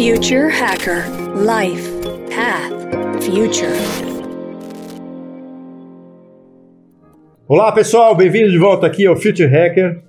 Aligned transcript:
Future 0.00 0.48
Hacker 0.48 1.04
Life 1.36 1.90
Path 2.34 3.22
Future. 3.22 3.76
Olá 7.46 7.70
pessoal, 7.70 8.16
bem-vindo 8.16 8.50
de 8.50 8.56
volta 8.56 8.86
aqui 8.86 9.04
ao 9.04 9.14
Future 9.14 9.46
Hacker. 9.46 10.00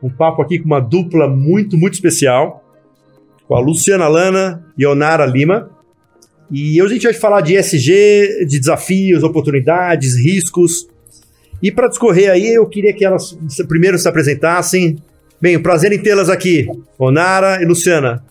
Um 0.00 0.08
papo 0.08 0.42
aqui 0.42 0.60
com 0.60 0.66
uma 0.66 0.78
dupla 0.78 1.26
muito, 1.26 1.76
muito 1.76 1.94
especial, 1.94 2.62
com 3.48 3.56
a 3.56 3.60
Luciana 3.60 4.06
Lana 4.06 4.64
e 4.78 4.86
Onara 4.86 5.26
Lima. 5.26 5.72
E 6.48 6.80
hoje 6.80 6.92
a 6.92 6.94
gente 6.94 7.04
vai 7.06 7.14
falar 7.14 7.40
de 7.40 7.56
ESG, 7.56 8.46
de 8.46 8.60
desafios, 8.60 9.24
oportunidades, 9.24 10.16
riscos. 10.16 10.86
E 11.60 11.72
para 11.72 11.88
discorrer 11.88 12.30
aí, 12.30 12.54
eu 12.54 12.66
queria 12.68 12.92
que 12.92 13.04
elas 13.04 13.36
primeiro 13.66 13.98
se 13.98 14.08
apresentassem. 14.08 14.98
Bem, 15.40 15.56
o 15.56 15.62
prazer 15.64 15.90
em 15.90 16.00
tê-las 16.00 16.30
aqui, 16.30 16.68
Onara 16.96 17.60
e 17.60 17.64
Luciana. 17.64 18.22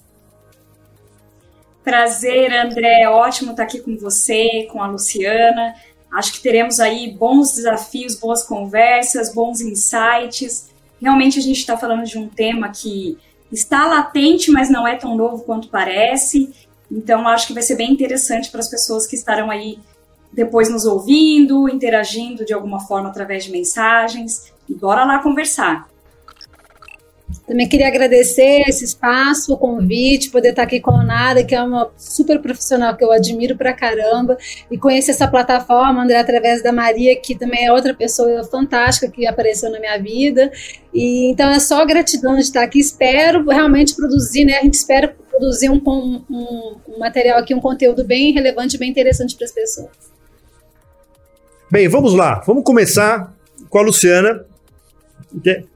Prazer, 1.84 2.54
André. 2.54 3.08
Ótimo 3.10 3.52
estar 3.52 3.64
aqui 3.64 3.80
com 3.80 3.98
você, 3.98 4.68
com 4.72 4.82
a 4.82 4.88
Luciana. 4.88 5.74
Acho 6.12 6.34
que 6.34 6.42
teremos 6.42 6.80
aí 6.80 7.12
bons 7.12 7.54
desafios, 7.54 8.16
boas 8.16 8.44
conversas, 8.44 9.34
bons 9.34 9.62
insights. 9.62 10.70
Realmente 11.02 11.40
a 11.40 11.42
gente 11.42 11.58
está 11.58 11.78
falando 11.78 12.04
de 12.04 12.18
um 12.18 12.28
tema 12.28 12.70
que 12.70 13.18
está 13.52 13.88
latente, 13.88 14.52
mas 14.52 14.70
não 14.70 14.88
é 14.88 14.96
tão 14.96 15.16
novo 15.16 15.44
quanto 15.44 15.70
parece. 15.70 16.54
Então 16.92 17.28
acho 17.28 17.48
que 17.48 17.54
vai 17.54 17.64
ser 17.64 17.76
bem 17.76 17.92
interessante 17.92 18.52
para 18.52 18.60
as 18.60 18.70
pessoas 18.70 19.08
que 19.08 19.16
estarão 19.16 19.50
aí 19.50 19.80
depois 20.32 20.70
nos 20.70 20.86
ouvindo, 20.86 21.68
interagindo 21.68 22.46
de 22.46 22.54
alguma 22.54 22.80
forma 22.82 23.10
através 23.10 23.46
de 23.46 23.52
mensagens. 23.52 24.52
E 24.70 24.74
bora 24.74 25.04
lá 25.04 25.20
conversar. 25.20 25.91
Também 27.48 27.68
queria 27.68 27.88
agradecer 27.88 28.64
esse 28.68 28.86
espaço, 28.86 29.54
o 29.54 29.58
convite, 29.58 30.30
poder 30.30 30.50
estar 30.50 30.64
aqui 30.64 30.80
com 30.80 30.92
a 30.92 31.04
Nara, 31.04 31.44
que 31.44 31.56
é 31.56 31.62
uma 31.62 31.92
super 31.98 32.40
profissional 32.40 32.96
que 32.96 33.04
eu 33.04 33.12
admiro 33.12 33.56
pra 33.58 33.74
caramba, 33.74 34.38
e 34.70 34.78
conhecer 34.78 35.12
essa 35.12 35.28
plataforma, 35.28 36.04
André, 36.04 36.18
através 36.18 36.64
da 36.64 36.72
Maria, 36.72 37.16
que 37.16 37.36
também 37.36 37.66
é 37.66 37.72
outra 37.72 37.94
pessoa 37.94 38.44
fantástica 38.44 39.12
que 39.12 39.28
apareceu 39.28 39.70
na 39.72 39.80
minha 39.80 39.98
vida. 39.98 40.52
E 40.94 41.32
então 41.32 41.50
é 41.50 41.60
só 41.60 41.86
gratidão 41.86 42.36
de 42.36 42.42
estar 42.42 42.64
aqui. 42.64 42.80
Espero 42.80 43.46
realmente 43.48 43.96
produzir, 43.96 44.46
né? 44.46 44.58
A 44.58 44.64
gente 44.64 44.76
espera 44.76 45.16
produzir 45.30 45.70
um, 45.70 45.82
um, 45.86 46.76
um 46.88 47.00
material 47.00 47.40
aqui, 47.40 47.54
um 47.54 47.60
conteúdo 47.60 48.04
bem 48.04 48.32
relevante, 48.34 48.78
bem 48.78 48.90
interessante 48.90 49.36
para 49.36 49.46
as 49.46 49.52
pessoas. 49.52 49.90
Bem, 51.72 51.88
vamos 51.88 52.14
lá. 52.14 52.44
Vamos 52.46 52.64
começar 52.64 53.34
com 53.70 53.78
a 53.78 53.82
Luciana, 53.82 54.46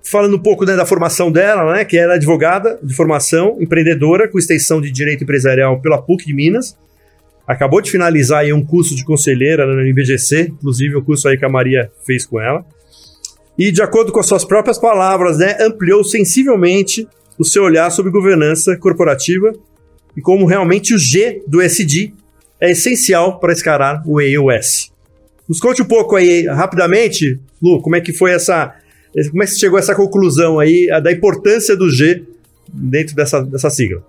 falando 0.04 0.36
um 0.36 0.40
pouco 0.40 0.66
né, 0.66 0.76
da 0.76 0.86
formação 0.86 1.32
dela, 1.32 1.74
né, 1.74 1.86
que 1.86 1.98
ela 1.98 2.14
é 2.14 2.16
advogada 2.16 2.80
de 2.82 2.94
formação, 2.94 3.58
empreendedora 3.60 4.28
com 4.28 4.38
extensão 4.38 4.82
de 4.82 4.92
direito 4.92 5.24
empresarial 5.24 5.80
pela 5.82 6.02
PUC 6.02 6.26
de 6.26 6.34
Minas. 6.34 6.78
Acabou 7.48 7.82
de 7.82 7.92
finalizar 7.92 8.40
aí 8.40 8.52
um 8.52 8.66
curso 8.66 8.96
de 8.96 9.06
conselheira 9.06 9.66
no 9.66 9.86
IBGC, 9.86 10.52
inclusive 10.52 10.96
o 10.96 11.04
curso 11.04 11.28
aí 11.28 11.38
que 11.38 11.46
a 11.46 11.50
Maria 11.50 11.92
fez 12.06 12.26
com 12.26 12.40
ela. 12.40 12.66
E 13.58 13.72
de 13.72 13.82
acordo 13.82 14.12
com 14.12 14.20
as 14.20 14.26
suas 14.26 14.44
próprias 14.44 14.78
palavras, 14.80 15.38
né, 15.38 15.56
ampliou 15.62 16.04
sensivelmente 16.04 17.08
o 17.38 17.46
seu 17.46 17.64
olhar 17.64 17.90
sobre 17.92 18.12
governança 18.12 18.76
corporativa 18.78 19.54
e 20.16 20.22
como 20.22 20.46
realmente 20.46 20.94
o 20.94 20.98
G 20.98 21.44
do 21.48 21.62
SD 21.62 22.14
é 22.60 22.72
essencial 22.72 23.40
para 23.40 23.54
escalar 23.54 24.02
o 24.06 24.20
EUS. 24.20 24.92
Nos 25.48 25.60
conte 25.60 25.82
um 25.82 25.86
pouco 25.86 26.16
aí, 26.16 26.48
rapidamente, 26.48 27.40
Lu, 27.62 27.82
como 27.82 27.96
é 27.96 28.02
que 28.02 28.12
foi 28.12 28.32
essa 28.32 28.74
como 29.30 29.44
é 29.44 29.46
que 29.46 29.52
você 29.52 29.60
chegou 29.60 29.78
a 29.78 29.80
essa 29.80 29.96
conclusão 29.96 30.60
aí 30.60 30.88
da 31.02 31.12
importância 31.12 31.76
do 31.76 31.90
G 31.90 32.24
dentro 32.68 33.16
dessa, 33.16 33.42
dessa 33.44 33.70
sigla? 33.70 34.04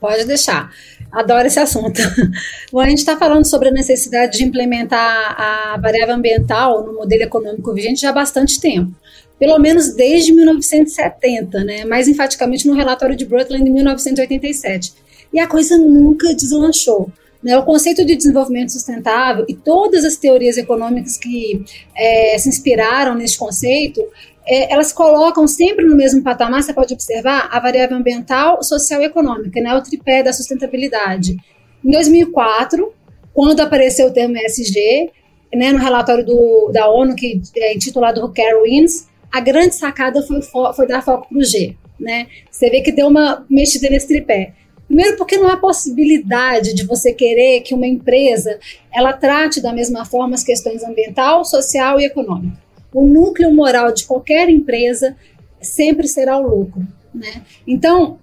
Pode 0.00 0.24
deixar. 0.24 0.72
Adoro 1.12 1.46
esse 1.46 1.60
assunto. 1.60 2.00
Bom, 2.72 2.80
a 2.80 2.88
gente 2.88 2.98
está 2.98 3.18
falando 3.18 3.44
sobre 3.44 3.68
a 3.68 3.72
necessidade 3.72 4.38
de 4.38 4.44
implementar 4.44 5.36
a 5.38 5.76
variável 5.76 6.14
ambiental 6.14 6.86
no 6.86 6.94
modelo 6.94 7.22
econômico 7.22 7.74
vigente 7.74 8.00
já 8.00 8.08
há 8.08 8.12
bastante 8.12 8.58
tempo. 8.58 8.92
Pelo 9.38 9.58
menos 9.58 9.94
desde 9.94 10.32
1970, 10.32 11.64
né? 11.64 11.84
mais 11.84 12.08
enfaticamente 12.08 12.66
no 12.66 12.74
relatório 12.74 13.16
de 13.16 13.26
Brundtland 13.26 13.68
em 13.68 13.72
1987. 13.72 14.94
E 15.32 15.38
a 15.38 15.46
coisa 15.46 15.76
nunca 15.76 16.34
deslanchou. 16.34 17.10
Né, 17.42 17.56
o 17.56 17.64
conceito 17.64 18.04
de 18.04 18.16
desenvolvimento 18.16 18.70
sustentável 18.70 19.46
e 19.48 19.54
todas 19.54 20.04
as 20.04 20.16
teorias 20.16 20.58
econômicas 20.58 21.16
que 21.16 21.64
é, 21.96 22.36
se 22.36 22.50
inspiraram 22.50 23.14
nesse 23.14 23.38
conceito, 23.38 24.02
é, 24.46 24.72
elas 24.72 24.92
colocam 24.92 25.46
sempre 25.46 25.86
no 25.86 25.96
mesmo 25.96 26.22
patamar, 26.22 26.62
você 26.62 26.74
pode 26.74 26.92
observar, 26.92 27.48
a 27.50 27.58
variável 27.58 27.96
ambiental, 27.96 28.62
social 28.62 29.00
e 29.00 29.04
econômica, 29.04 29.60
né, 29.60 29.74
o 29.74 29.82
tripé 29.82 30.22
da 30.22 30.32
sustentabilidade. 30.32 31.36
Em 31.82 31.90
2004, 31.90 32.92
quando 33.32 33.60
apareceu 33.60 34.08
o 34.08 34.12
termo 34.12 34.36
ESG, 34.36 35.10
né, 35.54 35.72
no 35.72 35.78
relatório 35.78 36.24
do, 36.24 36.70
da 36.72 36.90
ONU, 36.90 37.14
que 37.14 37.40
é 37.56 37.74
intitulado 37.74 38.20
Who 38.20 38.32
Care 38.34 38.62
Wins, 38.62 39.08
a 39.32 39.40
grande 39.40 39.74
sacada 39.74 40.22
foi, 40.22 40.42
foi 40.42 40.86
dar 40.86 41.02
foco 41.02 41.28
para 41.28 41.38
o 41.38 41.44
G. 41.44 41.76
Né? 41.98 42.26
Você 42.50 42.70
vê 42.70 42.80
que 42.80 42.92
deu 42.92 43.06
uma 43.06 43.44
mexida 43.48 43.88
nesse 43.88 44.08
tripé. 44.08 44.54
Primeiro, 44.90 45.16
porque 45.16 45.36
não 45.36 45.48
há 45.48 45.56
possibilidade 45.56 46.74
de 46.74 46.84
você 46.84 47.12
querer 47.12 47.60
que 47.60 47.72
uma 47.72 47.86
empresa 47.86 48.58
ela 48.92 49.12
trate 49.12 49.60
da 49.60 49.72
mesma 49.72 50.04
forma 50.04 50.34
as 50.34 50.42
questões 50.42 50.82
ambiental, 50.82 51.44
social 51.44 52.00
e 52.00 52.06
econômica. 52.06 52.58
O 52.92 53.06
núcleo 53.06 53.54
moral 53.54 53.92
de 53.92 54.04
qualquer 54.04 54.50
empresa 54.50 55.16
sempre 55.62 56.08
será 56.08 56.36
o 56.38 56.42
lucro. 56.44 56.84
Né? 57.14 57.42
Então, 57.64 58.18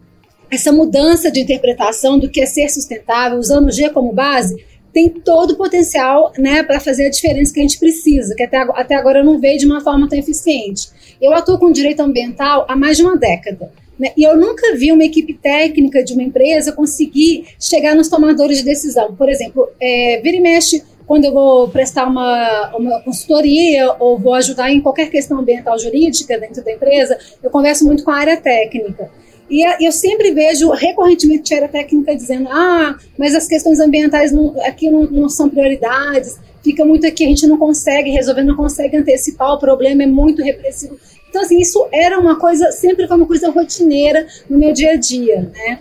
essa 0.52 0.70
mudança 0.70 1.32
de 1.32 1.40
interpretação 1.40 2.20
do 2.20 2.30
que 2.30 2.42
é 2.42 2.46
ser 2.46 2.68
sustentável, 2.68 3.40
usando 3.40 3.68
o 3.68 3.72
G 3.72 3.90
como 3.92 4.12
base, 4.12 4.62
tem 4.92 5.08
todo 5.08 5.52
o 5.52 5.56
potencial 5.56 6.34
né, 6.38 6.64
para 6.64 6.82
fazer 6.82 7.06
a 7.06 7.10
diferença 7.10 7.54
que 7.54 7.62
a 7.62 7.64
gente 7.64 7.80
precisa, 7.80 8.36
que 8.36 8.44
até, 8.44 8.58
até 8.58 8.96
agora 8.96 9.24
não 9.24 9.40
veio 9.40 9.58
de 9.58 9.66
uma 9.66 9.80
forma 9.80 10.10
tão 10.10 10.20
eficiente. 10.20 10.90
Eu 11.22 11.34
atuo 11.34 11.58
com 11.58 11.72
direito 11.72 12.02
ambiental 12.02 12.66
há 12.68 12.76
mais 12.76 12.98
de 12.98 13.04
uma 13.04 13.16
década. 13.16 13.72
Né? 14.00 14.12
E 14.16 14.24
eu 14.24 14.38
nunca 14.38 14.76
vi 14.76 14.92
uma 14.92 15.04
equipe 15.04 15.34
técnica 15.34 16.04
de 16.04 16.14
uma 16.14 16.24
empresa 16.24 16.72
conseguir 16.72 17.46
chegar 17.60 17.96
nos 17.96 18.08
tomadores 18.08 18.60
de 18.60 18.66
decisão. 18.66 19.16
Por 19.16 19.30
exemplo, 19.30 19.68
é, 19.80 20.20
vira 20.22 20.38
e 20.38 20.40
mexe, 20.40 20.84
quando 21.06 21.26
eu 21.26 21.34
vou 21.34 21.70
prestar 21.70 22.06
uma, 22.06 22.76
uma 22.76 23.02
consultoria 23.02 23.96
ou 24.00 24.20
vou 24.20 24.34
ajudar 24.34 24.72
em 24.72 24.82
qualquer 24.82 25.10
questão 25.10 25.40
ambiental 25.40 25.80
jurídica 25.80 26.38
dentro 26.38 26.64
da 26.64 26.72
empresa, 26.72 27.18
eu 27.42 27.50
converso 27.50 27.86
muito 27.86 28.04
com 28.04 28.12
a 28.12 28.18
área 28.18 28.38
técnica. 28.38 29.10
E 29.50 29.86
eu 29.86 29.92
sempre 29.94 30.32
vejo 30.32 30.70
recorrentemente 30.72 31.54
a 31.54 31.58
área 31.58 31.70
técnica 31.70 32.14
dizendo: 32.14 32.50
ah, 32.50 32.98
mas 33.18 33.34
as 33.34 33.48
questões 33.48 33.80
ambientais 33.80 34.32
não, 34.34 34.54
aqui 34.66 34.90
não, 34.92 35.04
não 35.04 35.30
são 35.30 35.48
prioridades, 35.48 36.38
fica 36.62 36.84
muito 36.84 37.08
aqui, 37.08 37.24
a 37.24 37.30
gente 37.30 37.48
não 37.48 37.58
consegue 37.58 38.10
resolver, 38.10 38.44
não 38.44 38.58
consegue 38.58 38.98
antecipar, 38.98 39.54
o 39.54 39.60
problema 39.60 40.04
é 40.04 40.06
muito 40.08 40.42
repressivo. 40.42 41.00
Então, 41.38 41.46
assim, 41.46 41.60
isso 41.60 41.88
era 41.92 42.20
uma 42.20 42.40
coisa, 42.40 42.72
sempre 42.72 43.08
foi 43.08 43.16
uma 43.16 43.28
coisa 43.28 43.52
rotineira 43.52 44.26
no 44.50 44.58
meu 44.58 44.74
dia 44.74 44.94
a 44.94 44.96
dia, 44.96 45.52
né? 45.54 45.80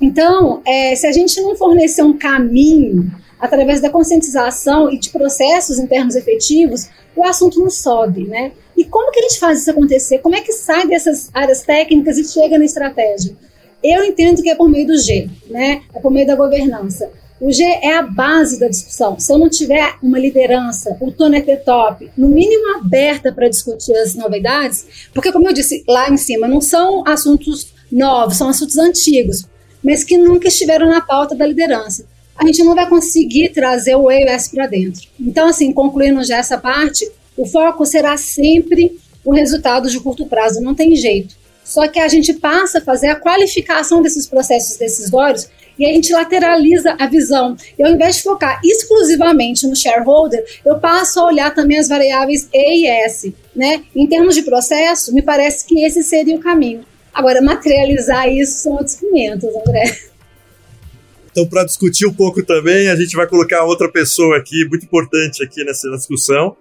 Então, 0.00 0.62
é, 0.64 0.96
se 0.96 1.06
a 1.06 1.12
gente 1.12 1.38
não 1.42 1.54
fornecer 1.54 2.02
um 2.02 2.16
caminho 2.16 3.12
através 3.38 3.82
da 3.82 3.90
conscientização 3.90 4.90
e 4.90 4.98
de 4.98 5.10
processos 5.10 5.78
internos 5.78 6.16
efetivos, 6.16 6.88
o 7.14 7.22
assunto 7.22 7.60
não 7.60 7.68
sobe, 7.68 8.24
né? 8.24 8.52
E 8.74 8.82
como 8.82 9.12
que 9.12 9.18
a 9.18 9.22
gente 9.24 9.38
faz 9.38 9.60
isso 9.60 9.70
acontecer? 9.70 10.20
Como 10.20 10.34
é 10.34 10.40
que 10.40 10.52
sai 10.52 10.86
dessas 10.86 11.28
áreas 11.34 11.60
técnicas 11.60 12.16
e 12.16 12.24
chega 12.24 12.56
na 12.56 12.64
estratégia? 12.64 13.36
Eu 13.84 14.02
entendo 14.04 14.42
que 14.42 14.48
é 14.48 14.54
por 14.54 14.70
meio 14.70 14.86
do 14.86 14.96
G, 14.96 15.28
né? 15.50 15.82
É 15.94 16.00
por 16.00 16.10
meio 16.10 16.26
da 16.26 16.34
governança. 16.34 17.10
O 17.40 17.52
G 17.52 17.62
é 17.62 17.96
a 17.96 18.02
base 18.02 18.58
da 18.58 18.68
discussão. 18.68 19.18
Se 19.18 19.32
eu 19.32 19.38
não 19.38 19.48
tiver 19.48 19.94
uma 20.02 20.18
liderança, 20.18 20.96
o 21.00 21.12
Tony 21.12 21.44
é 21.46 21.56
top, 21.56 22.10
no 22.16 22.28
mínimo 22.28 22.78
aberta 22.78 23.32
para 23.32 23.48
discutir 23.48 23.94
as 23.96 24.14
novidades, 24.14 25.08
porque, 25.14 25.30
como 25.30 25.48
eu 25.48 25.52
disse 25.52 25.84
lá 25.86 26.10
em 26.10 26.16
cima, 26.16 26.48
não 26.48 26.60
são 26.60 27.04
assuntos 27.06 27.72
novos, 27.90 28.36
são 28.36 28.48
assuntos 28.48 28.76
antigos, 28.76 29.46
mas 29.82 30.02
que 30.02 30.18
nunca 30.18 30.48
estiveram 30.48 30.88
na 30.88 31.00
pauta 31.00 31.36
da 31.36 31.46
liderança. 31.46 32.06
A 32.36 32.44
gente 32.44 32.62
não 32.64 32.74
vai 32.74 32.88
conseguir 32.88 33.50
trazer 33.50 33.94
o 33.94 34.10
EUS 34.10 34.48
para 34.48 34.66
dentro. 34.66 35.08
Então, 35.18 35.48
assim, 35.48 35.72
concluindo 35.72 36.22
já 36.24 36.38
essa 36.38 36.58
parte, 36.58 37.08
o 37.36 37.46
foco 37.46 37.86
será 37.86 38.16
sempre 38.16 38.98
o 39.24 39.32
resultado 39.32 39.88
de 39.88 40.00
curto 40.00 40.26
prazo, 40.26 40.60
não 40.60 40.74
tem 40.74 40.96
jeito. 40.96 41.36
Só 41.64 41.86
que 41.86 41.98
a 41.98 42.08
gente 42.08 42.32
passa 42.32 42.78
a 42.78 42.80
fazer 42.80 43.08
a 43.08 43.16
qualificação 43.16 44.00
desses 44.00 44.26
processos 44.26 44.76
decisórios 44.76 45.48
e 45.78 45.86
a 45.86 45.88
gente 45.90 46.12
lateraliza 46.12 46.96
a 46.98 47.06
visão. 47.06 47.56
E 47.78 47.82
ao 47.82 47.92
invés 47.92 48.16
de 48.16 48.22
focar 48.22 48.60
exclusivamente 48.64 49.66
no 49.66 49.76
shareholder, 49.76 50.44
eu 50.64 50.78
passo 50.78 51.20
a 51.20 51.26
olhar 51.26 51.54
também 51.54 51.78
as 51.78 51.88
variáveis 51.88 52.48
E 52.52 52.82
e 52.82 52.86
S. 52.86 53.34
Né? 53.54 53.82
Em 53.94 54.06
termos 54.06 54.34
de 54.34 54.42
processo, 54.42 55.14
me 55.14 55.22
parece 55.22 55.66
que 55.66 55.84
esse 55.84 56.02
seria 56.02 56.36
o 56.36 56.40
caminho. 56.40 56.84
Agora, 57.12 57.40
materializar 57.40 58.28
isso 58.28 58.62
são 58.62 58.72
outros 58.72 58.94
500, 58.94 59.44
André. 59.56 59.98
Então, 61.30 61.46
para 61.46 61.64
discutir 61.64 62.06
um 62.06 62.12
pouco 62.12 62.42
também, 62.44 62.88
a 62.88 62.96
gente 62.96 63.14
vai 63.14 63.26
colocar 63.26 63.64
outra 63.64 63.90
pessoa 63.90 64.36
aqui, 64.36 64.66
muito 64.68 64.84
importante 64.84 65.42
aqui 65.42 65.64
nessa 65.64 65.88
discussão, 65.90 66.56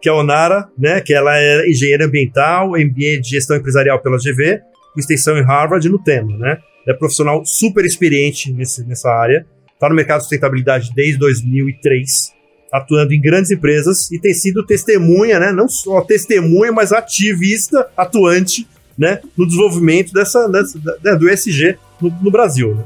que 0.00 0.08
é 0.08 0.12
a 0.12 0.14
Onara, 0.14 0.68
né, 0.78 1.00
que 1.00 1.12
ela 1.12 1.36
é 1.36 1.68
engenheira 1.68 2.06
ambiental, 2.06 2.70
MBA 2.70 3.20
de 3.20 3.30
gestão 3.30 3.56
empresarial 3.56 4.00
pela 4.00 4.18
GV, 4.18 4.60
extensão 5.00 5.36
em 5.36 5.42
Harvard 5.42 5.88
no 5.88 5.98
tema, 5.98 6.36
né? 6.36 6.58
É 6.86 6.92
profissional 6.92 7.44
super 7.44 7.84
experiente 7.84 8.52
nesse, 8.52 8.84
nessa 8.84 9.10
área, 9.10 9.46
está 9.72 9.88
no 9.88 9.94
mercado 9.94 10.18
de 10.18 10.24
sustentabilidade 10.24 10.90
desde 10.94 11.18
2003, 11.18 12.32
atuando 12.72 13.12
em 13.12 13.20
grandes 13.20 13.50
empresas 13.50 14.10
e 14.10 14.18
tem 14.18 14.34
sido 14.34 14.64
testemunha, 14.64 15.38
né? 15.38 15.52
Não 15.52 15.68
só 15.68 16.00
testemunha, 16.02 16.72
mas 16.72 16.92
ativista, 16.92 17.88
atuante, 17.96 18.66
né? 18.98 19.20
No 19.36 19.46
desenvolvimento 19.46 20.12
dessa, 20.12 20.48
dessa 20.48 20.78
né, 21.02 21.16
do 21.16 21.28
ESG 21.28 21.78
no, 22.00 22.10
no 22.22 22.30
Brasil, 22.30 22.74
né? 22.74 22.84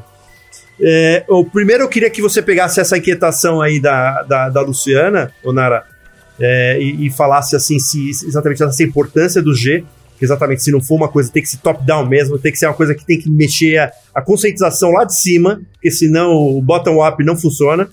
É, 0.80 1.24
primeiro 1.52 1.82
eu 1.82 1.88
queria 1.88 2.08
que 2.08 2.22
você 2.22 2.40
pegasse 2.40 2.80
essa 2.80 2.96
inquietação 2.96 3.60
aí 3.60 3.80
da, 3.80 4.22
da, 4.22 4.48
da 4.48 4.60
Luciana, 4.60 5.32
Onara, 5.42 5.84
é, 6.40 6.78
e, 6.80 7.06
e, 7.06 7.10
falasse 7.10 7.56
assim 7.56 7.80
se 7.80 8.10
exatamente 8.10 8.62
essa 8.62 8.82
importância 8.84 9.42
do 9.42 9.52
G, 9.52 9.84
exatamente 10.24 10.62
se 10.62 10.70
não 10.70 10.80
for 10.80 10.96
uma 10.96 11.08
coisa 11.08 11.30
tem 11.30 11.42
que 11.42 11.48
ser 11.48 11.58
top-down 11.58 12.06
mesmo, 12.06 12.38
tem 12.38 12.52
que 12.52 12.58
ser 12.58 12.66
uma 12.66 12.74
coisa 12.74 12.94
que 12.94 13.04
tem 13.04 13.18
que 13.18 13.30
mexer 13.30 13.78
a, 13.78 13.92
a 14.14 14.22
conscientização 14.22 14.90
lá 14.90 15.04
de 15.04 15.16
cima, 15.16 15.60
porque 15.72 15.90
senão 15.90 16.32
o 16.32 16.60
bottom-up 16.60 17.22
não 17.24 17.36
funciona, 17.36 17.88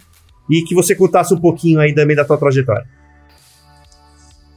e 0.50 0.62
que 0.64 0.76
você 0.76 0.96
contasse 0.96 1.34
um 1.34 1.40
pouquinho 1.40 1.80
aí 1.80 1.94
também 1.94 2.16
da 2.16 2.26
tua 2.26 2.38
trajetória. 2.38 2.86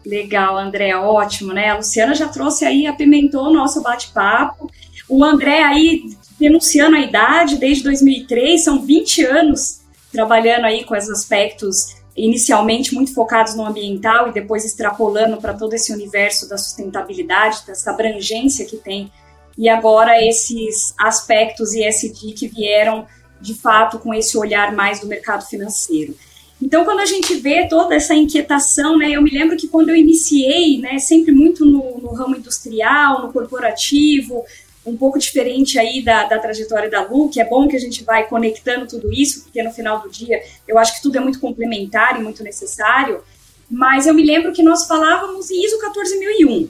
Legal, 0.05 0.57
André, 0.57 0.97
ótimo, 0.97 1.53
né? 1.53 1.69
A 1.69 1.77
Luciana 1.77 2.15
já 2.15 2.29
trouxe 2.29 2.65
aí, 2.65 2.87
apimentou 2.87 3.49
o 3.49 3.53
nosso 3.53 3.83
bate-papo. 3.83 4.71
O 5.09 5.23
André 5.25 5.63
aí 5.63 6.05
denunciando 6.39 6.97
a 6.97 7.01
idade 7.01 7.57
desde 7.57 7.83
2003, 7.83 8.63
são 8.63 8.85
20 8.85 9.25
anos 9.25 9.81
trabalhando 10.13 10.65
aí 10.65 10.85
com 10.85 10.95
esses 10.95 11.11
aspectos 11.11 11.98
inicialmente 12.19 12.95
muito 12.95 13.15
focados 13.15 13.55
no 13.55 13.65
ambiental 13.65 14.29
e 14.29 14.33
depois 14.33 14.65
extrapolando 14.65 15.39
para 15.39 15.55
todo 15.55 15.73
esse 15.75 15.93
universo 15.93 16.49
da 16.49 16.59
sustentabilidade, 16.59 17.67
dessa 17.67 17.91
abrangência 17.91 18.67
que 18.67 18.77
tem. 18.77 19.11
E 19.57 19.69
agora 19.69 20.23
esses 20.23 20.95
aspectos 20.99 21.75
ESG 21.75 22.33
que 22.33 22.49
vieram 22.49 23.07
de 23.41 23.55
fato 23.55 23.99
com 23.99 24.13
esse 24.13 24.37
olhar 24.37 24.75
mais 24.75 25.01
do 25.01 25.07
mercado 25.07 25.47
financeiro. 25.47 26.15
Então, 26.61 26.85
quando 26.85 27.01
a 27.01 27.07
gente 27.07 27.37
vê 27.37 27.69
toda 27.69 27.95
essa 27.95 28.15
inquietação, 28.15 28.99
né, 28.99 29.11
eu 29.13 29.23
me 29.23 29.31
lembro 29.31 29.57
que 29.57 29.69
quando 29.69 29.91
eu 29.91 29.97
iniciei, 29.97 30.81
né, 30.81 30.99
sempre 30.99 31.31
muito 31.31 31.65
no, 31.65 31.99
no 31.99 32.13
ramo 32.13 32.37
industrial, 32.37 33.23
no 33.23 33.33
corporativo, 33.33 34.45
um 34.89 34.97
pouco 34.97 35.19
diferente 35.19 35.79
aí 35.79 36.03
da, 36.03 36.25
da 36.25 36.39
trajetória 36.39 36.91
da 36.91 37.03
Lu, 37.03 37.29
que 37.29 37.41
é 37.41 37.45
bom 37.45 37.69
que 37.69 37.77
a 37.77 37.81
gente 37.81 38.05
vai 38.05 38.27
conectando 38.27 38.87
tudo 38.87 39.13
isso, 39.13 39.43
porque 39.43 39.63
no 39.63 39.73
final 39.73 40.01
do 40.01 40.09
dia 40.09 40.41
eu 40.67 40.79
acho 40.79 40.97
que 40.97 41.03
tudo 41.03 41.17
é 41.17 41.21
muito 41.21 41.41
complementar 41.41 42.19
e 42.19 42.23
muito 42.23 42.43
necessário, 42.43 43.23
mas 43.71 44.07
eu 44.07 44.15
me 44.15 44.25
lembro 44.25 44.53
que 44.53 44.63
nós 44.63 44.87
falávamos 44.87 45.51
em 45.51 45.65
ISO 45.65 45.79
14001. 45.79 46.69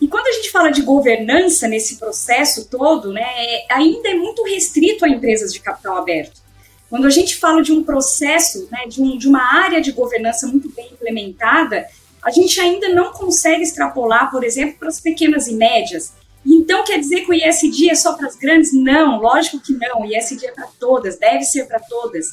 E 0.00 0.08
quando 0.08 0.26
a 0.26 0.32
gente 0.32 0.50
fala 0.50 0.70
de 0.70 0.82
governança 0.82 1.66
nesse 1.66 1.96
processo 1.96 2.68
todo, 2.68 3.12
né, 3.12 3.22
é, 3.22 3.66
ainda 3.70 4.08
é 4.10 4.14
muito 4.14 4.42
restrito 4.44 5.04
a 5.04 5.08
empresas 5.08 5.52
de 5.52 5.60
capital 5.60 5.96
aberto. 5.96 6.42
Quando 6.90 7.06
a 7.06 7.10
gente 7.10 7.36
fala 7.36 7.62
de 7.62 7.72
um 7.72 7.82
processo, 7.82 8.68
né, 8.70 8.86
de, 8.86 9.00
um, 9.00 9.16
de 9.16 9.26
uma 9.26 9.42
área 9.42 9.80
de 9.80 9.92
governança 9.92 10.46
muito 10.46 10.68
bem 10.70 10.90
implementada, 10.92 11.86
a 12.22 12.30
gente 12.30 12.60
ainda 12.60 12.88
não 12.88 13.12
consegue 13.12 13.62
extrapolar, 13.62 14.30
por 14.30 14.44
exemplo, 14.44 14.78
para 14.78 14.88
as 14.88 15.00
pequenas 15.00 15.46
e 15.46 15.54
médias. 15.54 16.12
Então, 16.46 16.84
quer 16.84 16.98
dizer 16.98 17.22
que 17.22 17.30
o 17.30 17.34
ISD 17.34 17.90
é 17.90 17.94
só 17.94 18.14
para 18.14 18.26
as 18.26 18.36
grandes? 18.36 18.72
Não, 18.72 19.20
lógico 19.20 19.60
que 19.60 19.72
não. 19.72 20.02
O 20.02 20.04
ISD 20.04 20.46
é 20.46 20.52
para 20.52 20.66
todas, 20.78 21.18
deve 21.18 21.44
ser 21.44 21.66
para 21.66 21.80
todas. 21.80 22.26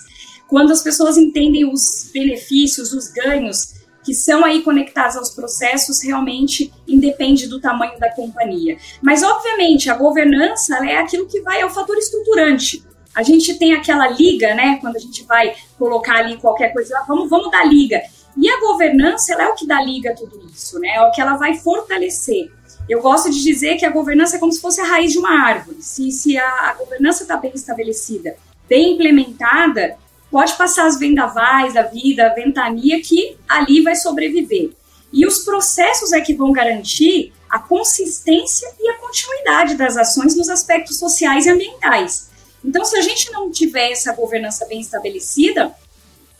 Quando 0.47 0.71
as 0.71 0.83
pessoas 0.83 1.17
entendem 1.17 1.71
os 1.71 2.09
benefícios, 2.13 2.91
os 2.93 3.09
ganhos 3.09 3.81
que 4.03 4.13
são 4.13 4.43
aí 4.43 4.61
conectados 4.63 5.15
aos 5.15 5.29
processos, 5.29 6.03
realmente 6.03 6.73
independe 6.87 7.47
do 7.47 7.61
tamanho 7.61 7.99
da 7.99 8.09
companhia. 8.11 8.77
Mas, 9.01 9.23
obviamente, 9.23 9.89
a 9.89 9.95
governança 9.95 10.75
é 10.85 10.97
aquilo 10.97 11.27
que 11.27 11.41
vai, 11.41 11.61
é 11.61 11.65
o 11.65 11.69
fator 11.69 11.95
estruturante. 11.97 12.83
A 13.13 13.23
gente 13.23 13.57
tem 13.59 13.73
aquela 13.73 14.07
liga, 14.07 14.55
né? 14.55 14.77
Quando 14.81 14.95
a 14.95 14.99
gente 14.99 15.23
vai 15.23 15.53
colocar 15.77 16.17
ali 16.17 16.37
qualquer 16.37 16.73
coisa, 16.73 16.97
ah, 16.97 17.05
vamos, 17.07 17.29
vamos 17.29 17.51
dar 17.51 17.63
liga. 17.65 18.01
E 18.37 18.49
a 18.49 18.59
governança, 18.61 19.33
ela 19.33 19.43
é 19.43 19.47
o 19.49 19.55
que 19.55 19.67
dá 19.67 19.81
liga 19.81 20.11
a 20.11 20.15
tudo 20.15 20.41
isso, 20.51 20.79
né? 20.79 20.95
É 20.95 21.01
o 21.01 21.11
que 21.11 21.21
ela 21.21 21.35
vai 21.35 21.55
fortalecer. 21.55 22.51
Eu 22.91 23.01
gosto 23.01 23.31
de 23.31 23.41
dizer 23.41 23.77
que 23.77 23.85
a 23.85 23.89
governança 23.89 24.35
é 24.35 24.39
como 24.39 24.51
se 24.51 24.59
fosse 24.59 24.81
a 24.81 24.83
raiz 24.83 25.13
de 25.13 25.17
uma 25.17 25.47
árvore. 25.47 25.77
Se, 25.81 26.11
se 26.11 26.37
a, 26.37 26.45
a 26.45 26.73
governança 26.73 27.23
está 27.23 27.37
bem 27.37 27.53
estabelecida, 27.55 28.35
bem 28.67 28.95
implementada, 28.95 29.95
pode 30.29 30.57
passar 30.57 30.87
as 30.87 30.99
vendavais 30.99 31.73
da 31.73 31.83
vida, 31.83 32.27
a 32.27 32.33
ventania, 32.33 33.01
que 33.01 33.37
ali 33.47 33.81
vai 33.81 33.95
sobreviver. 33.95 34.71
E 35.13 35.25
os 35.25 35.39
processos 35.45 36.11
é 36.11 36.19
que 36.19 36.33
vão 36.33 36.51
garantir 36.51 37.31
a 37.49 37.59
consistência 37.59 38.69
e 38.77 38.89
a 38.89 38.97
continuidade 38.97 39.75
das 39.75 39.95
ações 39.95 40.35
nos 40.35 40.49
aspectos 40.49 40.99
sociais 40.99 41.45
e 41.45 41.49
ambientais. 41.49 42.29
Então, 42.61 42.83
se 42.83 42.97
a 42.97 43.01
gente 43.01 43.31
não 43.31 43.49
tiver 43.49 43.91
essa 43.91 44.11
governança 44.11 44.65
bem 44.65 44.81
estabelecida, 44.81 45.73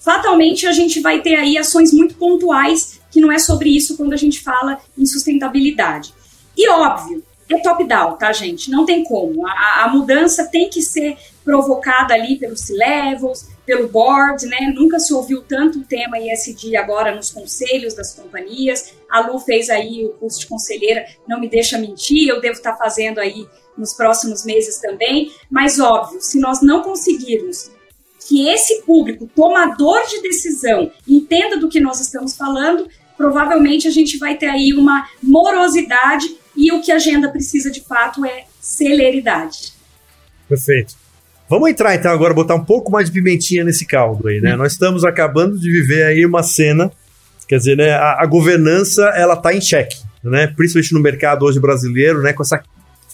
fatalmente 0.01 0.68
a 0.68 0.74
gente 0.74 1.00
vai 1.00 1.21
ter 1.21 1.36
aí 1.36 1.57
ações 1.57 1.94
muito 1.94 2.15
pontuais, 2.15 3.00
que 3.09 3.21
não 3.21 3.31
é 3.31 3.39
sobre 3.39 3.69
isso 3.69 3.95
quando 3.95 4.12
a 4.12 4.18
gente 4.18 4.42
fala 4.42 4.81
em 4.97 5.06
sustentabilidade. 5.06 6.13
E 6.57 6.69
óbvio, 6.69 7.24
é 7.53 7.59
top-down, 7.59 8.18
tá, 8.18 8.31
gente? 8.31 8.69
Não 8.69 8.86
tem 8.86 9.03
como. 9.03 9.45
A, 9.48 9.83
a, 9.83 9.88
mudança 9.89 10.45
tem 10.45 10.69
que 10.69 10.81
ser 10.81 11.18
provocada 11.44 12.13
ali 12.13 12.38
pelos 12.38 12.62
C-levels, 12.62 13.50
pelo 13.65 13.88
board, 13.88 14.45
né? 14.45 14.71
Nunca 14.74 15.00
se 15.00 15.13
ouviu 15.13 15.42
tanto 15.42 15.80
o 15.80 15.83
tema 15.83 16.19
ISD 16.19 16.77
agora 16.77 17.15
nos 17.15 17.31
conselhos 17.31 17.94
das 17.94 18.13
companhias. 18.13 18.94
A 19.09 19.21
Lu 19.21 19.39
fez 19.39 19.69
aí 19.69 20.06
o 20.06 20.09
curso 20.13 20.39
de 20.39 20.48
conselheira, 20.48 21.06
não 21.27 21.39
me 21.39 21.50
deixa 21.50 21.77
mentir, 21.77 22.27
eu 22.27 22.39
devo 22.39 22.57
estar 22.57 22.75
fazendo 22.77 23.19
aí 23.19 23.47
nos 23.77 23.94
próximos 23.94 24.45
meses 24.45 24.80
também. 24.80 25.31
Mas, 25.50 25.80
óbvio, 25.80 26.21
se 26.21 26.39
nós 26.39 26.62
não 26.62 26.81
conseguirmos 26.81 27.71
que 28.27 28.47
esse 28.47 28.83
público 28.83 29.30
tomador 29.36 30.07
de 30.07 30.21
decisão 30.21 30.92
entenda 31.07 31.57
do 31.57 31.68
que 31.68 31.80
nós 31.80 32.00
estamos 32.00 32.36
falando, 32.36 32.88
provavelmente 33.18 33.88
a 33.88 33.92
gente 33.92 34.18
vai 34.18 34.38
ter 34.38 34.47
aí 34.47 34.74
uma 34.74 35.07
morosidade 35.21 36.40
e 36.61 36.71
o 36.71 36.81
que 36.81 36.91
a 36.91 36.95
agenda 36.95 37.27
precisa 37.29 37.71
de 37.71 37.81
fato 37.81 38.23
é 38.23 38.45
celeridade. 38.59 39.73
Perfeito. 40.47 40.93
Vamos 41.49 41.69
entrar 41.69 41.95
então 41.95 42.11
agora, 42.11 42.33
botar 42.33 42.55
um 42.55 42.63
pouco 42.63 42.91
mais 42.91 43.07
de 43.07 43.11
pimentinha 43.11 43.63
nesse 43.63 43.85
caldo 43.85 44.27
aí, 44.27 44.39
né? 44.39 44.53
Hum. 44.53 44.57
Nós 44.57 44.73
estamos 44.73 45.03
acabando 45.03 45.57
de 45.57 45.71
viver 45.71 46.03
aí 46.03 46.25
uma 46.25 46.43
cena, 46.43 46.91
quer 47.47 47.57
dizer, 47.57 47.75
né, 47.75 47.91
a, 47.93 48.21
a 48.21 48.25
governança 48.25 49.03
ela 49.15 49.35
tá 49.35 49.53
em 49.53 49.59
xeque, 49.59 49.97
né? 50.23 50.47
Principalmente 50.47 50.93
no 50.93 50.99
mercado 50.99 51.43
hoje 51.43 51.59
brasileiro, 51.59 52.21
né? 52.21 52.31
Com 52.31 52.43
essa 52.43 52.61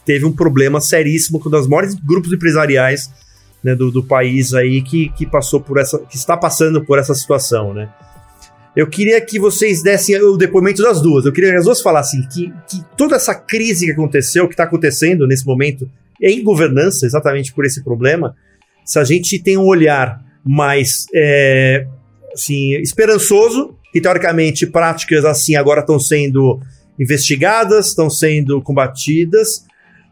teve 0.06 0.26
um 0.26 0.32
problema 0.32 0.80
seríssimo 0.80 1.40
com 1.40 1.50
um 1.50 1.52
dos 1.52 1.68
maiores 1.68 1.94
grupos 1.94 2.32
empresariais 2.32 3.12
né, 3.62 3.76
do, 3.76 3.92
do 3.92 4.02
país 4.02 4.54
aí 4.54 4.82
que, 4.82 5.10
que 5.10 5.26
passou 5.26 5.60
por 5.60 5.78
essa, 5.78 6.00
que 6.00 6.16
está 6.16 6.38
passando 6.38 6.84
por 6.84 6.98
essa 6.98 7.14
situação, 7.14 7.74
né? 7.74 7.90
Eu 8.78 8.86
queria 8.86 9.20
que 9.20 9.40
vocês 9.40 9.82
dessem 9.82 10.22
o 10.22 10.38
depoimento 10.38 10.84
das 10.84 11.02
duas. 11.02 11.26
Eu 11.26 11.34
queria 11.34 11.50
que 11.50 11.58
as 11.58 11.66
duas 11.66 11.82
falassem 11.82 12.22
que, 12.32 12.54
que 12.70 12.86
toda 12.96 13.16
essa 13.16 13.34
crise 13.34 13.88
que 13.88 13.92
aconteceu, 13.92 14.48
que 14.48 14.54
está 14.54 14.66
acontecendo 14.66 15.26
nesse 15.26 15.44
momento, 15.48 15.90
é 16.22 16.30
em 16.30 16.44
governança, 16.44 17.04
exatamente 17.08 17.52
por 17.52 17.66
esse 17.66 17.84
problema. 17.84 18.36
Se 18.86 19.00
a 19.00 19.04
gente 19.04 19.40
tem 19.42 19.58
um 19.58 19.66
olhar 19.66 20.24
mais 20.46 21.08
é, 21.12 21.88
assim, 22.32 22.76
esperançoso, 22.76 23.76
que 23.92 24.00
teoricamente 24.00 24.68
práticas 24.68 25.26
assim 25.26 25.56
agora 25.56 25.82
estão 25.82 26.00
sendo 26.00 26.62
investigadas, 27.00 27.88
estão 27.88 28.12
sendo 28.12 28.62
combatidas, 28.62 29.66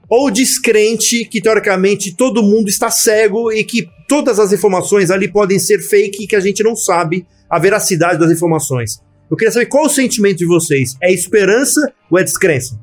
ou 0.10 0.32
descrente 0.32 1.24
que 1.26 1.40
teoricamente 1.40 2.16
todo 2.16 2.42
mundo 2.42 2.68
está 2.68 2.90
cego 2.90 3.52
e 3.52 3.64
que 3.64 3.88
todas 4.08 4.40
as 4.40 4.52
informações 4.52 5.12
ali 5.12 5.28
podem 5.28 5.60
ser 5.60 5.78
fake 5.84 6.24
e 6.24 6.28
que 6.28 6.36
a 6.36 6.40
gente 6.40 6.64
não 6.64 6.76
sabe 6.76 7.28
a 7.56 7.60
veracidade 7.60 8.20
das 8.20 8.30
informações. 8.30 9.02
Eu 9.32 9.38
queria 9.38 9.52
saber 9.52 9.68
qual 9.68 9.86
o 9.86 9.90
sentimento 9.90 10.40
de 10.40 10.46
vocês. 10.46 10.98
É 11.02 11.12
esperança 11.12 11.94
ou 12.12 12.20
é 12.20 12.24
descrença? 12.24 12.78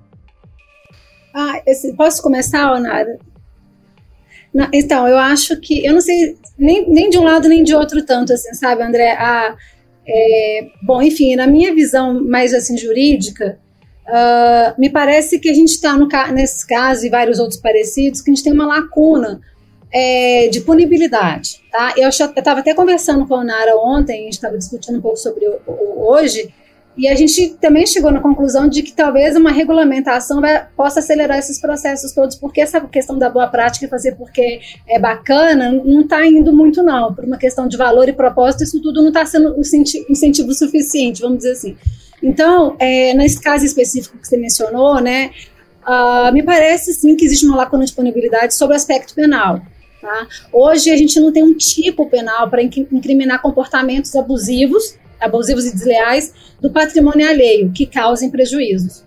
Ah, 1.35 1.61
posso 1.95 2.23
começar, 2.23 2.73
Onara? 2.73 3.19
Não, 4.52 4.69
então, 4.73 5.07
eu 5.07 5.19
acho 5.19 5.61
que. 5.61 5.85
Eu 5.85 5.93
não 5.93 6.00
sei 6.00 6.37
nem, 6.59 6.88
nem 6.91 7.11
de 7.11 7.19
um 7.19 7.23
lado 7.23 7.49
nem 7.49 7.62
de 7.62 7.75
outro 7.75 8.02
tanto, 8.05 8.33
assim, 8.33 8.55
sabe, 8.55 8.83
André? 8.83 9.12
Ah, 9.12 9.55
é, 10.09 10.67
bom, 10.83 11.02
enfim, 11.02 11.37
na 11.37 11.47
minha 11.47 11.75
visão 11.75 12.25
mais 12.25 12.55
assim 12.55 12.76
jurídica, 12.79 13.59
uh, 14.09 14.81
me 14.81 14.88
parece 14.88 15.38
que 15.38 15.50
a 15.50 15.55
gente 15.55 15.73
está 15.73 15.97
nesse 16.33 16.67
caso 16.67 17.07
e 17.07 17.11
vários 17.11 17.38
outros 17.38 17.61
parecidos, 17.61 18.23
que 18.23 18.31
a 18.31 18.35
gente 18.35 18.45
tem 18.45 18.55
uma 18.55 18.67
lacuna 18.67 19.38
é, 19.92 20.49
de 20.49 20.61
punibilidade. 20.62 21.62
Tá? 21.70 21.94
Eu 21.96 22.08
estava 22.08 22.61
até 22.61 22.75
conversando 22.75 23.26
com 23.26 23.34
a 23.34 23.44
Nara 23.44 23.76
ontem, 23.76 24.20
a 24.20 24.25
gente 24.25 24.32
estava 24.32 24.56
discutindo 24.56 24.99
um 24.99 25.02
pouco 25.02 25.18
sobre 25.18 25.46
o, 25.46 25.61
o, 25.66 26.11
hoje, 26.11 26.52
e 26.96 27.08
a 27.08 27.14
gente 27.14 27.54
também 27.61 27.87
chegou 27.87 28.11
na 28.11 28.20
conclusão 28.20 28.68
de 28.68 28.82
que 28.82 28.92
talvez 28.92 29.34
uma 29.34 29.50
regulamentação 29.50 30.40
vai, 30.42 30.66
possa 30.76 31.00
acelerar 31.00 31.38
esses 31.38 31.58
processos 31.58 32.12
todos, 32.12 32.37
porque 32.37 32.61
essa 32.61 32.80
questão 32.82 33.18
da 33.18 33.30
boa 33.30 33.46
prática 33.46 33.87
e 33.87 33.88
fazer 33.88 34.14
porque 34.16 34.61
é 34.87 34.99
bacana 34.99 35.72
não 35.72 36.02
está 36.02 36.26
indo 36.26 36.54
muito, 36.54 36.82
não. 36.82 37.14
Por 37.14 37.25
uma 37.25 37.38
questão 37.38 37.66
de 37.66 37.78
valor 37.78 38.08
e 38.08 38.12
propósito, 38.12 38.64
isso 38.64 38.80
tudo 38.82 39.00
não 39.00 39.08
está 39.08 39.25
sendo 39.25 39.58
incentivo 40.08 40.52
suficiente, 40.52 41.22
vamos 41.22 41.38
dizer 41.38 41.52
assim. 41.52 41.76
Então, 42.22 42.76
é, 42.78 43.14
nesse 43.14 43.40
caso 43.40 43.64
específico 43.64 44.18
que 44.18 44.28
você 44.28 44.37
mencionou, 44.37 45.00
né, 45.00 45.30
uh, 45.87 46.32
me 46.32 46.42
parece 46.42 46.92
sim 46.92 47.16
que 47.16 47.25
existe 47.25 47.46
uma 47.46 47.56
lacuna 47.56 47.84
de 47.84 47.87
disponibilidade 47.87 48.54
sobre 48.54 48.75
o 48.75 48.76
aspecto 48.76 49.14
penal. 49.14 49.62
Tá? 50.02 50.26
Hoje 50.52 50.90
a 50.90 50.97
gente 50.97 51.21
não 51.21 51.32
tem 51.32 51.44
um 51.44 51.54
tipo 51.54 52.11
penal 52.11 52.50
para 52.50 52.61
incriminar 52.61 53.40
comportamentos 53.40 54.16
abusivos, 54.16 54.99
abusivos 55.21 55.64
e 55.64 55.73
desleais 55.73 56.35
do 56.61 56.73
patrimônio 56.73 57.25
alheio 57.25 57.71
que 57.71 57.87
causem 57.87 58.28
prejuízos. 58.28 59.04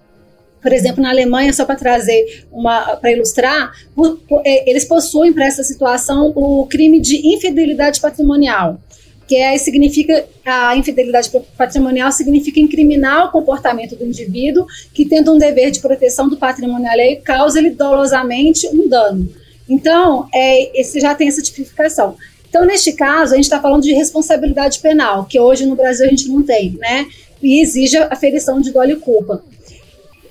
Por 0.61 0.71
exemplo, 0.71 1.03
na 1.03 1.09
Alemanha, 1.09 1.51
só 1.51 1.65
para 1.65 1.75
trazer 1.75 2.45
uma 2.49 2.95
para 2.95 3.11
ilustrar, 3.11 3.73
é, 4.45 4.69
eles 4.69 4.85
possuem 4.85 5.33
para 5.33 5.45
essa 5.45 5.65
situação 5.65 6.31
o 6.33 6.65
crime 6.65 7.01
de 7.01 7.27
infidelidade 7.35 7.99
patrimonial 7.99 8.79
que 9.27 9.35
é, 9.35 9.57
significa 9.57 10.23
a 10.45 10.77
infidelidade 10.77 11.31
patrimonial 11.57 12.11
significa 12.11 12.59
incriminar 12.59 13.25
o 13.25 13.31
comportamento 13.31 13.95
do 13.95 14.05
indivíduo 14.05 14.67
que 14.93 15.03
tendo 15.03 15.33
um 15.33 15.37
dever 15.39 15.71
de 15.71 15.79
proteção 15.79 16.29
do 16.29 16.37
patrimônio 16.37 16.87
alheio 16.87 17.21
causa-lhe 17.23 17.71
dolosamente 17.71 18.67
um 18.67 18.87
dano. 18.87 19.27
Então, 19.69 20.27
é, 20.33 20.79
esse 20.79 20.99
já 20.99 21.15
tem 21.15 21.27
essa 21.27 21.41
tipificação. 21.41 22.15
Então, 22.47 22.65
neste 22.65 22.93
caso, 22.93 23.33
a 23.33 23.35
gente 23.35 23.45
está 23.45 23.59
falando 23.59 23.83
de 23.83 23.93
responsabilidade 23.93 24.79
penal, 24.79 25.25
que 25.25 25.39
hoje 25.39 25.65
no 25.65 25.75
Brasil 25.75 26.05
a 26.05 26.09
gente 26.09 26.29
não 26.29 26.41
tem, 26.41 26.77
né? 26.79 27.05
E 27.41 27.61
exige 27.61 27.97
a 27.97 28.07
aferição 28.11 28.61
de 28.61 28.71
dolo 28.71 28.91
e 28.91 28.95
culpa. 28.95 29.43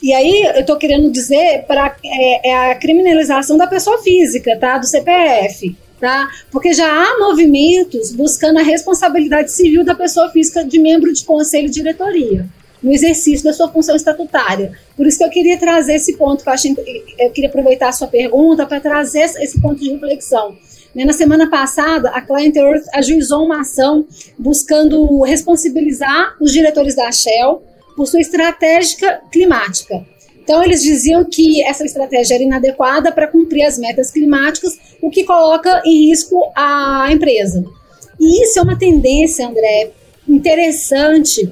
E 0.03 0.13
aí, 0.13 0.45
eu 0.55 0.61
estou 0.61 0.77
querendo 0.77 1.11
dizer 1.11 1.65
para 1.67 1.97
é, 2.05 2.51
é 2.51 2.71
a 2.71 2.75
criminalização 2.77 3.57
da 3.57 3.67
pessoa 3.67 4.03
física, 4.03 4.57
tá? 4.59 4.79
Do 4.79 4.87
CPF 4.87 5.77
tá? 6.01 6.29
Porque 6.51 6.75
já 6.75 6.87
há 6.87 7.19
movimentos 7.19 8.13
buscando 8.13 8.59
a 8.59 8.63
responsabilidade 8.63 9.51
civil 9.51 9.85
da 9.85 9.95
pessoa 9.95 10.29
física 10.29 10.63
de 10.63 10.79
membro 10.79 11.11
de 11.11 11.25
conselho 11.25 11.69
e 11.69 11.71
diretoria 11.71 12.47
no 12.85 12.93
exercício 12.93 13.43
da 13.43 13.53
sua 13.55 13.69
função 13.69 13.97
estatutária. 13.97 14.73
Por 14.95 15.07
isso 15.07 15.17
que 15.17 15.25
eu 15.25 15.31
queria 15.31 15.59
trazer 15.59 15.95
esse 15.95 16.19
ponto, 16.19 16.45
que 16.45 16.51
eu, 16.51 16.53
achei, 16.53 16.77
eu 17.19 17.31
queria 17.31 17.49
aproveitar 17.49 17.89
a 17.89 17.93
sua 17.93 18.07
pergunta 18.07 18.67
para 18.67 18.79
trazer 18.79 19.23
esse 19.23 19.59
ponto 19.59 19.81
de 19.81 19.91
reflexão. 19.91 20.55
Né, 20.95 21.05
na 21.05 21.15
semana 21.15 21.49
passada, 21.49 22.11
a 22.11 22.21
Client 22.21 22.55
Earth 22.55 22.85
ajuizou 22.93 23.47
uma 23.47 23.63
ação 23.63 24.07
buscando 24.39 25.23
responsabilizar 25.23 26.37
os 26.39 26.53
diretores 26.53 26.95
da 26.95 27.11
Shell 27.11 27.63
por 27.97 28.07
sua 28.07 28.21
estratégia 28.21 29.21
climática. 29.33 30.05
Então, 30.43 30.63
eles 30.63 30.83
diziam 30.83 31.25
que 31.25 31.65
essa 31.65 31.87
estratégia 31.87 32.35
era 32.35 32.45
inadequada 32.45 33.11
para 33.11 33.27
cumprir 33.27 33.65
as 33.65 33.79
metas 33.79 34.11
climáticas, 34.11 34.79
o 35.01 35.09
que 35.09 35.25
coloca 35.25 35.81
em 35.87 36.11
risco 36.11 36.39
a 36.55 37.09
empresa. 37.11 37.65
E 38.21 38.43
isso 38.43 38.59
é 38.59 38.63
uma 38.63 38.79
tendência, 38.79 39.49
André, 39.49 39.91
interessante 40.29 41.51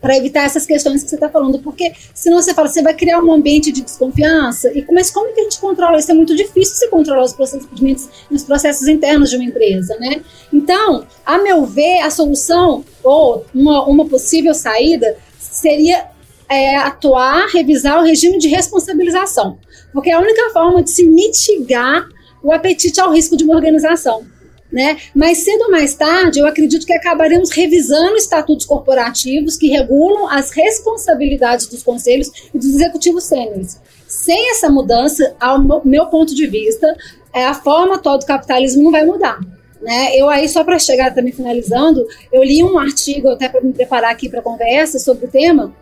para 0.00 0.16
evitar 0.16 0.44
essas 0.44 0.64
questões 0.64 1.02
que 1.02 1.08
você 1.08 1.16
está 1.16 1.28
falando, 1.28 1.58
porque 1.58 1.92
senão 2.14 2.40
você 2.40 2.54
fala, 2.54 2.68
você 2.68 2.82
vai 2.82 2.94
criar 2.94 3.22
um 3.22 3.32
ambiente 3.32 3.70
de 3.70 3.82
desconfiança, 3.82 4.72
e 4.72 4.84
mas 4.92 5.10
como 5.10 5.32
que 5.34 5.40
a 5.40 5.44
gente 5.44 5.60
controla 5.60 5.98
isso? 5.98 6.10
É 6.10 6.14
muito 6.14 6.34
difícil 6.34 6.74
você 6.74 6.88
controlar 6.88 7.22
os 7.22 7.32
procedimentos 7.32 8.08
os 8.30 8.42
processos 8.42 8.88
internos 8.88 9.30
de 9.30 9.36
uma 9.36 9.44
empresa, 9.44 9.96
né? 9.98 10.22
Então, 10.52 11.06
a 11.24 11.38
meu 11.38 11.66
ver, 11.66 12.00
a 12.00 12.10
solução, 12.10 12.84
ou 13.02 13.44
uma, 13.54 13.84
uma 13.86 14.06
possível 14.06 14.54
saída, 14.54 15.16
seria 15.38 16.06
é, 16.48 16.76
atuar, 16.76 17.46
revisar 17.48 18.00
o 18.00 18.04
regime 18.04 18.38
de 18.38 18.48
responsabilização, 18.48 19.58
porque 19.92 20.10
é 20.10 20.14
a 20.14 20.20
única 20.20 20.50
forma 20.52 20.82
de 20.82 20.90
se 20.90 21.06
mitigar 21.06 22.06
o 22.42 22.52
apetite 22.52 23.00
ao 23.00 23.12
risco 23.12 23.36
de 23.36 23.44
uma 23.44 23.54
organização. 23.54 24.24
Né? 24.72 24.98
Mais 25.14 25.38
cedo 25.38 25.62
ou 25.64 25.70
mais 25.70 25.94
tarde, 25.94 26.38
eu 26.38 26.46
acredito 26.46 26.86
que 26.86 26.92
acabaremos 26.92 27.50
revisando 27.50 28.16
estatutos 28.16 28.64
corporativos 28.64 29.56
que 29.56 29.68
regulam 29.68 30.28
as 30.28 30.52
responsabilidades 30.52 31.66
dos 31.66 31.82
conselhos 31.82 32.30
e 32.54 32.58
dos 32.58 32.74
executivos 32.74 33.24
sêniores. 33.24 33.80
Sem 34.06 34.52
essa 34.52 34.68
mudança, 34.68 35.34
ao 35.40 35.60
meu 35.84 36.06
ponto 36.06 36.34
de 36.34 36.46
vista, 36.46 36.96
é, 37.32 37.44
a 37.46 37.54
forma 37.54 37.96
atual 37.96 38.18
do 38.18 38.26
capitalismo 38.26 38.84
não 38.84 38.92
vai 38.92 39.04
mudar. 39.04 39.40
Né? 39.80 40.16
Eu 40.16 40.28
aí, 40.28 40.48
só 40.48 40.62
para 40.62 40.78
chegar 40.78 41.14
também 41.14 41.32
finalizando, 41.32 42.06
eu 42.32 42.42
li 42.44 42.62
um 42.62 42.78
artigo, 42.78 43.28
até 43.28 43.48
para 43.48 43.60
me 43.60 43.72
preparar 43.72 44.12
aqui 44.12 44.28
para 44.28 44.40
a 44.40 44.42
conversa 44.42 44.98
sobre 44.98 45.26
o 45.26 45.28
tema, 45.28 45.74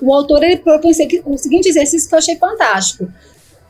o 0.00 0.14
autor 0.14 0.42
ele 0.42 0.56
propõe 0.56 0.92
o 1.26 1.38
seguinte 1.38 1.68
exercício 1.68 2.08
que 2.08 2.14
eu 2.14 2.18
achei 2.18 2.36
fantástico. 2.36 3.08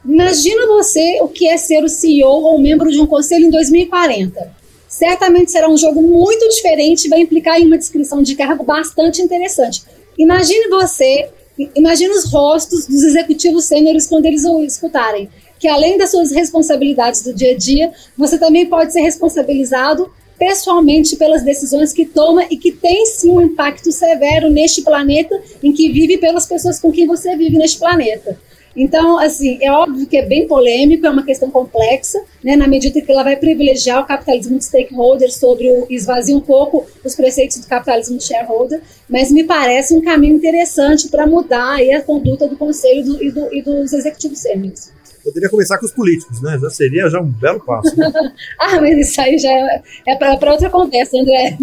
Imagina 0.04 0.66
você 0.66 1.20
o 1.20 1.28
que 1.28 1.46
é 1.46 1.56
ser 1.56 1.84
o 1.84 1.88
CEO 1.88 2.26
ou 2.26 2.58
membro 2.58 2.90
de 2.90 3.00
um 3.00 3.06
conselho 3.06 3.46
em 3.46 3.50
2040. 3.50 4.60
Certamente 4.88 5.52
será 5.52 5.68
um 5.68 5.76
jogo 5.76 6.02
muito 6.02 6.48
diferente 6.48 7.04
e 7.04 7.08
vai 7.08 7.20
implicar 7.20 7.60
em 7.60 7.66
uma 7.66 7.78
descrição 7.78 8.22
de 8.22 8.34
cargo 8.34 8.64
bastante 8.64 9.20
interessante. 9.22 9.82
Imagine 10.18 10.68
você, 10.68 11.28
imagine 11.76 12.10
os 12.10 12.24
rostos 12.24 12.86
dos 12.86 13.02
executivos 13.02 13.66
sêniores 13.66 14.06
quando 14.06 14.26
eles 14.26 14.44
o 14.44 14.62
escutarem. 14.62 15.28
Que 15.58 15.68
além 15.68 15.98
das 15.98 16.10
suas 16.10 16.32
responsabilidades 16.32 17.22
do 17.22 17.34
dia 17.34 17.52
a 17.52 17.56
dia, 17.56 17.92
você 18.16 18.38
também 18.38 18.66
pode 18.66 18.92
ser 18.92 19.02
responsabilizado 19.02 20.10
pessoalmente 20.38 21.16
pelas 21.16 21.42
decisões 21.42 21.92
que 21.92 22.06
toma 22.06 22.46
e 22.50 22.56
que 22.56 22.72
tem 22.72 23.04
sim 23.04 23.30
um 23.30 23.42
impacto 23.42 23.92
severo 23.92 24.48
neste 24.48 24.80
planeta 24.80 25.38
em 25.62 25.70
que 25.70 25.92
vive 25.92 26.16
pelas 26.16 26.46
pessoas 26.46 26.80
com 26.80 26.90
quem 26.90 27.06
você 27.06 27.36
vive 27.36 27.58
neste 27.58 27.78
planeta. 27.78 28.38
Então, 28.76 29.18
assim, 29.18 29.58
é 29.60 29.70
óbvio 29.70 30.06
que 30.06 30.16
é 30.16 30.24
bem 30.24 30.46
polêmico, 30.46 31.06
é 31.06 31.10
uma 31.10 31.24
questão 31.24 31.50
complexa, 31.50 32.22
né, 32.42 32.56
na 32.56 32.68
medida 32.68 33.00
que 33.00 33.10
ela 33.10 33.22
vai 33.22 33.36
privilegiar 33.36 34.00
o 34.00 34.06
capitalismo 34.06 34.58
de 34.58 34.64
stakeholder 34.64 35.32
sobre 35.32 35.70
o 35.70 35.86
esvazia 35.90 36.36
um 36.36 36.40
pouco 36.40 36.86
os 37.04 37.14
preceitos 37.14 37.58
do 37.58 37.66
capitalismo 37.66 38.18
de 38.18 38.24
shareholder, 38.24 38.80
mas 39.08 39.30
me 39.30 39.44
parece 39.44 39.94
um 39.94 40.00
caminho 40.00 40.36
interessante 40.36 41.08
para 41.08 41.26
mudar 41.26 41.74
aí 41.74 41.92
a 41.92 42.02
conduta 42.02 42.46
do 42.46 42.56
conselho 42.56 43.04
do, 43.04 43.22
e, 43.22 43.30
do, 43.30 43.54
e 43.54 43.62
dos 43.62 43.92
executivos 43.92 44.38
sêniores. 44.38 44.92
Poderia 45.22 45.50
começar 45.50 45.76
com 45.78 45.84
os 45.84 45.92
políticos, 45.92 46.40
né? 46.40 46.58
Já 46.58 46.70
seria 46.70 47.10
já 47.10 47.20
um 47.20 47.26
belo 47.26 47.60
passo. 47.60 47.94
Né? 47.98 48.10
ah, 48.58 48.80
mas 48.80 48.98
isso 48.98 49.20
aí 49.20 49.36
já 49.36 49.50
é, 49.50 49.82
é 50.08 50.16
para 50.16 50.52
outra 50.52 50.70
conversa, 50.70 51.18
André. 51.18 51.58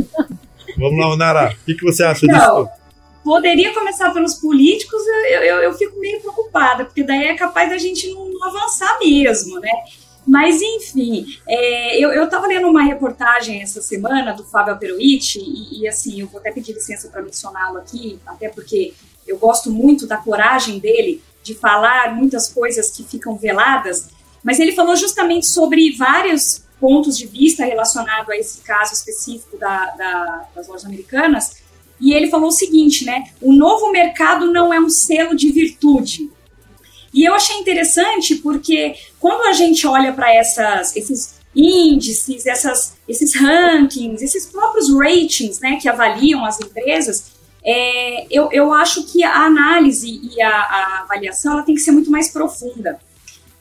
Vamos 0.77 0.99
lá, 0.99 1.17
Nara. 1.17 1.53
O 1.53 1.65
que, 1.65 1.73
que 1.73 1.83
você 1.83 2.03
acha 2.03 2.27
Não, 2.27 2.35
disso? 2.35 2.69
Poderia 3.27 3.73
começar 3.73 4.13
pelos 4.13 4.35
políticos, 4.35 5.01
eu, 5.05 5.41
eu, 5.41 5.55
eu, 5.63 5.73
fico 5.73 5.99
meio 5.99 6.21
preocupada, 6.21 6.85
porque 6.85 7.03
daí 7.03 7.25
é 7.25 7.35
capaz 7.35 7.69
da 7.69 7.77
gente 7.77 8.09
não, 8.13 8.29
não 8.29 8.47
avançar 8.47 8.97
mesmo, 8.99 9.59
né? 9.59 9.69
Mas, 10.25 10.61
enfim, 10.61 11.25
é, 11.45 12.01
eu 12.01 12.23
estava 12.23 12.47
lendo 12.47 12.69
uma 12.69 12.81
reportagem 12.83 13.61
essa 13.61 13.81
semana 13.81 14.31
do 14.31 14.45
Fábio 14.45 14.75
Alperucci, 14.75 15.41
e, 15.41 15.81
e 15.81 15.87
assim, 15.89 16.21
eu 16.21 16.27
vou 16.27 16.39
até 16.39 16.53
pedir 16.53 16.71
licença 16.71 17.09
para 17.09 17.21
mencioná-lo 17.21 17.79
aqui, 17.79 18.17
até 18.25 18.47
porque 18.47 18.93
eu 19.27 19.37
gosto 19.37 19.69
muito 19.69 20.07
da 20.07 20.15
coragem 20.15 20.79
dele 20.79 21.21
de 21.43 21.53
falar 21.53 22.15
muitas 22.15 22.47
coisas 22.47 22.89
que 22.91 23.03
ficam 23.03 23.35
veladas, 23.35 24.07
mas 24.41 24.57
ele 24.57 24.71
falou 24.71 24.95
justamente 24.95 25.47
sobre 25.47 25.97
vários 25.97 26.63
pontos 26.79 27.17
de 27.17 27.27
vista 27.27 27.65
relacionado 27.65 28.31
a 28.31 28.37
esse 28.37 28.61
caso 28.61 28.93
específico 28.93 29.57
da, 29.57 29.87
da, 29.97 30.45
das 30.55 30.65
lojas 30.69 30.85
americanas, 30.85 31.66
e 31.99 32.13
ele 32.13 32.29
falou 32.29 32.49
o 32.49 32.51
seguinte, 32.51 33.05
né? 33.05 33.23
O 33.41 33.53
novo 33.53 33.91
mercado 33.91 34.51
não 34.51 34.73
é 34.73 34.79
um 34.79 34.89
selo 34.89 35.35
de 35.35 35.51
virtude. 35.51 36.29
E 37.13 37.23
eu 37.23 37.33
achei 37.33 37.57
interessante 37.57 38.35
porque 38.35 38.95
quando 39.19 39.47
a 39.47 39.53
gente 39.53 39.87
olha 39.87 40.13
para 40.13 40.35
esses 40.39 41.37
índices, 41.55 42.45
essas, 42.45 42.95
esses 43.07 43.35
rankings, 43.35 44.23
esses 44.23 44.45
próprios 44.45 44.93
ratings, 44.93 45.59
né, 45.59 45.79
que 45.81 45.89
avaliam 45.89 46.45
as 46.45 46.59
empresas, 46.59 47.31
é, 47.65 48.27
eu, 48.29 48.49
eu 48.51 48.71
acho 48.71 49.03
que 49.05 49.23
a 49.23 49.45
análise 49.45 50.21
e 50.23 50.41
a, 50.41 50.49
a 50.49 50.99
avaliação 51.01 51.53
ela 51.53 51.63
tem 51.63 51.73
que 51.73 51.81
ser 51.81 51.91
muito 51.91 52.11
mais 52.11 52.29
profunda. 52.29 52.99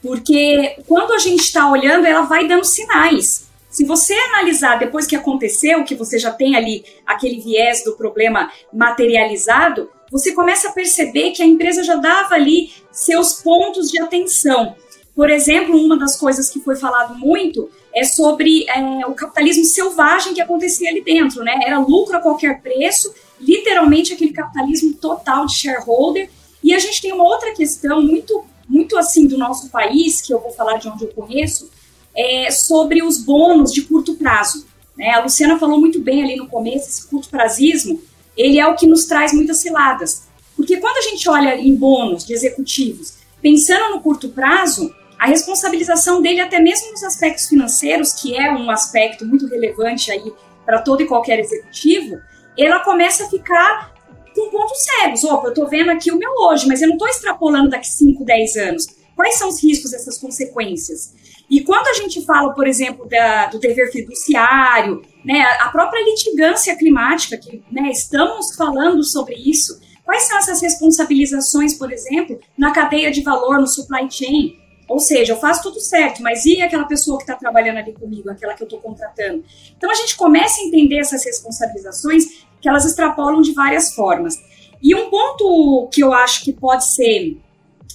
Porque 0.01 0.77
quando 0.85 1.13
a 1.13 1.17
gente 1.17 1.41
está 1.41 1.69
olhando, 1.69 2.05
ela 2.05 2.21
vai 2.21 2.47
dando 2.47 2.63
sinais. 2.63 3.46
Se 3.77 3.85
você 3.85 4.15
analisar 4.15 4.79
depois 4.79 5.05
que 5.05 5.15
aconteceu, 5.15 5.83
que 5.83 5.93
você 5.93 6.17
já 6.17 6.31
tem 6.31 6.55
ali 6.55 6.83
aquele 7.05 7.39
viés 7.39 7.83
do 7.83 7.95
problema 7.95 8.51
materializado, 8.73 9.87
você 10.11 10.33
começa 10.33 10.69
a 10.69 10.71
perceber 10.71 11.29
que 11.29 11.43
a 11.43 11.45
empresa 11.45 11.83
já 11.83 11.95
dava 11.95 12.33
ali 12.33 12.71
seus 12.91 13.33
pontos 13.33 13.91
de 13.91 14.01
atenção. 14.01 14.75
Por 15.13 15.29
exemplo, 15.29 15.79
uma 15.79 15.95
das 15.95 16.15
coisas 16.15 16.49
que 16.49 16.59
foi 16.59 16.75
falado 16.75 17.19
muito 17.19 17.69
é 17.93 18.03
sobre 18.03 18.65
é, 18.67 19.05
o 19.05 19.13
capitalismo 19.13 19.65
selvagem 19.65 20.33
que 20.33 20.41
acontecia 20.41 20.89
ali 20.89 21.03
dentro, 21.03 21.43
né? 21.43 21.59
Era 21.63 21.77
lucro 21.77 22.17
a 22.17 22.19
qualquer 22.19 22.59
preço 22.63 23.13
literalmente 23.39 24.11
aquele 24.11 24.33
capitalismo 24.33 24.95
total 24.95 25.45
de 25.45 25.53
shareholder. 25.53 26.31
E 26.63 26.73
a 26.73 26.79
gente 26.79 26.99
tem 26.99 27.13
uma 27.13 27.25
outra 27.25 27.53
questão 27.53 28.01
muito, 28.01 28.43
muito 28.67 28.97
assim 28.97 29.27
do 29.27 29.37
nosso 29.37 29.69
país, 29.69 30.19
que 30.19 30.33
eu 30.33 30.39
vou 30.39 30.49
falar 30.49 30.77
de 30.77 30.89
onde 30.89 31.03
eu 31.03 31.09
conheço, 31.09 31.69
é 32.17 32.49
sobre 32.49 33.03
os 33.03 33.17
bônus 33.17 33.71
de 33.71 33.83
curto 33.83 34.15
prazo. 34.15 34.65
Né? 34.97 35.11
A 35.11 35.21
Luciana 35.21 35.59
falou 35.59 35.79
muito 35.79 36.01
bem 36.01 36.23
ali 36.23 36.35
no 36.35 36.47
começo, 36.47 36.89
esse 36.89 37.07
curto 37.07 37.29
prazismo, 37.29 38.01
ele 38.35 38.59
é 38.59 38.67
o 38.67 38.75
que 38.75 38.87
nos 38.87 39.05
traz 39.05 39.31
muitas 39.31 39.57
ciladas. 39.57 40.27
Porque 40.55 40.77
quando 40.77 40.97
a 40.97 41.01
gente 41.01 41.29
olha 41.29 41.55
em 41.55 41.75
bônus 41.75 42.25
de 42.25 42.33
executivos, 42.33 43.17
pensando 43.41 43.93
no 43.93 44.01
curto 44.01 44.29
prazo, 44.29 44.93
a 45.19 45.27
responsabilização 45.27 46.21
dele 46.21 46.39
até 46.39 46.59
mesmo 46.59 46.91
nos 46.91 47.03
aspectos 47.03 47.47
financeiros, 47.47 48.13
que 48.13 48.35
é 48.35 48.51
um 48.51 48.69
aspecto 48.69 49.25
muito 49.25 49.47
relevante 49.47 50.11
aí 50.11 50.33
para 50.65 50.81
todo 50.81 51.01
e 51.01 51.07
qualquer 51.07 51.39
executivo, 51.39 52.19
ela 52.57 52.79
começa 52.79 53.25
a 53.25 53.29
ficar 53.29 53.93
com 54.35 54.49
pontos 54.49 54.77
cegos. 54.83 55.23
Opa, 55.23 55.47
eu 55.47 55.49
estou 55.49 55.67
vendo 55.67 55.91
aqui 55.91 56.11
o 56.11 56.17
meu 56.17 56.31
hoje, 56.41 56.67
mas 56.67 56.81
eu 56.81 56.87
não 56.87 56.95
estou 56.95 57.07
extrapolando 57.07 57.69
daqui 57.69 57.87
5, 57.87 58.23
10 58.23 58.55
anos. 58.57 58.87
Quais 59.17 59.35
são 59.39 59.49
os 59.49 59.63
riscos 59.63 59.89
dessas 59.89 60.19
consequências? 60.19 61.11
E 61.49 61.63
quando 61.63 61.87
a 61.87 61.93
gente 61.93 62.23
fala, 62.23 62.53
por 62.53 62.67
exemplo, 62.67 63.09
da, 63.09 63.47
do 63.47 63.57
dever 63.57 63.91
fiduciário, 63.91 65.01
né, 65.25 65.41
a 65.59 65.69
própria 65.69 66.05
litigância 66.05 66.75
climática, 66.75 67.35
que 67.35 67.63
né, 67.71 67.89
estamos 67.89 68.55
falando 68.55 69.03
sobre 69.03 69.33
isso, 69.33 69.81
quais 70.05 70.27
são 70.27 70.37
essas 70.37 70.61
responsabilizações, 70.61 71.73
por 71.73 71.91
exemplo, 71.91 72.39
na 72.55 72.71
cadeia 72.71 73.09
de 73.09 73.23
valor, 73.23 73.59
no 73.59 73.65
supply 73.65 74.07
chain? 74.07 74.55
Ou 74.87 74.99
seja, 74.99 75.33
eu 75.33 75.37
faço 75.37 75.63
tudo 75.63 75.79
certo, 75.79 76.21
mas 76.21 76.45
e 76.45 76.61
aquela 76.61 76.85
pessoa 76.85 77.17
que 77.17 77.23
está 77.23 77.33
trabalhando 77.33 77.77
ali 77.77 77.93
comigo, 77.93 78.29
aquela 78.29 78.53
que 78.53 78.61
eu 78.61 78.67
estou 78.67 78.79
contratando? 78.79 79.43
Então 79.75 79.89
a 79.89 79.95
gente 79.95 80.15
começa 80.15 80.61
a 80.61 80.65
entender 80.65 80.99
essas 80.99 81.25
responsabilizações 81.25 82.45
que 82.61 82.69
elas 82.69 82.85
extrapolam 82.85 83.41
de 83.41 83.51
várias 83.51 83.95
formas. 83.95 84.35
E 84.79 84.93
um 84.93 85.09
ponto 85.09 85.89
que 85.91 86.03
eu 86.03 86.13
acho 86.13 86.43
que 86.43 86.53
pode 86.53 86.85
ser 86.85 87.35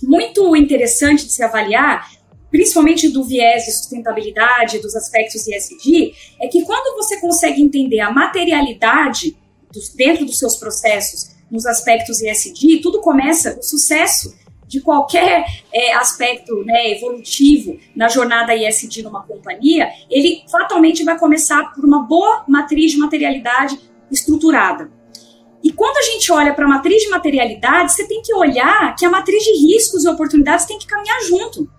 muito 0.03 0.55
interessante 0.57 1.27
de 1.27 1.33
se 1.33 1.43
avaliar, 1.43 2.11
principalmente 2.51 3.09
do 3.09 3.25
viés 3.25 3.65
de 3.65 3.73
sustentabilidade, 3.73 4.79
dos 4.79 4.95
aspectos 4.95 5.47
ESG, 5.47 6.15
é 6.41 6.49
que 6.49 6.63
quando 6.63 6.97
você 6.97 7.21
consegue 7.21 7.63
entender 7.63 8.01
a 8.01 8.11
materialidade 8.11 9.37
dos, 9.73 9.89
dentro 9.95 10.27
dos 10.27 10.39
seus 10.39 10.57
processos 10.57 11.31
nos 11.51 11.67
aspectos 11.67 12.21
ESG, 12.21 12.81
tudo 12.83 13.01
começa, 13.01 13.59
o 13.59 13.63
sucesso 13.63 14.35
de 14.73 14.81
qualquer 14.81 15.45
é, 15.71 15.93
aspecto 15.95 16.65
né, 16.65 16.93
evolutivo 16.93 17.79
na 17.95 18.09
jornada 18.09 18.57
ESG 18.57 19.03
numa 19.03 19.23
companhia, 19.23 19.91
ele 20.11 20.45
fatalmente 20.51 21.05
vai 21.05 21.19
começar 21.19 21.75
por 21.75 21.85
uma 21.85 22.03
boa 22.03 22.45
matriz 22.49 22.93
de 22.93 22.99
materialidade 22.99 23.79
estruturada. 24.11 24.91
E 25.63 25.73
quando 25.73 25.97
a 25.97 26.03
gente 26.03 26.31
olha 26.33 26.53
para 26.53 26.65
a 26.65 26.69
matriz 26.69 27.03
de 27.03 27.09
materialidade, 27.09 27.93
você 27.93 28.07
tem 28.07 28.21
que 28.21 28.35
olhar 28.35 28.95
que 28.97 29.05
a 29.05 29.11
matriz 29.11 29.43
de 29.45 29.53
riscos 29.67 30.05
e 30.05 30.09
oportunidades 30.09 30.67
tem 30.67 30.79
que 30.79 30.87
caminhar 30.87 31.21
junto. 31.23 31.71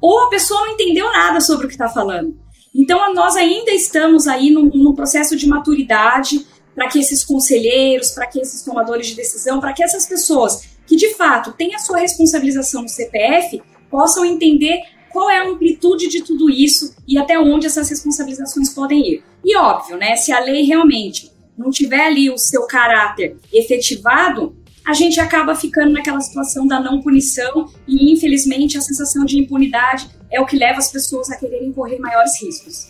Ou 0.00 0.24
a 0.24 0.30
pessoa 0.30 0.60
não 0.62 0.72
entendeu 0.72 1.10
nada 1.12 1.40
sobre 1.40 1.66
o 1.66 1.68
que 1.68 1.74
está 1.74 1.88
falando. 1.88 2.34
Então, 2.74 3.12
nós 3.12 3.36
ainda 3.36 3.72
estamos 3.72 4.26
aí 4.26 4.50
num, 4.50 4.70
num 4.72 4.94
processo 4.94 5.36
de 5.36 5.46
maturidade 5.46 6.46
para 6.74 6.88
que 6.88 6.98
esses 6.98 7.24
conselheiros, 7.24 8.10
para 8.12 8.26
que 8.26 8.40
esses 8.40 8.62
tomadores 8.62 9.08
de 9.08 9.14
decisão, 9.14 9.60
para 9.60 9.72
que 9.72 9.82
essas 9.82 10.06
pessoas 10.06 10.70
que 10.86 10.96
de 10.96 11.14
fato 11.14 11.52
têm 11.52 11.74
a 11.74 11.78
sua 11.78 11.98
responsabilização 11.98 12.82
no 12.82 12.88
CPF 12.88 13.62
possam 13.90 14.24
entender 14.24 14.80
qual 15.12 15.28
é 15.28 15.38
a 15.38 15.48
amplitude 15.48 16.08
de 16.08 16.22
tudo 16.22 16.48
isso 16.48 16.94
e 17.06 17.18
até 17.18 17.38
onde 17.38 17.66
essas 17.66 17.90
responsabilizações 17.90 18.70
podem 18.70 19.00
ir. 19.00 19.24
E 19.44 19.56
óbvio, 19.56 19.96
né, 19.96 20.16
se 20.16 20.32
a 20.32 20.40
lei 20.40 20.62
realmente 20.62 21.30
não 21.60 21.70
tiver 21.70 22.06
ali 22.06 22.30
o 22.30 22.38
seu 22.38 22.62
caráter 22.62 23.36
efetivado, 23.52 24.56
a 24.84 24.94
gente 24.94 25.20
acaba 25.20 25.54
ficando 25.54 25.92
naquela 25.92 26.20
situação 26.20 26.66
da 26.66 26.80
não 26.80 27.02
punição 27.02 27.70
e, 27.86 28.10
infelizmente, 28.12 28.78
a 28.78 28.80
sensação 28.80 29.26
de 29.26 29.38
impunidade 29.38 30.08
é 30.32 30.40
o 30.40 30.46
que 30.46 30.56
leva 30.56 30.78
as 30.78 30.90
pessoas 30.90 31.30
a 31.30 31.36
quererem 31.36 31.70
correr 31.70 31.98
maiores 31.98 32.42
riscos. 32.42 32.88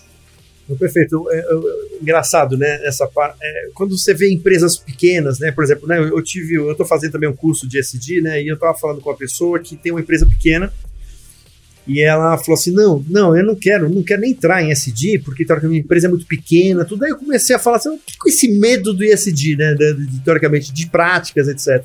Perfeito. 0.78 1.28
É, 1.32 1.38
é, 1.38 2.00
engraçado, 2.00 2.56
né? 2.56 2.86
Essa 2.86 3.08
parte. 3.08 3.36
É, 3.42 3.70
quando 3.74 3.98
você 3.98 4.14
vê 4.14 4.32
empresas 4.32 4.76
pequenas, 4.76 5.40
né? 5.40 5.50
Por 5.50 5.64
exemplo, 5.64 5.88
né, 5.88 5.98
eu 5.98 6.22
tive, 6.22 6.54
eu 6.54 6.70
estou 6.70 6.86
fazendo 6.86 7.10
também 7.10 7.28
um 7.28 7.34
curso 7.34 7.68
de 7.68 7.76
SD, 7.76 8.20
né? 8.20 8.40
E 8.40 8.46
eu 8.46 8.54
estava 8.54 8.78
falando 8.78 9.00
com 9.00 9.10
uma 9.10 9.16
pessoa 9.16 9.58
que 9.58 9.74
tem 9.74 9.90
uma 9.90 10.00
empresa 10.00 10.24
pequena 10.26 10.72
e 11.90 12.00
ela 12.00 12.38
falou 12.38 12.54
assim: 12.54 12.70
não, 12.70 13.04
não, 13.08 13.36
eu 13.36 13.44
não 13.44 13.56
quero, 13.56 13.88
não 13.88 14.00
quero 14.00 14.20
nem 14.20 14.30
entrar 14.30 14.62
em 14.62 14.70
SD, 14.70 15.22
porque 15.24 15.44
teoricamente 15.44 15.80
a 15.80 15.84
empresa 15.84 16.06
é 16.06 16.10
muito 16.10 16.24
pequena, 16.24 16.84
tudo. 16.84 17.04
Aí 17.04 17.10
eu 17.10 17.16
comecei 17.16 17.56
a 17.56 17.58
falar 17.58 17.78
assim: 17.78 17.98
que 18.06 18.16
com 18.16 18.28
esse 18.28 18.48
medo 18.48 18.94
do 18.94 19.04
ISD, 19.04 19.56
né? 19.56 19.74
De, 19.74 20.06
de, 20.06 20.20
teoricamente, 20.20 20.72
de 20.72 20.86
práticas, 20.86 21.48
etc. 21.48 21.84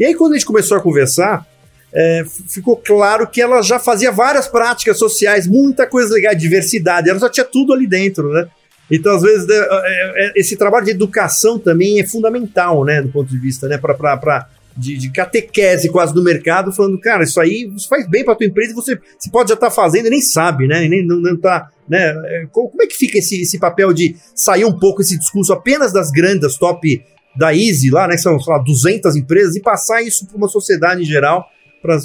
E 0.00 0.04
aí, 0.04 0.16
quando 0.16 0.32
a 0.32 0.34
gente 0.36 0.46
começou 0.46 0.76
a 0.76 0.80
conversar, 0.80 1.46
é, 1.94 2.24
ficou 2.48 2.76
claro 2.76 3.28
que 3.28 3.40
ela 3.40 3.62
já 3.62 3.78
fazia 3.78 4.10
várias 4.10 4.48
práticas 4.48 4.98
sociais, 4.98 5.46
muita 5.46 5.86
coisa 5.86 6.12
legal, 6.12 6.34
diversidade, 6.34 7.08
ela 7.08 7.20
já 7.20 7.30
tinha 7.30 7.46
tudo 7.46 7.72
ali 7.72 7.86
dentro, 7.86 8.32
né? 8.32 8.48
Então, 8.90 9.14
às 9.14 9.22
vezes, 9.22 9.48
é, 9.48 9.58
é, 9.58 10.26
é, 10.26 10.32
esse 10.34 10.56
trabalho 10.56 10.84
de 10.84 10.90
educação 10.90 11.56
também 11.56 12.00
é 12.00 12.06
fundamental, 12.06 12.84
né, 12.84 13.00
do 13.00 13.08
ponto 13.08 13.30
de 13.30 13.38
vista, 13.38 13.68
né, 13.68 13.78
para 13.78 14.48
de, 14.76 14.96
de, 14.96 15.10
catequese 15.10 15.88
quase 15.88 16.12
do 16.12 16.22
mercado, 16.22 16.72
falando, 16.72 16.98
cara, 17.00 17.24
isso 17.24 17.40
aí 17.40 17.70
isso 17.74 17.88
faz 17.88 18.06
bem 18.08 18.24
para 18.24 18.34
tua 18.34 18.46
empresa, 18.46 18.74
você, 18.74 18.98
você 19.18 19.30
pode 19.30 19.48
já 19.48 19.54
estar 19.54 19.68
tá 19.68 19.74
fazendo 19.74 20.06
e 20.06 20.10
nem 20.10 20.20
sabe, 20.20 20.66
né, 20.66 20.84
e 20.84 20.88
nem 20.88 21.06
não, 21.06 21.16
não 21.16 21.36
tá, 21.36 21.70
né, 21.88 22.14
é, 22.26 22.46
como 22.52 22.82
é 22.82 22.86
que 22.86 22.96
fica 22.96 23.18
esse, 23.18 23.40
esse 23.40 23.58
papel 23.58 23.92
de 23.92 24.16
sair 24.34 24.64
um 24.64 24.78
pouco 24.78 25.00
esse 25.00 25.18
discurso 25.18 25.52
apenas 25.52 25.92
das 25.92 26.10
grandes, 26.10 26.56
top 26.56 27.02
da 27.36 27.54
Easy 27.54 27.90
lá, 27.90 28.06
né, 28.08 28.14
que 28.14 28.22
são, 28.22 28.38
sei 28.38 28.52
lá, 28.52 28.58
200 28.60 29.16
empresas, 29.16 29.56
e 29.56 29.60
passar 29.60 30.02
isso 30.02 30.26
para 30.26 30.36
uma 30.36 30.48
sociedade 30.48 31.02
em 31.02 31.06
geral, 31.06 31.46
para 31.82 31.98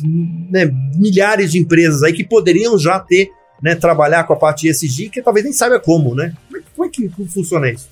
né, 0.50 0.72
milhares 0.96 1.52
de 1.52 1.60
empresas 1.60 2.04
aí 2.04 2.14
que 2.14 2.24
poderiam 2.24 2.78
já 2.78 3.00
ter, 3.00 3.30
né, 3.62 3.76
trabalhar 3.76 4.26
com 4.26 4.34
a 4.34 4.36
parte 4.36 4.64
de 4.64 4.70
ESG, 4.70 5.10
que 5.10 5.22
talvez 5.22 5.44
nem 5.44 5.54
saiba 5.54 5.80
como, 5.80 6.16
né? 6.16 6.34
Como 6.48 6.58
é, 6.58 6.64
como 6.76 6.88
é 6.88 6.90
que 6.90 7.10
funciona 7.32 7.70
isso? 7.70 7.88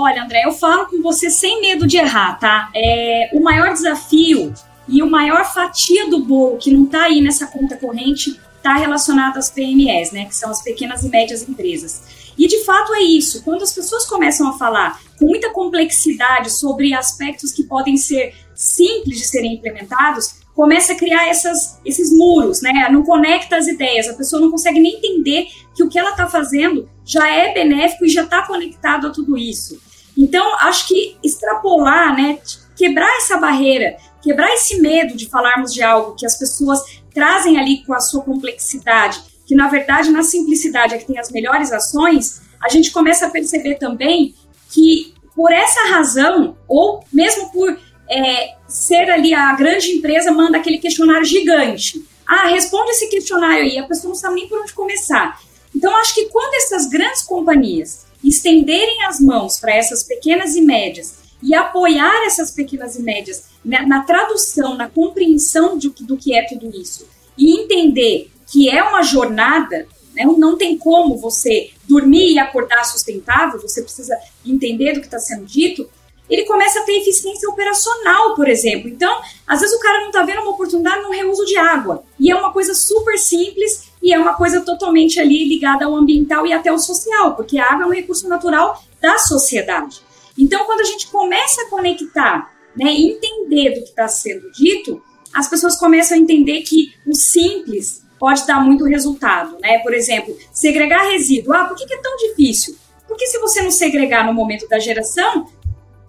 Olha, 0.00 0.22
André, 0.22 0.42
eu 0.44 0.52
falo 0.52 0.86
com 0.86 1.02
você 1.02 1.28
sem 1.28 1.60
medo 1.60 1.84
de 1.84 1.96
errar, 1.96 2.38
tá? 2.38 2.70
É, 2.72 3.30
o 3.32 3.42
maior 3.42 3.72
desafio 3.72 4.54
e 4.86 5.02
o 5.02 5.10
maior 5.10 5.44
fatia 5.52 6.08
do 6.08 6.20
bolo 6.20 6.56
que 6.56 6.70
não 6.70 6.84
está 6.84 7.06
aí 7.06 7.20
nessa 7.20 7.48
conta 7.48 7.76
corrente 7.76 8.40
está 8.56 8.76
relacionado 8.76 9.38
às 9.38 9.50
PMEs, 9.50 10.12
né? 10.12 10.26
Que 10.26 10.36
são 10.36 10.52
as 10.52 10.62
pequenas 10.62 11.02
e 11.02 11.08
médias 11.08 11.48
empresas. 11.48 12.30
E 12.38 12.46
de 12.46 12.64
fato 12.64 12.94
é 12.94 13.00
isso. 13.00 13.42
Quando 13.42 13.64
as 13.64 13.72
pessoas 13.72 14.06
começam 14.06 14.48
a 14.48 14.56
falar 14.56 15.00
com 15.18 15.26
muita 15.26 15.50
complexidade 15.50 16.52
sobre 16.52 16.94
aspectos 16.94 17.50
que 17.50 17.64
podem 17.64 17.96
ser 17.96 18.36
simples 18.54 19.18
de 19.18 19.26
serem 19.26 19.54
implementados, 19.54 20.36
começa 20.54 20.92
a 20.92 20.96
criar 20.96 21.26
essas, 21.28 21.80
esses 21.84 22.16
muros, 22.16 22.62
né? 22.62 22.88
Não 22.88 23.02
conecta 23.02 23.56
as 23.56 23.66
ideias, 23.66 24.08
a 24.08 24.14
pessoa 24.14 24.40
não 24.40 24.52
consegue 24.52 24.78
nem 24.78 24.98
entender 24.98 25.48
que 25.74 25.82
o 25.82 25.88
que 25.88 25.98
ela 25.98 26.10
está 26.10 26.28
fazendo 26.28 26.88
já 27.04 27.28
é 27.28 27.52
benéfico 27.52 28.04
e 28.04 28.08
já 28.08 28.22
está 28.22 28.46
conectado 28.46 29.08
a 29.08 29.10
tudo 29.10 29.36
isso. 29.36 29.87
Então, 30.18 30.58
acho 30.58 30.88
que 30.88 31.16
extrapolar, 31.22 32.16
né? 32.16 32.40
Quebrar 32.76 33.08
essa 33.18 33.36
barreira, 33.36 33.96
quebrar 34.20 34.52
esse 34.52 34.80
medo 34.80 35.16
de 35.16 35.28
falarmos 35.30 35.72
de 35.72 35.80
algo 35.80 36.16
que 36.16 36.26
as 36.26 36.36
pessoas 36.36 36.82
trazem 37.14 37.56
ali 37.56 37.84
com 37.86 37.94
a 37.94 38.00
sua 38.00 38.22
complexidade, 38.22 39.20
que 39.46 39.54
na 39.54 39.68
verdade 39.68 40.10
na 40.10 40.24
simplicidade 40.24 40.94
é 40.94 40.98
que 40.98 41.06
tem 41.06 41.18
as 41.18 41.30
melhores 41.30 41.72
ações, 41.72 42.42
a 42.60 42.68
gente 42.68 42.90
começa 42.90 43.26
a 43.26 43.30
perceber 43.30 43.76
também 43.76 44.34
que 44.70 45.14
por 45.36 45.52
essa 45.52 45.88
razão, 45.88 46.56
ou 46.66 47.04
mesmo 47.12 47.52
por 47.52 47.78
é, 48.10 48.56
ser 48.66 49.08
ali 49.10 49.32
a 49.32 49.52
grande 49.52 49.92
empresa 49.92 50.32
manda 50.32 50.58
aquele 50.58 50.78
questionário 50.78 51.24
gigante. 51.24 52.04
Ah, 52.26 52.48
responde 52.48 52.90
esse 52.90 53.08
questionário 53.08 53.62
aí, 53.62 53.78
a 53.78 53.86
pessoa 53.86 54.08
não 54.08 54.16
sabe 54.16 54.34
nem 54.34 54.48
por 54.48 54.60
onde 54.60 54.72
começar. 54.72 55.40
Então, 55.74 55.94
acho 55.96 56.14
que 56.14 56.26
quando 56.26 56.54
essas 56.54 56.88
grandes 56.88 57.22
companhias 57.22 58.07
estenderem 58.22 59.04
as 59.04 59.20
mãos 59.20 59.58
para 59.58 59.74
essas 59.74 60.02
pequenas 60.02 60.56
e 60.56 60.60
médias 60.60 61.18
e 61.42 61.54
apoiar 61.54 62.26
essas 62.26 62.50
pequenas 62.50 62.96
e 62.96 63.02
médias 63.02 63.44
na, 63.64 63.86
na 63.86 64.02
tradução, 64.02 64.74
na 64.74 64.88
compreensão 64.88 65.78
de, 65.78 65.88
do 65.90 66.16
que 66.16 66.34
é 66.34 66.42
tudo 66.46 66.68
isso 66.76 67.06
e 67.36 67.60
entender 67.60 68.30
que 68.50 68.68
é 68.68 68.82
uma 68.82 69.02
jornada, 69.02 69.86
né, 70.14 70.24
não 70.24 70.56
tem 70.56 70.76
como 70.76 71.16
você 71.16 71.70
dormir 71.86 72.32
e 72.32 72.38
acordar 72.38 72.84
sustentável, 72.84 73.60
você 73.60 73.82
precisa 73.82 74.18
entender 74.44 74.94
do 74.94 75.00
que 75.00 75.06
está 75.06 75.18
sendo 75.18 75.44
dito, 75.44 75.88
ele 76.28 76.44
começa 76.44 76.80
a 76.80 76.82
ter 76.82 76.98
eficiência 76.98 77.48
operacional, 77.48 78.34
por 78.34 78.48
exemplo. 78.48 78.88
Então, 78.88 79.22
às 79.46 79.60
vezes 79.60 79.74
o 79.74 79.80
cara 79.80 80.00
não 80.00 80.08
está 80.08 80.22
vendo 80.22 80.42
uma 80.42 80.50
oportunidade 80.50 81.02
no 81.02 81.10
reuso 81.10 81.44
de 81.46 81.56
água. 81.56 82.04
E 82.20 82.30
é 82.30 82.36
uma 82.36 82.52
coisa 82.52 82.74
super 82.74 83.18
simples 83.18 83.87
e 84.02 84.12
é 84.12 84.18
uma 84.18 84.34
coisa 84.34 84.60
totalmente 84.60 85.20
ali 85.20 85.48
ligada 85.48 85.84
ao 85.84 85.94
ambiental 85.94 86.46
e 86.46 86.52
até 86.52 86.70
ao 86.70 86.78
social, 86.78 87.34
porque 87.34 87.58
a 87.58 87.72
água 87.72 87.84
é 87.84 87.86
um 87.88 87.92
recurso 87.92 88.28
natural 88.28 88.82
da 89.00 89.18
sociedade. 89.18 90.00
Então, 90.36 90.64
quando 90.64 90.80
a 90.80 90.84
gente 90.84 91.08
começa 91.08 91.62
a 91.62 91.70
conectar, 91.70 92.52
né, 92.76 92.92
entender 92.92 93.70
do 93.70 93.82
que 93.82 93.90
está 93.90 94.06
sendo 94.06 94.50
dito, 94.52 95.02
as 95.34 95.48
pessoas 95.48 95.76
começam 95.76 96.16
a 96.16 96.20
entender 96.20 96.62
que 96.62 96.94
o 97.06 97.14
simples 97.14 98.02
pode 98.18 98.46
dar 98.46 98.64
muito 98.64 98.84
resultado, 98.84 99.56
né? 99.60 99.78
Por 99.78 99.94
exemplo, 99.94 100.36
segregar 100.52 101.08
resíduo. 101.10 101.52
Ah, 101.52 101.64
por 101.64 101.76
que 101.76 101.92
é 101.92 101.98
tão 101.98 102.16
difícil? 102.16 102.76
Porque 103.06 103.26
se 103.26 103.38
você 103.38 103.62
não 103.62 103.70
segregar 103.70 104.26
no 104.26 104.34
momento 104.34 104.68
da 104.68 104.78
geração, 104.78 105.48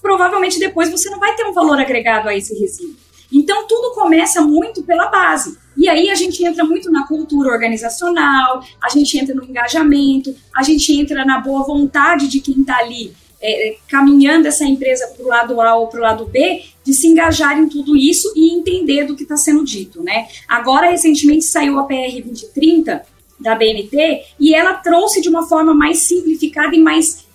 provavelmente 0.01 0.59
depois 0.59 0.89
você 0.89 1.09
não 1.09 1.19
vai 1.19 1.35
ter 1.35 1.45
um 1.45 1.53
valor 1.53 1.79
agregado 1.79 2.27
a 2.27 2.35
esse 2.35 2.57
resíduo. 2.59 2.95
Então, 3.31 3.67
tudo 3.67 3.93
começa 3.93 4.41
muito 4.41 4.83
pela 4.83 5.07
base. 5.07 5.57
E 5.77 5.87
aí 5.87 6.09
a 6.09 6.15
gente 6.15 6.43
entra 6.43 6.63
muito 6.63 6.91
na 6.91 7.07
cultura 7.07 7.49
organizacional, 7.51 8.63
a 8.81 8.89
gente 8.89 9.17
entra 9.17 9.33
no 9.33 9.43
engajamento, 9.43 10.35
a 10.55 10.63
gente 10.63 10.91
entra 10.91 11.23
na 11.23 11.39
boa 11.39 11.63
vontade 11.63 12.27
de 12.27 12.41
quem 12.41 12.61
está 12.61 12.77
ali 12.77 13.13
é, 13.41 13.69
é, 13.69 13.77
caminhando 13.87 14.49
essa 14.49 14.65
empresa 14.65 15.07
para 15.07 15.23
o 15.23 15.27
lado 15.29 15.61
A 15.61 15.75
ou 15.77 15.87
para 15.87 15.99
o 15.99 16.03
lado 16.03 16.25
B, 16.25 16.61
de 16.83 16.93
se 16.93 17.07
engajar 17.07 17.57
em 17.57 17.69
tudo 17.69 17.95
isso 17.95 18.33
e 18.35 18.53
entender 18.53 19.05
do 19.05 19.15
que 19.15 19.23
está 19.23 19.37
sendo 19.37 19.63
dito. 19.63 20.03
Né? 20.03 20.27
Agora, 20.45 20.91
recentemente, 20.91 21.45
saiu 21.45 21.79
a 21.79 21.83
PR 21.83 22.21
2030 22.21 23.05
da 23.39 23.55
BNT 23.55 24.25
e 24.37 24.53
ela 24.53 24.73
trouxe 24.73 25.21
de 25.21 25.29
uma 25.29 25.47
forma 25.47 25.73
mais 25.73 25.99
simplificada 25.99 26.75
e 26.75 26.79
mais 26.81 27.25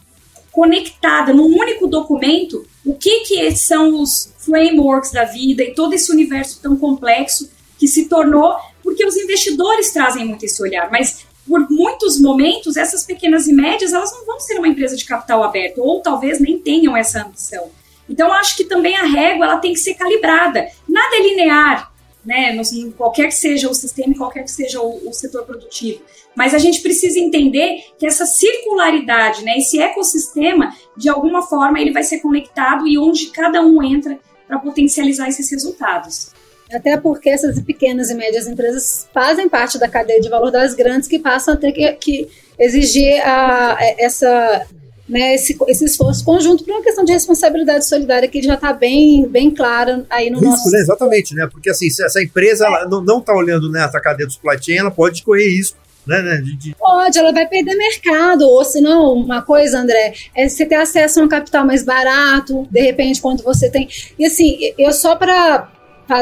conectada 0.52 1.32
num 1.32 1.46
único 1.46 1.86
documento 1.86 2.66
o 2.84 2.94
que, 2.94 3.20
que 3.20 3.50
são 3.56 4.00
os 4.00 4.32
frameworks 4.38 5.10
da 5.10 5.24
vida 5.24 5.62
e 5.62 5.74
todo 5.74 5.94
esse 5.94 6.12
universo 6.12 6.60
tão 6.60 6.76
complexo 6.76 7.50
que 7.78 7.88
se 7.88 8.08
tornou, 8.08 8.56
porque 8.82 9.04
os 9.06 9.16
investidores 9.16 9.92
trazem 9.92 10.26
muito 10.26 10.44
esse 10.44 10.62
olhar, 10.62 10.90
mas 10.90 11.24
por 11.46 11.68
muitos 11.70 12.20
momentos 12.20 12.76
essas 12.76 13.04
pequenas 13.04 13.46
e 13.46 13.52
médias 13.52 13.92
elas 13.92 14.12
não 14.12 14.24
vão 14.24 14.40
ser 14.40 14.58
uma 14.58 14.68
empresa 14.68 14.96
de 14.96 15.04
capital 15.04 15.42
aberto 15.42 15.78
ou 15.78 16.00
talvez 16.00 16.40
nem 16.40 16.58
tenham 16.58 16.96
essa 16.96 17.22
ambição. 17.22 17.70
Então 18.08 18.32
acho 18.32 18.56
que 18.56 18.64
também 18.64 18.96
a 18.96 19.04
régua 19.04 19.46
ela 19.46 19.58
tem 19.58 19.72
que 19.72 19.80
ser 19.80 19.94
calibrada. 19.94 20.66
Nada 20.88 21.16
é 21.16 21.22
linear, 21.22 21.92
né? 22.24 22.56
Qualquer 22.96 23.26
que 23.28 23.34
seja 23.34 23.68
o 23.68 23.74
sistema, 23.74 24.14
qualquer 24.14 24.44
que 24.44 24.50
seja 24.50 24.80
o, 24.80 25.08
o, 25.08 25.12
setor 25.12 25.44
produtivo. 25.44 26.02
Mas 26.34 26.54
a 26.54 26.58
gente 26.58 26.80
precisa 26.80 27.18
entender 27.18 27.84
que 27.98 28.06
essa 28.06 28.26
circularidade, 28.26 29.44
né? 29.44 29.58
Esse 29.58 29.80
ecossistema, 29.80 30.74
de 30.96 31.08
alguma 31.08 31.42
forma, 31.42 31.80
ele 31.80 31.92
vai 31.92 32.02
ser 32.02 32.18
conectado 32.18 32.86
e 32.88 32.98
onde 32.98 33.26
cada 33.26 33.60
um 33.60 33.82
entra 33.82 34.18
para 34.46 34.58
potencializar 34.58 35.28
esses 35.28 35.50
resultados. 35.50 36.32
Até 36.72 36.96
porque 36.96 37.28
essas 37.28 37.60
pequenas 37.60 38.10
e 38.10 38.14
médias 38.14 38.48
empresas 38.48 39.08
fazem 39.12 39.48
parte 39.48 39.78
da 39.78 39.88
cadeia 39.88 40.20
de 40.20 40.28
valor 40.28 40.50
das 40.50 40.74
grandes 40.74 41.06
que 41.06 41.18
passam 41.18 41.54
a 41.54 41.56
ter 41.56 41.72
que, 41.72 41.92
que 41.92 42.28
exigir 42.58 43.20
a, 43.22 43.76
essa 43.98 44.66
né, 45.08 45.34
esse, 45.34 45.56
esse 45.68 45.84
esforço 45.84 46.24
conjunto 46.24 46.64
para 46.64 46.74
uma 46.74 46.82
questão 46.82 47.04
de 47.04 47.12
responsabilidade 47.12 47.86
solidária 47.86 48.28
que 48.28 48.42
já 48.42 48.54
está 48.54 48.72
bem, 48.72 49.26
bem 49.28 49.50
clara 49.50 50.04
aí 50.08 50.30
no 50.30 50.38
Risco, 50.38 50.50
nosso... 50.50 50.70
Né? 50.70 50.78
Exatamente, 50.80 51.34
né? 51.34 51.48
Porque 51.50 51.70
assim, 51.70 51.90
se 51.90 52.04
essa 52.04 52.22
empresa 52.22 52.66
é. 52.66 52.88
não 52.88 53.18
está 53.18 53.34
olhando 53.34 53.70
nessa 53.70 54.00
cadeia 54.00 54.26
do 54.26 54.32
supply 54.32 54.56
chain, 54.60 54.78
ela 54.78 54.90
pode 54.90 55.22
correr 55.22 55.48
risco 55.48 55.84
né, 56.06 56.20
né, 56.20 56.36
de, 56.36 56.56
de... 56.56 56.74
Pode, 56.74 57.18
ela 57.18 57.32
vai 57.32 57.46
perder 57.46 57.74
mercado, 57.76 58.42
ou 58.42 58.64
se 58.64 58.80
não, 58.80 59.14
uma 59.14 59.42
coisa, 59.42 59.78
André, 59.78 60.12
é 60.34 60.48
você 60.48 60.66
ter 60.66 60.74
acesso 60.74 61.20
a 61.20 61.24
um 61.24 61.28
capital 61.28 61.64
mais 61.64 61.82
barato, 61.82 62.66
de 62.70 62.80
repente, 62.80 63.20
quando 63.20 63.42
você 63.42 63.70
tem. 63.70 63.88
E 64.18 64.26
assim, 64.26 64.58
eu 64.78 64.92
só 64.92 65.16
para. 65.16 65.70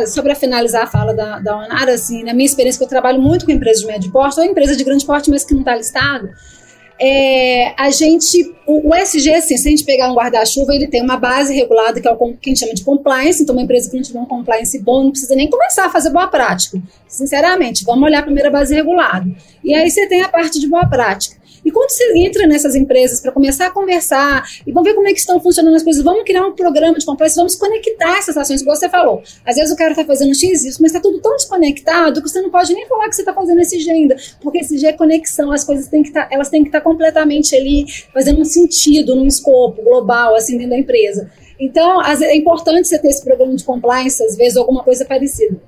Só 0.06 0.22
para 0.22 0.36
finalizar 0.36 0.84
a 0.84 0.86
fala 0.86 1.12
da, 1.12 1.40
da 1.40 1.56
Onara, 1.56 1.94
assim, 1.94 2.22
na 2.22 2.32
minha 2.32 2.46
experiência, 2.46 2.78
que 2.78 2.84
eu 2.84 2.88
trabalho 2.88 3.20
muito 3.20 3.44
com 3.44 3.50
empresas 3.50 3.80
de 3.80 3.88
médio 3.88 4.12
porte, 4.12 4.38
ou 4.38 4.46
empresa 4.46 4.76
de 4.76 4.84
grande 4.84 5.04
porte, 5.04 5.28
mas 5.28 5.42
que 5.42 5.54
não 5.54 5.62
está 5.62 5.74
listado, 5.74 6.30
é, 7.04 7.74
a 7.76 7.90
gente, 7.90 8.54
o, 8.64 8.90
o, 8.90 8.94
SG, 8.94 9.34
assim, 9.34 9.56
se 9.56 9.66
a 9.66 9.70
gente 9.72 9.82
pegar 9.82 10.08
um 10.08 10.14
guarda-chuva, 10.14 10.72
ele 10.72 10.86
tem 10.86 11.02
uma 11.02 11.16
base 11.16 11.52
regulada, 11.52 12.00
que 12.00 12.06
é 12.06 12.10
o 12.12 12.16
que 12.16 12.48
a 12.48 12.48
gente 12.50 12.60
chama 12.60 12.74
de 12.74 12.84
compliance, 12.84 13.42
então 13.42 13.56
uma 13.56 13.62
empresa 13.62 13.90
que 13.90 13.96
não 13.96 14.02
tiver 14.04 14.20
um 14.20 14.24
compliance 14.24 14.78
bom, 14.78 15.02
não 15.02 15.10
precisa 15.10 15.34
nem 15.34 15.50
começar 15.50 15.86
a 15.86 15.90
fazer 15.90 16.10
boa 16.10 16.28
prática. 16.28 16.80
Sinceramente, 17.08 17.82
vamos 17.84 18.04
olhar 18.04 18.20
a 18.20 18.22
primeira 18.22 18.52
base 18.52 18.72
regulada. 18.72 19.28
E 19.64 19.74
aí 19.74 19.90
você 19.90 20.06
tem 20.06 20.22
a 20.22 20.28
parte 20.28 20.60
de 20.60 20.68
boa 20.68 20.86
prática. 20.86 21.41
E 21.64 21.70
quando 21.70 21.90
você 21.90 22.18
entra 22.18 22.46
nessas 22.46 22.74
empresas 22.74 23.20
para 23.20 23.30
começar 23.30 23.66
a 23.66 23.70
conversar 23.70 24.44
e 24.66 24.72
vamos 24.72 24.88
ver 24.88 24.94
como 24.94 25.06
é 25.06 25.12
que 25.12 25.20
estão 25.20 25.40
funcionando 25.40 25.74
as 25.74 25.82
coisas, 25.82 26.02
vamos 26.02 26.24
criar 26.24 26.44
um 26.44 26.52
programa 26.52 26.98
de 26.98 27.06
compliance, 27.06 27.36
vamos 27.36 27.54
conectar 27.54 28.18
essas 28.18 28.36
ações, 28.36 28.62
como 28.62 28.74
você 28.74 28.88
falou. 28.88 29.22
Às 29.44 29.56
vezes 29.56 29.72
o 29.72 29.76
cara 29.76 29.92
está 29.92 30.04
fazendo 30.04 30.34
X 30.34 30.64
isso, 30.64 30.82
mas 30.82 30.90
está 30.90 31.00
tudo 31.00 31.20
tão 31.20 31.36
desconectado 31.36 32.20
que 32.20 32.28
você 32.28 32.40
não 32.40 32.50
pode 32.50 32.74
nem 32.74 32.86
falar 32.86 33.08
que 33.08 33.14
você 33.14 33.22
está 33.22 33.32
fazendo 33.32 33.60
esse 33.60 33.78
G 33.78 33.90
ainda, 33.90 34.16
porque 34.40 34.58
esse 34.58 34.76
G 34.76 34.88
é 34.88 34.92
conexão, 34.92 35.52
as 35.52 35.64
coisas 35.64 35.86
têm 35.86 36.02
que 36.02 36.10
tá, 36.10 36.28
elas 36.30 36.48
têm 36.48 36.62
que 36.62 36.68
estar 36.68 36.80
tá 36.80 36.84
completamente 36.84 37.54
ali 37.54 37.86
fazendo 38.12 38.40
um 38.40 38.44
sentido, 38.44 39.14
num 39.14 39.26
escopo 39.26 39.82
global, 39.82 40.34
assim, 40.34 40.56
dentro 40.56 40.70
da 40.70 40.78
empresa. 40.78 41.30
Então, 41.60 42.02
é 42.02 42.36
importante 42.36 42.88
você 42.88 42.98
ter 42.98 43.08
esse 43.08 43.22
programa 43.22 43.54
de 43.54 43.62
compliance, 43.62 44.22
às 44.24 44.36
vezes, 44.36 44.56
alguma 44.56 44.82
coisa 44.82 45.04
parecida. 45.04 45.60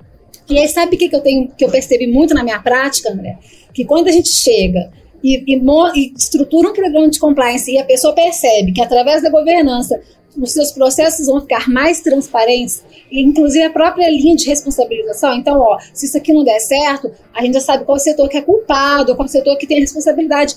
E 0.50 0.58
aí, 0.58 0.68
sabe 0.68 0.96
o 0.96 0.98
que, 0.98 1.08
que 1.08 1.14
eu 1.14 1.20
tenho, 1.20 1.48
que 1.56 1.64
eu 1.64 1.70
percebi 1.70 2.06
muito 2.06 2.34
na 2.34 2.42
minha 2.42 2.60
prática, 2.60 3.12
André? 3.12 3.38
Que 3.72 3.84
quando 3.84 4.08
a 4.08 4.12
gente 4.12 4.28
chega 4.28 4.90
e, 5.24 5.42
e, 5.46 5.58
e 5.94 6.12
estrutura 6.14 6.68
um 6.68 6.72
programa 6.74 7.08
de 7.08 7.18
compliance 7.18 7.72
e 7.72 7.78
a 7.78 7.84
pessoa 7.84 8.12
percebe 8.12 8.72
que 8.72 8.82
através 8.82 9.22
da 9.22 9.30
governança 9.30 9.98
os 10.36 10.52
seus 10.52 10.72
processos 10.72 11.26
vão 11.26 11.40
ficar 11.40 11.68
mais 11.70 12.00
transparentes, 12.00 12.82
inclusive 13.10 13.64
a 13.64 13.70
própria 13.70 14.10
linha 14.10 14.36
de 14.36 14.46
responsabilização. 14.46 15.34
Então, 15.34 15.60
ó, 15.60 15.78
se 15.94 16.06
isso 16.06 16.16
aqui 16.16 16.32
não 16.32 16.44
der 16.44 16.58
certo, 16.58 17.10
a 17.32 17.40
gente 17.40 17.54
já 17.54 17.60
sabe 17.60 17.84
qual 17.84 17.98
setor 17.98 18.28
que 18.28 18.36
é 18.36 18.42
culpado, 18.42 19.14
qual 19.16 19.28
setor 19.28 19.56
que 19.56 19.66
tem 19.66 19.80
responsabilidade. 19.80 20.56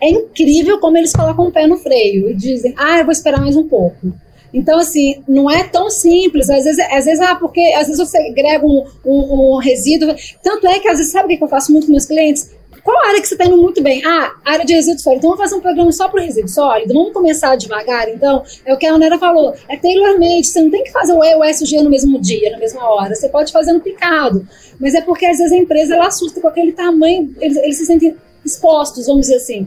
É 0.00 0.08
incrível 0.10 0.80
como 0.80 0.98
eles 0.98 1.12
colocam 1.12 1.46
o 1.46 1.52
pé 1.52 1.66
no 1.68 1.76
freio 1.76 2.28
e 2.28 2.34
dizem, 2.34 2.74
ah, 2.76 2.98
eu 2.98 3.04
vou 3.04 3.12
esperar 3.12 3.40
mais 3.40 3.56
um 3.56 3.68
pouco. 3.68 4.12
Então, 4.52 4.78
assim, 4.80 5.22
não 5.26 5.48
é 5.48 5.64
tão 5.64 5.88
simples. 5.88 6.50
Às 6.50 6.64
vezes, 6.64 6.84
às 6.90 7.04
vezes 7.04 7.20
ah, 7.20 7.36
porque 7.36 7.60
às 7.76 7.86
vezes 7.86 7.98
você 7.98 8.18
agrega 8.18 8.66
um, 8.66 8.84
um, 9.06 9.54
um 9.54 9.56
resíduo. 9.58 10.14
Tanto 10.42 10.66
é 10.66 10.80
que, 10.80 10.88
às 10.88 10.98
vezes, 10.98 11.12
sabe 11.12 11.32
o 11.34 11.38
que 11.38 11.44
eu 11.44 11.48
faço 11.48 11.72
muito 11.72 11.86
com 11.86 11.92
meus 11.92 12.04
clientes? 12.04 12.50
Qual 12.82 13.06
área 13.06 13.20
que 13.20 13.28
você 13.28 13.34
está 13.34 13.44
indo 13.44 13.56
muito 13.56 13.80
bem? 13.82 14.04
Ah, 14.04 14.34
área 14.44 14.64
de 14.64 14.74
resíduo 14.74 14.98
sólido. 14.98 15.18
Então 15.18 15.30
vamos 15.30 15.44
fazer 15.44 15.54
um 15.56 15.60
programa 15.60 15.92
só 15.92 16.08
para 16.08 16.22
resíduo 16.22 16.48
sólido. 16.48 16.92
Vamos 16.92 17.12
começar 17.12 17.54
devagar, 17.56 18.08
então. 18.08 18.42
É 18.64 18.74
o 18.74 18.76
que 18.76 18.86
a 18.86 18.94
Anera 18.94 19.18
falou. 19.18 19.54
É 19.68 19.76
tailor-made. 19.76 20.44
Você 20.44 20.60
não 20.60 20.70
tem 20.70 20.82
que 20.82 20.90
fazer 20.90 21.12
o 21.12 21.22
E 21.22 21.30
e 21.30 21.36
o 21.36 21.44
S, 21.44 21.62
o 21.62 21.66
G 21.66 21.80
no 21.80 21.90
mesmo 21.90 22.20
dia, 22.20 22.50
na 22.50 22.58
mesma 22.58 22.84
hora. 22.88 23.14
Você 23.14 23.28
pode 23.28 23.52
fazer 23.52 23.72
no 23.72 23.80
picado. 23.80 24.46
Mas 24.80 24.94
é 24.94 25.00
porque 25.00 25.24
às 25.26 25.38
vezes 25.38 25.52
a 25.52 25.56
empresa 25.56 25.94
ela 25.94 26.08
assusta 26.08 26.40
com 26.40 26.48
aquele 26.48 26.72
tamanho, 26.72 27.34
eles, 27.40 27.56
eles 27.58 27.76
se 27.76 27.86
sentem 27.86 28.16
expostos, 28.44 29.06
vamos 29.06 29.22
dizer 29.22 29.36
assim. 29.36 29.66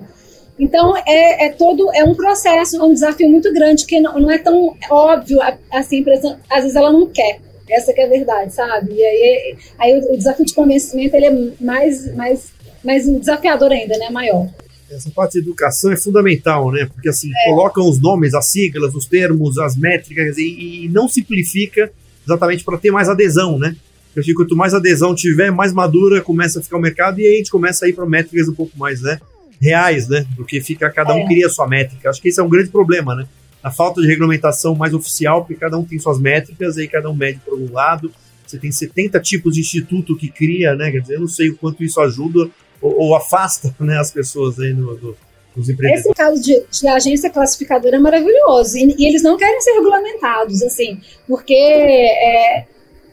Então 0.60 0.95
é, 0.97 1.45
é, 1.45 1.49
todo 1.49 1.89
é 1.93 2.04
um 2.04 2.15
processo, 2.15 2.78
é 2.78 2.84
um 2.84 2.93
desafio 2.93 3.30
muito 3.30 3.51
grande 3.54 3.86
que 3.86 3.99
não, 3.99 4.19
não 4.19 4.32
é 4.32 4.38
tão 4.38 4.75
óbvio 4.89 5.39
assim, 5.71 5.97
empresa, 5.97 6.39
às 6.49 6.62
vezes 6.62 6.75
ela 6.75 6.91
não 6.91 7.08
quer. 7.08 7.39
Essa 7.69 7.93
que 7.93 7.99
é 7.99 8.06
a 8.06 8.10
verdade, 8.10 8.54
sabe? 8.54 8.93
E 8.93 9.04
aí, 9.04 9.58
aí 9.80 9.97
o, 9.97 10.13
o 10.13 10.17
desafio 10.17 10.45
de 10.45 10.54
convencimento 10.54 11.15
ele 11.15 11.25
é 11.25 11.63
mais, 11.63 12.13
mais 12.15 12.54
mas 12.85 13.05
desafiador 13.05 13.71
ainda, 13.71 13.97
né? 13.97 14.09
Maior. 14.09 14.47
Essa 14.89 15.09
parte 15.09 15.33
de 15.33 15.39
educação 15.39 15.91
é 15.91 15.97
fundamental, 15.97 16.71
né? 16.71 16.85
Porque 16.85 17.09
assim, 17.09 17.31
é. 17.35 17.49
colocam 17.49 17.89
os 17.89 17.99
nomes, 17.99 18.33
as 18.33 18.47
siglas, 18.47 18.93
os 18.93 19.07
termos, 19.07 19.57
as 19.57 19.75
métricas 19.75 20.37
e, 20.37 20.85
e 20.85 20.89
não 20.89 21.09
simplifica 21.09 21.91
exatamente 22.25 22.63
para 22.63 22.77
ter 22.77 22.91
mais 22.91 23.09
adesão, 23.09 23.57
né? 23.57 23.75
Eu 24.15 24.21
acho 24.21 24.29
que 24.29 24.33
quanto 24.33 24.55
mais 24.55 24.73
adesão 24.73 25.13
tiver, 25.13 25.51
mais 25.51 25.73
madura 25.73 26.21
começa 26.21 26.59
a 26.59 26.63
ficar 26.63 26.77
o 26.77 26.81
mercado 26.81 27.19
e 27.19 27.25
aí 27.25 27.33
a 27.33 27.37
gente 27.37 27.51
começa 27.51 27.85
a 27.85 27.89
ir 27.89 27.93
para 27.93 28.05
métricas 28.05 28.47
um 28.47 28.53
pouco 28.53 28.77
mais, 28.77 29.01
né? 29.01 29.19
Reais, 29.59 30.07
né? 30.07 30.25
Do 30.37 30.45
que 30.45 30.61
fica, 30.61 30.89
cada 30.89 31.13
um 31.13 31.19
é. 31.19 31.25
cria 31.25 31.47
a 31.47 31.49
sua 31.49 31.67
métrica. 31.67 32.09
Acho 32.09 32.21
que 32.21 32.29
esse 32.29 32.39
é 32.39 32.43
um 32.43 32.49
grande 32.49 32.69
problema, 32.69 33.15
né? 33.15 33.27
A 33.63 33.71
falta 33.71 33.99
de 33.99 34.07
regulamentação 34.07 34.75
mais 34.75 34.93
oficial, 34.93 35.41
porque 35.41 35.55
cada 35.55 35.77
um 35.77 35.83
tem 35.83 35.97
suas 35.97 36.19
métricas, 36.19 36.77
aí 36.77 36.87
cada 36.87 37.09
um 37.09 37.15
mede 37.15 37.39
por 37.39 37.59
um 37.59 37.73
lado. 37.73 38.11
Você 38.45 38.59
tem 38.59 38.71
70 38.71 39.19
tipos 39.19 39.55
de 39.55 39.61
instituto 39.61 40.15
que 40.15 40.29
cria, 40.29 40.75
né? 40.75 40.91
Quer 40.91 41.01
dizer, 41.01 41.15
eu 41.15 41.21
não 41.21 41.27
sei 41.27 41.49
o 41.49 41.57
quanto 41.57 41.83
isso 41.83 41.99
ajuda 41.99 42.49
ou, 42.81 42.97
ou 42.99 43.15
afasta 43.15 43.73
né, 43.79 43.97
as 43.97 44.11
pessoas 44.11 44.59
aí 44.59 44.73
no, 44.73 44.95
do, 44.95 45.17
dos 45.55 45.69
empreendedores. 45.69 46.05
Esse 46.05 46.15
caso 46.15 46.41
de, 46.41 46.63
de, 46.69 46.88
agência 46.88 47.29
classificadora 47.29 47.95
é 47.95 47.99
maravilhoso. 47.99 48.77
E, 48.77 48.95
e, 48.97 49.05
eles 49.07 49.23
não 49.23 49.38
querem 49.38 49.61
ser 49.61 49.71
regulamentados, 49.73 50.61
assim, 50.61 50.99
porque 51.27 51.53
é, 51.53 52.65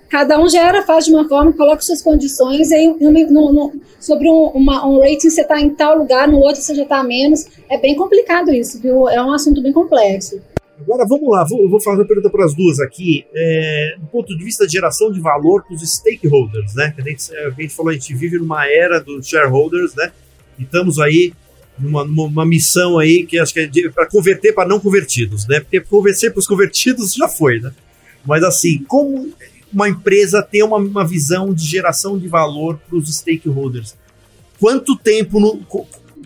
cada 0.09 0.39
um 0.39 0.49
gera, 0.49 0.83
faz 0.83 1.07
de 1.07 1.15
uma 1.15 1.29
forma, 1.29 1.53
coloca 1.53 1.81
suas 1.81 2.03
condições, 2.03 2.71
e 2.71 2.75
aí 2.75 2.87
no, 3.01 3.53
no, 3.53 3.73
sobre 3.99 4.29
um, 4.29 4.49
uma, 4.49 4.87
um 4.87 5.01
rating 5.01 5.31
você 5.31 5.41
está 5.41 5.61
em 5.61 5.71
tal 5.71 5.97
lugar, 5.97 6.29
no 6.29 6.39
outro 6.39 6.61
você 6.61 6.75
já 6.75 6.83
está 6.83 7.03
menos. 7.03 7.47
É 7.71 7.79
bem 7.79 7.97
complicado 7.97 8.53
isso, 8.53 8.79
viu? 8.81 9.09
É 9.09 9.23
um 9.23 9.33
assunto 9.33 9.63
bem 9.63 9.73
complexo. 9.73 10.41
Agora 10.83 11.07
vamos 11.07 11.31
lá, 11.31 11.45
vou, 11.45 11.69
vou 11.69 11.81
fazer 11.81 11.99
uma 11.99 12.07
pergunta 12.07 12.29
para 12.29 12.45
as 12.45 12.55
duas 12.55 12.81
aqui. 12.81 13.25
É, 13.33 13.95
do 13.99 14.07
ponto 14.07 14.37
de 14.37 14.45
vista 14.45 14.67
de 14.67 14.73
geração 14.73 15.13
de 15.13 15.21
valor 15.21 15.65
para 15.65 15.75
os 15.75 15.83
stakeholders, 15.83 16.75
né? 16.75 16.95
A 16.99 17.03
gente, 17.03 17.37
a 17.37 17.51
gente 17.51 17.75
falou, 17.75 17.91
a 17.91 17.95
gente 17.95 18.15
vive 18.15 18.39
numa 18.39 18.67
era 18.67 19.01
dos 19.01 19.27
shareholders, 19.27 19.95
né? 19.95 20.13
E 20.59 20.65
estamos 20.65 20.99
aí 20.99 21.33
numa, 21.79 22.05
numa 22.05 22.45
missão 22.45 22.99
aí 22.99 23.25
que 23.25 23.39
acho 23.39 23.55
que 23.55 23.61
é 23.61 23.89
para 23.91 24.07
converter 24.07 24.53
para 24.53 24.69
não 24.69 24.81
convertidos, 24.81 25.47
né? 25.47 25.61
Porque 25.61 25.81
convencer 25.81 26.33
para 26.33 26.41
os 26.41 26.47
convertidos 26.47 27.15
já 27.15 27.29
foi, 27.29 27.61
né? 27.61 27.73
Mas 28.25 28.43
assim, 28.43 28.85
como 28.85 29.33
uma 29.73 29.89
empresa 29.89 30.43
tem 30.43 30.63
uma, 30.63 30.77
uma 30.77 31.07
visão 31.07 31.55
de 31.55 31.65
geração 31.65 32.19
de 32.19 32.29
valor 32.29 32.79
para 32.89 32.97
os 32.97 33.15
stakeholders? 33.15 33.95
Quanto 34.59 34.97
tempo, 34.97 35.41
no, 35.41 35.59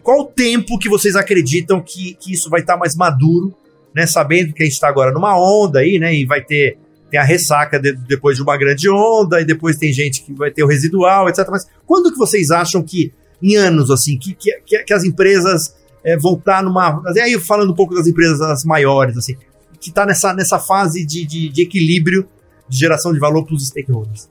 qual 0.03 0.21
o 0.21 0.25
tempo 0.25 0.79
que 0.79 0.88
vocês 0.88 1.14
acreditam 1.14 1.81
que, 1.81 2.14
que 2.14 2.33
isso 2.33 2.51
vai 2.51 2.61
estar 2.61 2.75
tá 2.75 2.79
mais 2.79 2.95
maduro 2.97 3.55
né? 3.96 4.06
Sabendo 4.06 4.52
que 4.52 4.62
a 4.62 4.66
gente 4.66 4.74
está 4.74 4.88
agora 4.88 5.11
numa 5.11 5.35
onda 5.40 5.78
aí, 5.78 5.98
né? 5.98 6.14
E 6.14 6.26
vai 6.26 6.44
ter 6.44 6.78
tem 7.11 7.20
a 7.20 7.24
ressaca 7.24 7.78
de, 7.78 7.92
depois 7.92 8.37
de 8.37 8.42
uma 8.42 8.56
grande 8.56 8.90
onda, 8.90 9.40
e 9.40 9.44
depois 9.44 9.76
tem 9.76 9.92
gente 9.92 10.22
que 10.22 10.35
vai 10.35 10.50
ter 10.50 10.64
o 10.64 10.66
residual, 10.66 11.28
etc. 11.28 11.46
Mas 11.50 11.66
quando 11.87 12.12
que 12.12 12.18
vocês 12.18 12.50
acham 12.50 12.82
que, 12.82 13.12
em 13.40 13.56
anos, 13.56 13.90
assim, 13.90 14.18
que, 14.18 14.35
que, 14.35 14.85
que 14.85 14.92
as 14.92 15.04
empresas 15.04 15.74
é, 16.04 16.16
vão 16.16 16.35
estar 16.35 16.62
numa. 16.62 17.00
Aí 17.22 17.38
falando 17.40 17.72
um 17.72 17.74
pouco 17.74 17.94
das 17.94 18.06
empresas 18.06 18.40
as 18.40 18.64
maiores, 18.64 19.16
assim, 19.16 19.37
que 19.80 19.88
está 19.88 20.04
nessa, 20.04 20.35
nessa 20.35 20.59
fase 20.59 21.06
de, 21.06 21.24
de, 21.24 21.48
de 21.48 21.62
equilíbrio 21.62 22.28
de 22.68 22.76
geração 22.76 23.12
de 23.12 23.20
valor 23.20 23.46
para 23.46 23.54
os 23.54 23.68
stakeholders? 23.68 24.28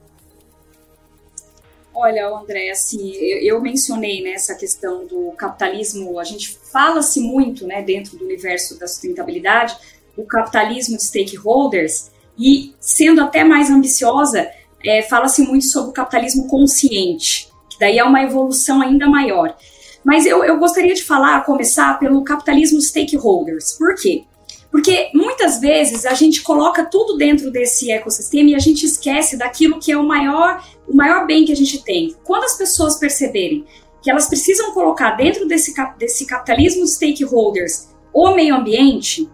Olha, 1.98 2.28
André, 2.28 2.70
assim, 2.70 3.10
eu, 3.14 3.56
eu 3.56 3.60
mencionei 3.62 4.22
né, 4.22 4.34
questão 4.58 5.06
do 5.06 5.32
capitalismo, 5.32 6.20
a 6.20 6.24
gente 6.24 6.58
fala-se 6.70 7.20
muito, 7.20 7.66
né, 7.66 7.80
dentro 7.80 8.18
do 8.18 8.24
universo 8.26 8.78
da 8.78 8.86
sustentabilidade, 8.86 9.74
o 10.14 10.24
capitalismo 10.24 10.98
de 10.98 11.04
stakeholders, 11.04 12.10
e 12.38 12.74
sendo 12.78 13.22
até 13.22 13.44
mais 13.44 13.70
ambiciosa, 13.70 14.46
é, 14.84 15.00
fala-se 15.00 15.40
muito 15.40 15.64
sobre 15.64 15.88
o 15.88 15.94
capitalismo 15.94 16.46
consciente, 16.48 17.48
que 17.70 17.78
daí 17.78 17.98
é 17.98 18.04
uma 18.04 18.22
evolução 18.22 18.82
ainda 18.82 19.08
maior. 19.08 19.56
Mas 20.04 20.26
eu, 20.26 20.44
eu 20.44 20.58
gostaria 20.58 20.94
de 20.94 21.02
falar, 21.02 21.46
começar 21.46 21.98
pelo 21.98 22.22
capitalismo 22.22 22.78
stakeholders. 22.78 23.72
Por 23.72 23.94
quê? 23.94 24.24
Porque 24.70 25.10
muitas 25.14 25.58
vezes 25.58 26.04
a 26.04 26.12
gente 26.12 26.42
coloca 26.42 26.84
tudo 26.84 27.16
dentro 27.16 27.50
desse 27.50 27.90
ecossistema 27.90 28.50
e 28.50 28.54
a 28.54 28.58
gente 28.58 28.84
esquece 28.84 29.38
daquilo 29.38 29.80
que 29.80 29.90
é 29.90 29.96
o 29.96 30.06
maior, 30.06 30.62
o 30.88 30.94
maior 30.94 31.26
bem 31.26 31.44
que 31.44 31.52
a 31.52 31.56
gente 31.56 31.82
tem. 31.82 32.14
Quando 32.24 32.44
as 32.44 32.56
pessoas 32.56 32.98
perceberem 32.98 33.64
que 34.02 34.10
elas 34.10 34.28
precisam 34.28 34.72
colocar 34.72 35.12
dentro 35.12 35.46
desse, 35.46 35.74
desse 35.98 36.26
capitalismo 36.26 36.86
stakeholders 36.86 37.88
o 38.12 38.34
meio 38.34 38.54
ambiente, 38.54 39.28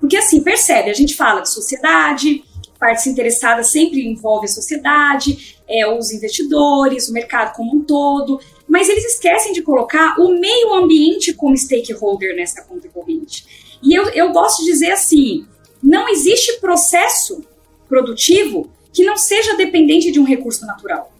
porque 0.00 0.16
assim, 0.16 0.42
percebe, 0.42 0.90
a 0.90 0.94
gente 0.94 1.16
fala 1.16 1.40
de 1.40 1.50
sociedade, 1.50 2.44
partes 2.78 3.06
interessadas 3.06 3.68
sempre 3.68 4.06
envolve 4.06 4.46
a 4.46 4.48
sociedade, 4.48 5.56
é, 5.68 5.86
os 5.86 6.12
investidores, 6.12 7.08
o 7.08 7.12
mercado 7.12 7.54
como 7.54 7.76
um 7.76 7.82
todo, 7.82 8.40
mas 8.68 8.88
eles 8.88 9.04
esquecem 9.04 9.52
de 9.52 9.62
colocar 9.62 10.14
o 10.20 10.38
meio 10.38 10.74
ambiente 10.74 11.32
como 11.32 11.56
stakeholder 11.56 12.36
nessa 12.36 12.62
conta 12.62 12.88
corrente. 12.88 13.78
E 13.82 13.94
eu, 13.94 14.04
eu 14.10 14.32
gosto 14.32 14.62
de 14.62 14.70
dizer 14.70 14.92
assim: 14.92 15.46
não 15.82 16.08
existe 16.08 16.60
processo 16.60 17.42
produtivo 17.88 18.70
que 18.92 19.04
não 19.04 19.16
seja 19.16 19.56
dependente 19.56 20.10
de 20.10 20.20
um 20.20 20.24
recurso 20.24 20.66
natural. 20.66 21.12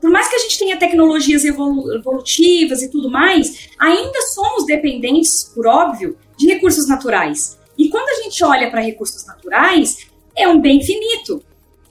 Por 0.00 0.10
mais 0.10 0.28
que 0.28 0.36
a 0.36 0.38
gente 0.38 0.58
tenha 0.58 0.76
tecnologias 0.76 1.44
evolu 1.44 1.94
evolutivas 1.94 2.82
e 2.82 2.90
tudo 2.90 3.10
mais, 3.10 3.70
ainda 3.78 4.22
somos 4.22 4.66
dependentes, 4.66 5.44
por 5.54 5.66
óbvio, 5.66 6.16
de 6.36 6.46
recursos 6.46 6.86
naturais. 6.86 7.58
E 7.78 7.88
quando 7.88 8.08
a 8.08 8.22
gente 8.22 8.42
olha 8.44 8.70
para 8.70 8.80
recursos 8.80 9.26
naturais, 9.26 10.06
é 10.36 10.46
um 10.48 10.60
bem 10.60 10.82
finito. 10.82 11.42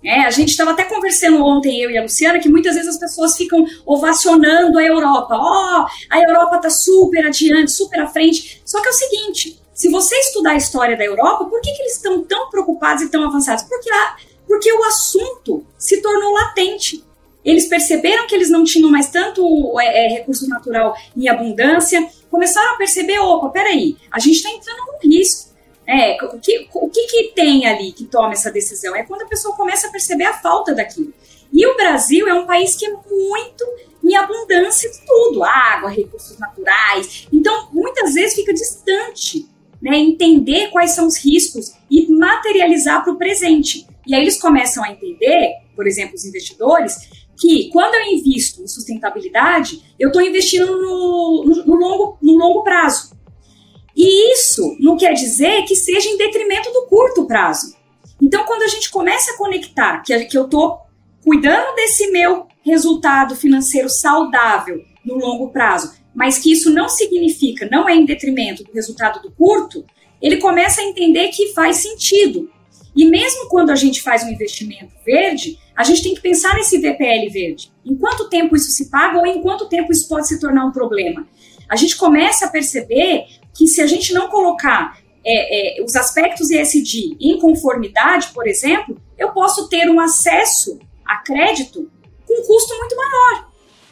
É, 0.03 0.23
a 0.23 0.29
gente 0.29 0.49
estava 0.49 0.71
até 0.71 0.83
conversando 0.83 1.43
ontem, 1.43 1.81
eu 1.81 1.89
e 1.89 1.97
a 1.97 2.03
Luciana, 2.03 2.39
que 2.39 2.47
muitas 2.47 2.75
vezes 2.75 2.91
as 2.91 2.99
pessoas 2.99 3.35
ficam 3.35 3.65
ovacionando 3.87 4.77
a 4.77 4.83
Europa. 4.83 5.35
Ó, 5.35 5.81
oh, 5.81 5.87
a 6.11 6.21
Europa 6.21 6.57
está 6.57 6.69
super 6.69 7.25
adiante, 7.25 7.71
super 7.71 7.99
à 7.99 8.07
frente. 8.07 8.61
Só 8.63 8.79
que 8.81 8.87
é 8.87 8.91
o 8.91 8.93
seguinte: 8.93 9.59
se 9.73 9.89
você 9.89 10.15
estudar 10.19 10.51
a 10.51 10.57
história 10.57 10.95
da 10.95 11.03
Europa, 11.03 11.45
por 11.45 11.59
que, 11.59 11.71
que 11.71 11.81
eles 11.81 11.95
estão 11.95 12.23
tão 12.23 12.51
preocupados 12.51 13.01
e 13.01 13.09
tão 13.09 13.25
avançados? 13.25 13.63
Porque, 13.63 13.89
a, 13.89 14.15
porque 14.47 14.71
o 14.71 14.83
assunto 14.83 15.65
se 15.77 16.01
tornou 16.01 16.33
latente. 16.33 17.03
Eles 17.43 17.67
perceberam 17.67 18.25
que 18.25 18.33
eles 18.33 18.49
não 18.49 18.63
tinham 18.63 18.89
mais 18.89 19.09
tanto 19.09 19.79
é, 19.79 20.05
é, 20.05 20.07
recurso 20.17 20.49
natural 20.49 20.95
em 21.15 21.27
abundância, 21.27 22.07
começaram 22.29 22.73
a 22.73 22.77
perceber: 22.77 23.19
opa, 23.19 23.49
peraí, 23.49 23.95
a 24.11 24.19
gente 24.19 24.37
está 24.37 24.49
entrando 24.49 24.77
num 24.77 25.09
risco. 25.09 25.53
É, 25.87 26.17
o 26.23 26.39
que, 26.39 26.67
o 26.73 26.89
que, 26.89 27.05
que 27.05 27.23
tem 27.35 27.67
ali 27.67 27.91
que 27.91 28.05
toma 28.05 28.33
essa 28.33 28.51
decisão? 28.51 28.95
É 28.95 29.03
quando 29.03 29.21
a 29.21 29.27
pessoa 29.27 29.55
começa 29.55 29.87
a 29.87 29.91
perceber 29.91 30.23
a 30.23 30.33
falta 30.33 30.73
daquilo. 30.73 31.13
E 31.53 31.65
o 31.67 31.75
Brasil 31.75 32.27
é 32.27 32.33
um 32.33 32.47
país 32.47 32.75
que 32.75 32.87
é 32.87 32.89
muito 32.89 33.63
em 34.03 34.15
abundância 34.15 34.89
de 34.89 35.05
tudo: 35.05 35.43
água, 35.43 35.89
recursos 35.89 36.39
naturais. 36.39 37.27
Então, 37.31 37.69
muitas 37.71 38.15
vezes 38.15 38.35
fica 38.35 38.53
distante 38.53 39.47
né, 39.81 39.97
entender 39.97 40.69
quais 40.71 40.91
são 40.91 41.05
os 41.05 41.17
riscos 41.17 41.73
e 41.89 42.11
materializar 42.11 43.03
para 43.03 43.13
o 43.13 43.17
presente. 43.17 43.85
E 44.07 44.15
aí 44.15 44.21
eles 44.21 44.39
começam 44.39 44.83
a 44.83 44.91
entender, 44.91 45.53
por 45.75 45.87
exemplo, 45.87 46.15
os 46.15 46.25
investidores, 46.25 46.95
que 47.39 47.69
quando 47.71 47.95
eu 47.95 48.13
invisto 48.13 48.61
em 48.61 48.67
sustentabilidade, 48.67 49.83
eu 49.99 50.07
estou 50.07 50.21
investindo 50.21 50.65
no, 50.65 51.43
no, 51.45 51.65
no, 51.65 51.75
longo, 51.75 52.17
no 52.21 52.33
longo 52.37 52.63
prazo. 52.63 53.15
E 53.95 54.33
isso 54.33 54.75
não 54.79 54.97
quer 54.97 55.13
dizer 55.13 55.63
que 55.63 55.75
seja 55.75 56.09
em 56.09 56.17
detrimento 56.17 56.71
do 56.71 56.85
curto 56.87 57.25
prazo. 57.25 57.75
Então, 58.21 58.45
quando 58.45 58.63
a 58.63 58.67
gente 58.67 58.89
começa 58.89 59.31
a 59.31 59.37
conectar 59.37 60.01
que, 60.01 60.17
que 60.25 60.37
eu 60.37 60.45
estou 60.45 60.79
cuidando 61.23 61.75
desse 61.75 62.11
meu 62.11 62.47
resultado 62.61 63.35
financeiro 63.35 63.89
saudável 63.89 64.81
no 65.03 65.15
longo 65.15 65.49
prazo, 65.49 65.93
mas 66.13 66.37
que 66.39 66.51
isso 66.51 66.69
não 66.71 66.87
significa, 66.87 67.67
não 67.69 67.87
é 67.87 67.95
em 67.95 68.05
detrimento 68.05 68.63
do 68.63 68.71
resultado 68.71 69.21
do 69.21 69.31
curto, 69.31 69.85
ele 70.21 70.37
começa 70.37 70.81
a 70.81 70.85
entender 70.85 71.27
que 71.29 71.53
faz 71.53 71.77
sentido. 71.77 72.49
E 72.95 73.05
mesmo 73.05 73.49
quando 73.49 73.71
a 73.71 73.75
gente 73.75 74.01
faz 74.01 74.23
um 74.23 74.29
investimento 74.29 74.93
verde, 75.05 75.59
a 75.75 75.83
gente 75.83 76.01
tem 76.01 76.15
que 76.15 76.21
pensar 76.21 76.55
nesse 76.55 76.77
VPL 76.77 77.29
verde. 77.29 77.71
Em 77.85 77.95
quanto 77.95 78.29
tempo 78.29 78.55
isso 78.55 78.71
se 78.71 78.89
paga 78.89 79.19
ou 79.19 79.25
em 79.25 79.41
quanto 79.41 79.67
tempo 79.67 79.91
isso 79.91 80.07
pode 80.07 80.27
se 80.27 80.39
tornar 80.39 80.65
um 80.65 80.71
problema? 80.71 81.27
A 81.67 81.75
gente 81.75 81.97
começa 81.97 82.45
a 82.45 82.49
perceber 82.49 83.25
que 83.53 83.67
se 83.67 83.81
a 83.81 83.87
gente 83.87 84.13
não 84.13 84.29
colocar 84.29 84.97
é, 85.25 85.79
é, 85.79 85.83
os 85.83 85.95
aspectos 85.95 86.51
ESG 86.51 87.17
em 87.19 87.39
conformidade, 87.39 88.27
por 88.33 88.47
exemplo, 88.47 89.01
eu 89.17 89.31
posso 89.31 89.67
ter 89.67 89.89
um 89.89 89.99
acesso 89.99 90.79
a 91.03 91.17
crédito 91.17 91.91
com 92.25 92.41
um 92.41 92.45
custo 92.45 92.77
muito 92.77 92.95
maior. 92.95 93.49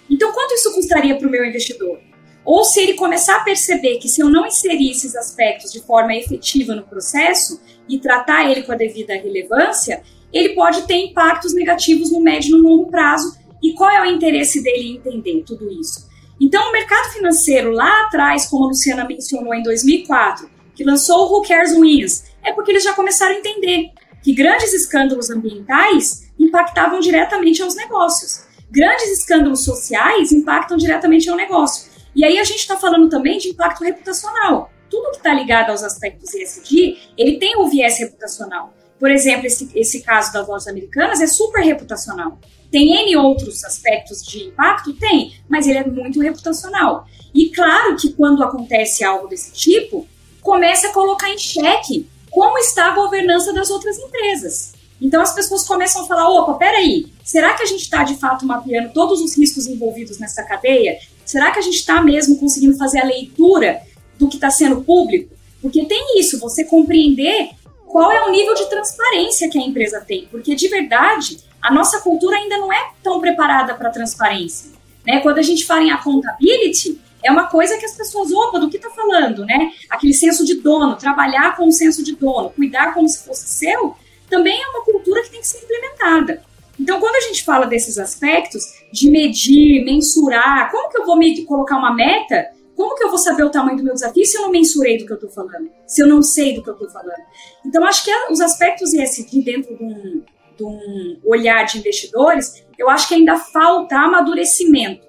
Então, 0.10 0.32
quanto 0.32 0.54
isso 0.54 0.74
custaria 0.74 1.18
para 1.18 1.28
o 1.28 1.32
meu 1.32 1.44
investidor? 1.44 2.00
Ou 2.46 2.64
se 2.64 2.82
ele 2.82 2.94
começar 2.94 3.38
a 3.38 3.44
perceber 3.44 3.98
que 3.98 4.10
se 4.10 4.22
eu 4.22 4.30
não 4.30 4.46
inserir 4.46 4.92
esses 4.92 5.16
aspectos 5.16 5.72
de 5.72 5.80
forma 5.80 6.14
efetiva 6.14 6.76
no 6.76 6.84
processo 6.84 7.60
e 7.88 8.00
tratar 8.00 8.50
ele 8.50 8.64
com 8.64 8.72
a 8.72 8.76
devida 8.76 9.14
relevância, 9.14 10.02
ele 10.32 10.50
pode 10.56 10.84
ter 10.84 10.96
impactos 10.96 11.54
negativos 11.54 12.12
no 12.12 12.22
médio 12.22 12.50
e 12.50 12.62
no 12.62 12.68
longo 12.68 12.90
prazo. 12.90 13.38
E 13.62 13.74
qual 13.74 13.90
é 13.92 14.02
o 14.02 14.06
interesse 14.06 14.62
dele 14.64 14.88
em 14.90 14.96
entender 14.96 15.44
tudo 15.46 15.72
isso? 15.72 16.08
Então, 16.42 16.70
o 16.70 16.72
mercado 16.72 17.14
financeiro 17.14 17.72
lá 17.72 18.06
atrás, 18.06 18.48
como 18.48 18.66
a 18.66 18.68
Luciana 18.68 19.06
mencionou 19.06 19.54
em 19.54 19.64
2004, 19.64 20.50
que 20.76 20.84
lançou 20.84 21.28
o 21.28 21.38
Who 21.38 21.48
Cares 21.48 21.74
Wins, 21.74 22.24
é 22.44 22.52
porque 22.52 22.72
eles 22.72 22.84
já 22.84 22.94
começaram 22.94 23.36
a 23.36 23.38
entender 23.38 23.92
que 24.22 24.34
grandes 24.34 24.74
escândalos 24.74 25.30
ambientais 25.30 26.32
impactavam 26.40 27.00
diretamente 27.00 27.62
aos 27.62 27.76
negócios. 27.76 28.46
Grandes 28.72 29.20
escândalos 29.20 29.64
sociais 29.64 30.32
impactam 30.32 30.78
diretamente 30.78 31.30
ao 31.30 31.38
negócio. 31.38 31.92
E 32.16 32.26
aí 32.26 32.40
a 32.40 32.44
gente 32.44 32.60
está 32.60 32.76
falando 32.76 33.10
também 33.10 33.38
de 33.38 33.50
impacto 33.50 33.84
reputacional. 33.84 34.72
Tudo 34.90 35.12
que 35.12 35.18
está 35.18 35.34
ligado 35.34 35.72
aos 35.72 35.84
aspectos 35.84 36.34
ESG, 36.34 36.98
ele 37.18 37.38
tem 37.38 37.58
o 37.58 37.68
viés 37.68 37.98
reputacional. 38.00 38.74
Por 39.00 39.12
exemplo, 39.12 39.48
esse, 39.48 39.70
esse 39.76 40.02
caso 40.02 40.32
das 40.32 40.48
lojas 40.48 40.68
americanas 40.68 41.20
é 41.20 41.28
super 41.28 41.62
reputacional. 41.64 42.38
Tem 42.72 43.04
N 43.04 43.16
outros 43.18 43.64
aspectos 43.64 44.24
de 44.24 44.46
impacto? 44.46 44.94
Tem, 44.94 45.36
mas 45.48 45.68
ele 45.68 45.80
é 45.80 45.86
muito 45.86 46.20
reputacional. 46.22 47.06
E 47.34 47.50
claro 47.50 47.96
que 47.98 48.14
quando 48.14 48.44
acontece 48.44 49.04
algo 49.04 49.28
desse 49.28 49.52
tipo, 49.52 50.08
começa 50.42 50.88
a 50.88 50.94
colocar 50.94 51.30
em 51.30 51.38
xeque 51.38 52.08
como 52.32 52.58
está 52.58 52.88
a 52.88 52.96
governança 52.96 53.54
das 53.54 53.70
outras 53.70 53.98
empresas. 54.00 54.74
Então 55.00 55.22
as 55.22 55.36
pessoas 55.36 55.66
começam 55.66 56.04
a 56.04 56.08
falar: 56.08 56.30
opa, 56.30 56.54
peraí, 56.56 57.12
será 57.24 57.54
que 57.54 57.64
a 57.64 57.66
gente 57.66 57.82
está 57.82 58.04
de 58.04 58.16
fato 58.16 58.46
mapeando 58.46 58.94
todos 58.94 59.22
os 59.22 59.38
riscos 59.38 59.68
envolvidos 59.68 60.18
nessa 60.18 60.44
cadeia? 60.44 60.98
Será 61.26 61.52
que 61.52 61.60
a 61.60 61.62
gente 61.62 61.76
está 61.76 62.02
mesmo 62.02 62.38
conseguindo 62.38 62.78
fazer 62.78 63.02
a 63.02 63.06
leitura 63.06 63.82
do 64.24 64.30
que 64.30 64.36
está 64.36 64.50
sendo 64.50 64.82
público? 64.82 65.34
Porque 65.62 65.86
tem 65.86 66.20
isso, 66.20 66.40
você 66.40 66.64
compreender 66.66 67.50
qual 67.88 68.12
é 68.12 68.26
o 68.26 68.32
nível 68.32 68.54
de 68.56 68.70
transparência 68.70 69.50
que 69.50 69.58
a 69.58 69.62
empresa 69.62 70.02
tem. 70.02 70.28
Porque 70.32 70.56
de 70.56 70.68
verdade, 70.68 71.40
a 71.62 71.72
nossa 71.72 72.02
cultura 72.02 72.38
ainda 72.38 72.58
não 72.58 72.72
é 72.72 72.92
tão 73.02 73.20
preparada 73.20 73.74
para 73.76 73.90
transparência. 73.90 74.72
Né? 75.06 75.20
Quando 75.20 75.38
a 75.38 75.42
gente 75.42 75.66
fala 75.66 75.84
em 75.84 75.92
accountability, 75.92 77.00
é 77.24 77.32
uma 77.32 77.48
coisa 77.48 77.78
que 77.78 77.86
as 77.86 77.96
pessoas, 77.96 78.32
opa, 78.32 78.60
do 78.60 78.70
que 78.70 78.78
está 78.78 78.90
falando, 78.90 79.46
né? 79.46 79.72
Aquele 79.90 80.14
senso 80.14 80.44
de 80.46 80.56
dono, 80.56 80.98
trabalhar 80.98 81.56
com 81.56 81.66
o 81.68 81.72
senso 81.72 82.04
de 82.04 82.16
dono, 82.16 82.50
cuidar 82.50 82.94
como 82.94 83.08
se 83.08 83.24
fosse 83.24 83.48
seu, 83.48 83.96
também 84.30 84.62
é 84.62 84.68
uma 84.68 84.84
cultura 84.84 85.24
que 85.24 85.32
tem 85.32 85.40
que 85.40 85.48
ser 85.48 85.64
implementada. 85.64 86.44
Então, 86.78 87.00
quando 87.00 87.16
a 87.16 87.22
gente 87.22 87.44
fala 87.44 87.66
desses 87.66 87.98
aspectos 87.98 88.66
de 88.92 89.10
medir, 89.10 89.86
mensurar, 89.86 90.70
como 90.70 90.90
que 90.90 90.98
eu 90.98 91.06
vou 91.06 91.16
me 91.16 91.46
colocar 91.46 91.78
uma 91.78 91.94
meta? 91.94 92.50
Como 92.76 92.96
que 92.96 93.04
eu 93.04 93.10
vou 93.10 93.18
saber 93.18 93.44
o 93.44 93.50
tamanho 93.50 93.78
do 93.78 93.84
meu 93.84 93.94
desafio 93.94 94.26
se 94.26 94.38
eu 94.38 94.44
não 94.44 94.50
mensurei 94.50 94.98
do 94.98 95.06
que 95.06 95.12
eu 95.12 95.16
estou 95.16 95.30
falando? 95.30 95.70
Se 95.86 96.02
eu 96.02 96.08
não 96.08 96.22
sei 96.22 96.56
do 96.56 96.64
que 96.64 96.70
eu 96.70 96.74
estou 96.74 96.90
falando? 96.90 97.22
Então, 97.66 97.86
acho 97.86 98.04
que 98.04 98.12
os 98.32 98.42
aspectos 98.42 98.94
ESG 98.94 99.44
dentro 99.44 99.78
de 99.78 99.84
um, 99.84 100.22
de 100.58 100.64
um 100.64 101.20
olhar 101.24 101.64
de 101.66 101.78
investidores, 101.78 102.64
eu 102.78 102.90
acho 102.90 103.08
que 103.08 103.16
ainda 103.16 103.38
falta 103.38 103.96
amadurecimento. 103.96 105.06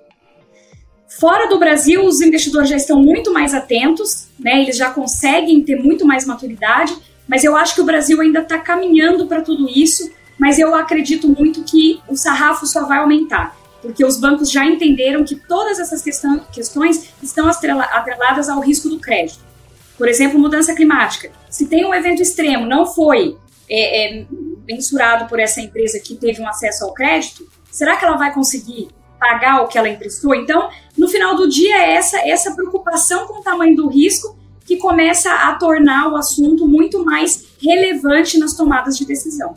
Fora 1.19 1.49
do 1.49 1.59
Brasil, 1.59 2.05
os 2.05 2.21
investidores 2.21 2.69
já 2.69 2.77
estão 2.77 3.01
muito 3.01 3.33
mais 3.33 3.55
atentos, 3.55 4.29
né? 4.39 4.63
eles 4.63 4.77
já 4.77 4.91
conseguem 4.91 5.63
ter 5.63 5.77
muito 5.77 6.05
mais 6.05 6.27
maturidade, 6.27 6.97
mas 7.27 7.45
eu 7.45 7.57
acho 7.57 7.75
que 7.75 7.81
o 7.81 7.85
Brasil 7.85 8.21
ainda 8.21 8.41
está 8.41 8.59
caminhando 8.59 9.27
para 9.27 9.41
tudo 9.41 9.69
isso, 9.69 10.11
mas 10.39 10.59
eu 10.59 10.75
acredito 10.75 11.29
muito 11.29 11.63
que 11.63 12.01
o 12.09 12.17
sarrafo 12.17 12.67
só 12.67 12.87
vai 12.87 12.99
aumentar, 12.99 13.57
porque 13.85 14.03
os 14.03 14.17
bancos 14.17 14.51
já 14.51 14.65
entenderam 14.65 15.23
que 15.25 15.37
todas 15.37 15.79
essas 15.79 16.03
questões 16.51 17.11
estão 17.23 17.47
atreladas 17.47 18.49
ao 18.49 18.61
risco 18.61 18.89
do 18.89 18.99
crédito. 18.99 19.45
Por 19.99 20.09
exemplo, 20.09 20.39
mudança 20.39 20.75
climática. 20.75 21.31
Se 21.51 21.67
tem 21.67 21.85
um 21.85 21.95
evento 21.95 22.23
extremo, 22.23 22.65
não 22.67 22.87
foi 22.87 23.37
é, 23.69 24.21
é, 24.21 24.27
mensurado 24.67 25.29
por 25.29 25.39
essa 25.39 25.61
empresa 25.61 26.01
que 26.01 26.17
teve 26.17 26.41
um 26.41 26.49
acesso 26.49 26.83
ao 26.83 26.95
crédito, 26.95 27.47
será 27.71 27.99
que 27.99 28.07
ela 28.07 28.17
vai 28.17 28.33
conseguir 28.33 28.89
pagar 29.21 29.61
o 29.61 29.69
que 29.69 29.77
ela 29.77 29.89
emprestou? 29.91 30.35
Então, 30.35 30.71
no 30.97 31.07
final 31.07 31.37
do 31.37 31.47
dia, 31.47 31.77
é 31.77 31.93
essa, 31.93 32.27
essa 32.27 32.55
preocupação 32.55 33.27
com 33.27 33.41
o 33.41 33.43
tamanho 33.43 33.77
do 33.77 33.87
risco 33.87 34.35
que 34.65 34.79
começa 34.79 35.31
a 35.31 35.55
tornar 35.57 36.11
o 36.11 36.17
assunto 36.17 36.67
muito 36.67 37.05
mais 37.05 37.49
relevante 37.63 38.39
nas 38.39 38.57
tomadas 38.57 38.97
de 38.97 39.05
decisão. 39.05 39.55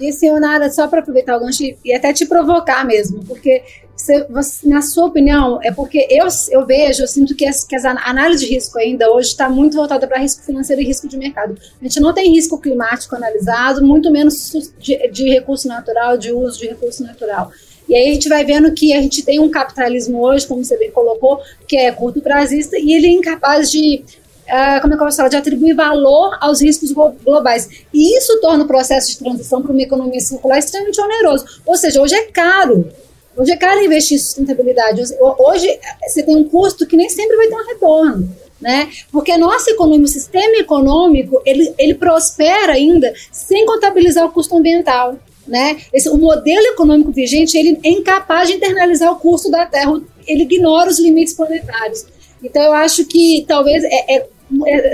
E, 0.00 0.12
senhor 0.12 0.40
Nara, 0.40 0.70
só 0.70 0.86
para 0.86 1.00
aproveitar 1.00 1.36
o 1.36 1.40
gancho 1.40 1.64
e 1.84 1.94
até 1.94 2.12
te 2.12 2.26
provocar 2.26 2.84
mesmo, 2.86 3.24
porque 3.24 3.62
Você, 3.98 4.24
você, 4.30 4.68
na 4.68 4.80
sua 4.80 5.06
opinião, 5.06 5.58
é 5.60 5.72
porque 5.72 6.06
eu, 6.08 6.28
eu 6.50 6.64
vejo, 6.64 7.02
eu 7.02 7.08
sinto 7.08 7.34
que, 7.34 7.44
as, 7.44 7.64
que 7.64 7.74
a 7.74 7.90
análise 8.08 8.46
de 8.46 8.54
risco 8.54 8.78
ainda 8.78 9.10
hoje 9.10 9.30
está 9.30 9.48
muito 9.48 9.76
voltada 9.76 10.06
para 10.06 10.20
risco 10.20 10.44
financeiro 10.44 10.80
e 10.80 10.84
risco 10.84 11.08
de 11.08 11.16
mercado. 11.18 11.58
A 11.80 11.84
gente 11.84 11.98
não 11.98 12.14
tem 12.14 12.32
risco 12.32 12.60
climático 12.60 13.16
analisado, 13.16 13.84
muito 13.84 14.08
menos 14.12 14.52
de, 14.78 15.08
de 15.08 15.28
recurso 15.28 15.66
natural, 15.66 16.16
de 16.16 16.30
uso 16.32 16.60
de 16.60 16.68
recurso 16.68 17.02
natural. 17.02 17.50
E 17.88 17.94
aí 17.96 18.10
a 18.10 18.14
gente 18.14 18.28
vai 18.28 18.44
vendo 18.44 18.72
que 18.72 18.92
a 18.92 19.02
gente 19.02 19.24
tem 19.24 19.40
um 19.40 19.50
capitalismo 19.50 20.22
hoje, 20.22 20.46
como 20.46 20.64
você 20.64 20.76
bem 20.78 20.92
colocou, 20.92 21.40
que 21.66 21.76
é 21.76 21.90
curto 21.90 22.20
prazista, 22.20 22.78
e 22.78 22.92
ele 22.92 23.08
é 23.08 23.10
incapaz 23.10 23.68
de 23.68 24.04
Uh, 24.48 24.80
como 24.80 24.94
é 24.94 24.96
que 24.96 25.02
eu 25.02 25.06
posso 25.06 25.18
falar, 25.18 25.28
de 25.28 25.36
atribuir 25.36 25.74
valor 25.74 26.38
aos 26.40 26.62
riscos 26.62 26.90
globais. 27.22 27.68
E 27.92 28.16
isso 28.16 28.40
torna 28.40 28.64
o 28.64 28.66
processo 28.66 29.10
de 29.10 29.18
transição 29.18 29.60
para 29.60 29.72
uma 29.72 29.82
economia 29.82 30.20
circular 30.20 30.58
extremamente 30.58 30.98
oneroso. 30.98 31.44
Ou 31.66 31.76
seja, 31.76 32.00
hoje 32.00 32.14
é 32.14 32.22
caro. 32.22 32.90
Hoje 33.36 33.52
é 33.52 33.56
caro 33.56 33.84
investir 33.84 34.16
em 34.16 34.20
sustentabilidade. 34.20 35.02
Hoje 35.20 35.78
você 36.02 36.22
tem 36.22 36.34
um 36.34 36.44
custo 36.44 36.86
que 36.86 36.96
nem 36.96 37.10
sempre 37.10 37.36
vai 37.36 37.46
ter 37.46 37.54
um 37.54 37.66
retorno. 37.66 38.36
Né? 38.58 38.88
Porque 39.12 39.30
a 39.30 39.38
nossa 39.38 39.70
economia, 39.70 40.06
o 40.06 40.08
sistema 40.08 40.56
econômico, 40.56 41.40
ele, 41.44 41.72
ele 41.78 41.94
prospera 41.94 42.72
ainda 42.72 43.12
sem 43.30 43.66
contabilizar 43.66 44.24
o 44.24 44.32
custo 44.32 44.56
ambiental. 44.56 45.16
Né? 45.46 45.76
Esse, 45.92 46.08
o 46.08 46.16
modelo 46.16 46.66
econômico 46.68 47.12
vigente 47.12 47.56
ele 47.56 47.78
é 47.84 47.90
incapaz 47.90 48.48
de 48.48 48.54
internalizar 48.54 49.12
o 49.12 49.16
custo 49.16 49.50
da 49.50 49.64
terra, 49.64 50.00
ele 50.26 50.42
ignora 50.42 50.90
os 50.90 50.98
limites 50.98 51.34
planetários. 51.34 52.06
Então 52.42 52.62
eu 52.62 52.72
acho 52.72 53.04
que 53.04 53.44
talvez 53.46 53.84
é, 53.84 54.16
é 54.16 54.26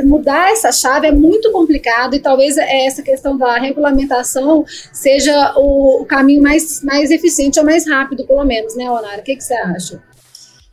mudar 0.04 0.50
essa 0.50 0.72
chave 0.72 1.06
é 1.06 1.12
muito 1.12 1.50
complicado 1.52 2.14
e 2.14 2.20
talvez 2.20 2.56
essa 2.56 3.02
questão 3.02 3.36
da 3.36 3.56
regulamentação 3.58 4.64
seja 4.92 5.54
o, 5.56 6.02
o 6.02 6.06
caminho 6.06 6.42
mais, 6.42 6.82
mais 6.82 7.10
eficiente 7.10 7.58
ou 7.58 7.64
mais 7.64 7.88
rápido, 7.88 8.26
pelo 8.26 8.44
menos, 8.44 8.76
né, 8.76 8.90
Onara? 8.90 9.20
O 9.20 9.24
que, 9.24 9.36
que 9.36 9.44
você 9.44 9.54
acha? 9.54 10.02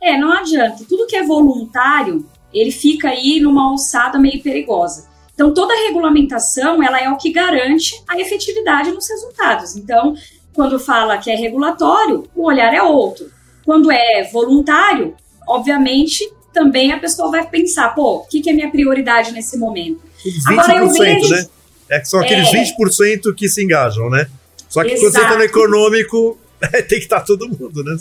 É, 0.00 0.18
não 0.18 0.32
adianta. 0.32 0.84
Tudo 0.88 1.06
que 1.06 1.16
é 1.16 1.22
voluntário, 1.22 2.26
ele 2.52 2.72
fica 2.72 3.08
aí 3.08 3.40
numa 3.40 3.70
alçada 3.70 4.18
meio 4.18 4.42
perigosa. 4.42 5.08
Então, 5.34 5.54
toda 5.54 5.74
regulamentação, 5.86 6.82
ela 6.82 7.00
é 7.00 7.08
o 7.08 7.16
que 7.16 7.32
garante 7.32 8.02
a 8.08 8.18
efetividade 8.20 8.90
nos 8.90 9.08
resultados. 9.08 9.76
Então, 9.76 10.14
quando 10.52 10.78
fala 10.78 11.18
que 11.18 11.30
é 11.30 11.36
regulatório, 11.36 12.24
o 12.34 12.44
olhar 12.44 12.74
é 12.74 12.82
outro. 12.82 13.30
Quando 13.64 13.90
é 13.90 14.24
voluntário, 14.24 15.14
obviamente, 15.48 16.28
também 16.52 16.92
a 16.92 16.98
pessoa 16.98 17.30
vai 17.30 17.46
pensar, 17.46 17.88
pô, 17.94 18.18
o 18.18 18.26
que, 18.26 18.40
que 18.40 18.50
é 18.50 18.52
minha 18.52 18.70
prioridade 18.70 19.32
nesse 19.32 19.56
momento? 19.58 20.00
20%, 20.24 20.32
Agora, 20.46 20.76
eu 20.76 20.90
vejo, 20.90 21.30
né? 21.30 21.46
É 21.88 22.00
que 22.00 22.08
são 22.08 22.20
aqueles 22.20 22.48
é, 22.52 22.64
20% 22.64 23.34
que 23.34 23.48
se 23.48 23.62
engajam, 23.62 24.08
né? 24.08 24.26
Só 24.68 24.82
que 24.82 24.92
exato. 24.92 25.02
quando 25.02 25.12
você 25.12 25.20
está 25.20 25.36
no 25.36 25.42
econômico, 25.42 26.38
tem 26.88 26.98
que 26.98 27.04
estar 27.04 27.20
tá 27.20 27.26
todo 27.26 27.48
mundo, 27.48 27.84
né? 27.84 27.96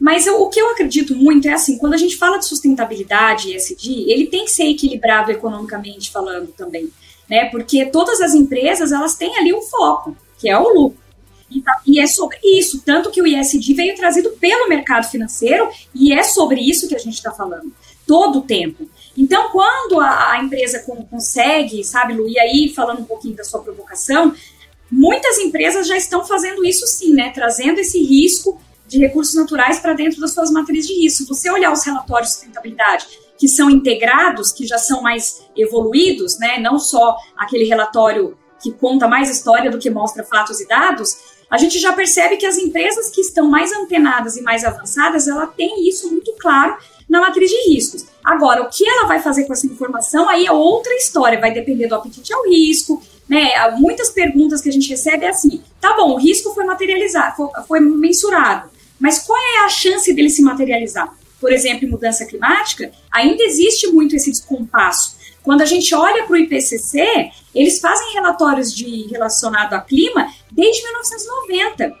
Mas 0.00 0.26
eu, 0.26 0.40
o 0.42 0.48
que 0.48 0.60
eu 0.60 0.70
acredito 0.70 1.14
muito 1.14 1.46
é 1.46 1.52
assim, 1.52 1.78
quando 1.78 1.94
a 1.94 1.96
gente 1.96 2.16
fala 2.16 2.38
de 2.38 2.46
sustentabilidade 2.46 3.48
e 3.48 3.56
ESG, 3.56 4.10
ele 4.10 4.26
tem 4.26 4.44
que 4.44 4.50
ser 4.50 4.64
equilibrado 4.64 5.30
economicamente 5.30 6.10
falando 6.10 6.48
também, 6.48 6.90
né? 7.28 7.46
Porque 7.46 7.86
todas 7.86 8.20
as 8.20 8.34
empresas, 8.34 8.90
elas 8.90 9.14
têm 9.14 9.36
ali 9.36 9.52
um 9.52 9.62
foco, 9.62 10.16
que 10.38 10.48
é 10.48 10.58
o 10.58 10.68
lucro. 10.68 11.02
E, 11.48 11.60
tá, 11.60 11.80
e 11.86 12.00
é 12.00 12.06
sobre 12.06 12.38
isso, 12.42 12.82
tanto 12.84 13.10
que 13.10 13.20
o 13.20 13.26
ESG 13.26 13.74
veio 13.74 13.94
trazido 13.94 14.30
pelo 14.40 14.68
mercado 14.68 15.08
financeiro 15.10 15.68
e 15.94 16.12
é 16.12 16.22
sobre 16.22 16.60
isso 16.60 16.88
que 16.88 16.94
a 16.94 16.98
gente 16.98 17.14
está 17.14 17.30
falando, 17.30 17.70
todo 18.06 18.40
o 18.40 18.42
tempo. 18.42 18.88
Então, 19.16 19.50
quando 19.50 20.00
a, 20.00 20.32
a 20.32 20.42
empresa 20.42 20.84
consegue, 21.10 21.84
sabe, 21.84 22.14
Lu, 22.14 22.28
e 22.28 22.38
aí 22.38 22.72
falando 22.74 23.00
um 23.00 23.04
pouquinho 23.04 23.36
da 23.36 23.44
sua 23.44 23.60
provocação, 23.62 24.34
muitas 24.90 25.38
empresas 25.38 25.86
já 25.86 25.96
estão 25.96 26.24
fazendo 26.24 26.64
isso 26.64 26.86
sim, 26.86 27.12
né? 27.12 27.30
Trazendo 27.34 27.78
esse 27.78 28.02
risco 28.02 28.60
de 28.86 28.98
recursos 28.98 29.34
naturais 29.34 29.78
para 29.78 29.94
dentro 29.94 30.20
das 30.20 30.32
suas 30.32 30.50
matrizes 30.50 30.86
de 30.86 31.02
risco. 31.02 31.22
Se 31.22 31.28
você 31.28 31.50
olhar 31.50 31.72
os 31.72 31.84
relatórios 31.84 32.28
de 32.28 32.34
sustentabilidade 32.34 33.06
que 33.38 33.48
são 33.48 33.70
integrados, 33.70 34.52
que 34.52 34.66
já 34.66 34.78
são 34.78 35.02
mais 35.02 35.42
evoluídos, 35.56 36.38
né, 36.38 36.58
não 36.58 36.78
só 36.78 37.16
aquele 37.36 37.64
relatório 37.64 38.36
que 38.62 38.70
conta 38.70 39.08
mais 39.08 39.28
história 39.28 39.70
do 39.70 39.78
que 39.78 39.90
mostra 39.90 40.22
fatos 40.22 40.60
e 40.60 40.68
dados, 40.68 41.16
a 41.50 41.58
gente 41.58 41.78
já 41.78 41.92
percebe 41.92 42.36
que 42.36 42.46
as 42.46 42.56
empresas 42.56 43.10
que 43.10 43.20
estão 43.20 43.48
mais 43.48 43.72
antenadas 43.72 44.36
e 44.36 44.42
mais 44.42 44.64
avançadas, 44.64 45.26
ela 45.26 45.46
tem 45.46 45.88
isso 45.88 46.10
muito 46.10 46.32
claro 46.38 46.76
na 47.12 47.20
matriz 47.20 47.50
de 47.50 47.70
riscos. 47.70 48.06
Agora, 48.24 48.62
o 48.62 48.70
que 48.70 48.88
ela 48.88 49.06
vai 49.06 49.20
fazer 49.20 49.44
com 49.44 49.52
essa 49.52 49.66
informação 49.66 50.30
aí 50.30 50.46
é 50.46 50.50
outra 50.50 50.94
história, 50.94 51.38
vai 51.38 51.52
depender 51.52 51.86
do 51.86 51.94
apetite 51.94 52.32
ao 52.32 52.48
risco, 52.48 53.02
né? 53.28 53.50
Muitas 53.76 54.08
perguntas 54.08 54.62
que 54.62 54.70
a 54.70 54.72
gente 54.72 54.88
recebe 54.88 55.26
é 55.26 55.28
assim: 55.28 55.62
tá 55.78 55.94
bom, 55.94 56.14
o 56.14 56.16
risco 56.16 56.54
foi 56.54 56.64
materializado, 56.64 57.36
foi, 57.36 57.48
foi 57.68 57.80
mensurado. 57.80 58.70
Mas 58.98 59.18
qual 59.18 59.38
é 59.38 59.66
a 59.66 59.68
chance 59.68 60.10
dele 60.14 60.30
se 60.30 60.42
materializar? 60.42 61.14
Por 61.38 61.52
exemplo, 61.52 61.86
em 61.86 61.90
mudança 61.90 62.24
climática, 62.24 62.90
ainda 63.12 63.44
existe 63.44 63.88
muito 63.88 64.16
esse 64.16 64.30
descompasso. 64.30 65.18
Quando 65.42 65.60
a 65.60 65.66
gente 65.66 65.94
olha 65.94 66.24
para 66.24 66.32
o 66.32 66.38
IPCC, 66.38 67.30
eles 67.54 67.78
fazem 67.78 68.14
relatórios 68.14 68.74
de 68.74 69.08
relacionado 69.08 69.74
a 69.74 69.80
clima 69.82 70.28
desde 70.50 70.82
1990. 70.82 71.94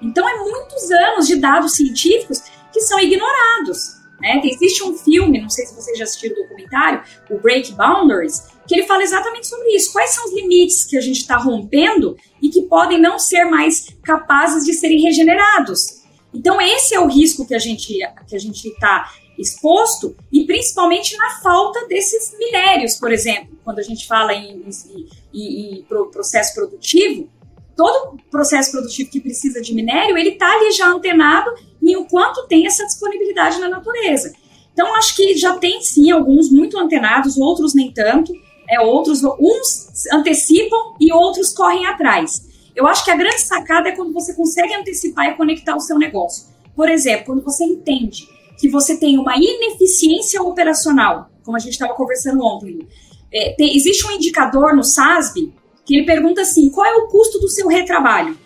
Então, 0.00 0.26
é 0.26 0.36
muitos 0.38 0.90
anos 0.90 1.26
de 1.26 1.36
dados 1.36 1.74
científicos 1.74 2.40
que 2.72 2.80
são 2.80 2.98
ignorados. 3.00 4.03
Né? 4.20 4.40
Existe 4.44 4.82
um 4.84 4.96
filme, 4.96 5.40
não 5.40 5.50
sei 5.50 5.66
se 5.66 5.74
vocês 5.74 5.98
já 5.98 6.04
assistiram 6.04 6.36
o 6.36 6.42
documentário, 6.42 7.02
o 7.30 7.38
Break 7.38 7.72
Boundaries, 7.72 8.46
que 8.66 8.74
ele 8.74 8.86
fala 8.86 9.02
exatamente 9.02 9.46
sobre 9.46 9.68
isso. 9.74 9.92
Quais 9.92 10.10
são 10.10 10.24
os 10.24 10.34
limites 10.34 10.84
que 10.84 10.96
a 10.96 11.00
gente 11.00 11.20
está 11.20 11.36
rompendo 11.36 12.16
e 12.40 12.48
que 12.48 12.62
podem 12.62 13.00
não 13.00 13.18
ser 13.18 13.44
mais 13.44 13.88
capazes 14.02 14.64
de 14.64 14.72
serem 14.72 15.00
regenerados? 15.00 16.02
Então, 16.32 16.60
esse 16.60 16.94
é 16.94 17.00
o 17.00 17.06
risco 17.06 17.46
que 17.46 17.54
a 17.54 17.58
gente 17.58 17.98
que 18.26 18.34
a 18.34 18.38
gente 18.38 18.66
está 18.68 19.12
exposto, 19.38 20.16
e 20.32 20.44
principalmente 20.44 21.16
na 21.16 21.40
falta 21.40 21.86
desses 21.86 22.36
minérios, 22.38 22.94
por 22.94 23.12
exemplo, 23.12 23.58
quando 23.64 23.78
a 23.78 23.82
gente 23.82 24.06
fala 24.06 24.32
em, 24.32 24.64
em, 24.64 25.08
em, 25.32 25.78
em 25.78 25.82
processo 25.82 26.54
produtivo, 26.54 27.28
todo 27.76 28.18
processo 28.30 28.70
produtivo 28.70 29.10
que 29.10 29.20
precisa 29.20 29.60
de 29.60 29.74
minério, 29.74 30.16
ele 30.16 30.30
está 30.30 30.50
ali 30.50 30.70
já 30.72 30.88
antenado 30.88 31.50
em 31.82 31.96
o 31.96 32.06
quanto 32.06 32.46
tem 32.46 32.66
essa 32.66 32.84
disponibilidade 32.84 33.58
na 33.58 33.68
natureza. 33.68 34.32
Então, 34.72 34.94
acho 34.96 35.14
que 35.14 35.36
já 35.36 35.56
tem 35.56 35.80
sim 35.82 36.10
alguns 36.10 36.50
muito 36.50 36.78
antenados, 36.78 37.36
outros 37.36 37.74
nem 37.74 37.92
tanto, 37.92 38.32
é, 38.68 38.80
outros, 38.80 39.22
uns 39.38 40.06
antecipam 40.12 40.94
e 41.00 41.12
outros 41.12 41.52
correm 41.52 41.86
atrás. 41.86 42.42
Eu 42.74 42.86
acho 42.86 43.04
que 43.04 43.10
a 43.10 43.16
grande 43.16 43.40
sacada 43.40 43.88
é 43.88 43.92
quando 43.92 44.12
você 44.12 44.34
consegue 44.34 44.74
antecipar 44.74 45.26
e 45.26 45.36
conectar 45.36 45.76
o 45.76 45.80
seu 45.80 45.98
negócio. 45.98 46.46
Por 46.74 46.88
exemplo, 46.88 47.26
quando 47.26 47.42
você 47.42 47.64
entende 47.64 48.28
que 48.58 48.68
você 48.68 48.96
tem 48.96 49.18
uma 49.18 49.36
ineficiência 49.36 50.42
operacional, 50.42 51.30
como 51.44 51.56
a 51.56 51.60
gente 51.60 51.74
estava 51.74 51.94
conversando 51.94 52.42
ontem. 52.44 52.86
É, 53.32 53.54
tem, 53.56 53.76
existe 53.76 54.06
um 54.06 54.12
indicador 54.12 54.74
no 54.74 54.82
SASB 54.82 55.52
que 55.84 55.96
ele 55.96 56.06
pergunta 56.06 56.42
assim: 56.42 56.70
qual 56.70 56.86
é 56.86 56.94
o 56.96 57.08
custo 57.08 57.38
do 57.38 57.48
seu 57.48 57.68
retrabalho? 57.68 58.36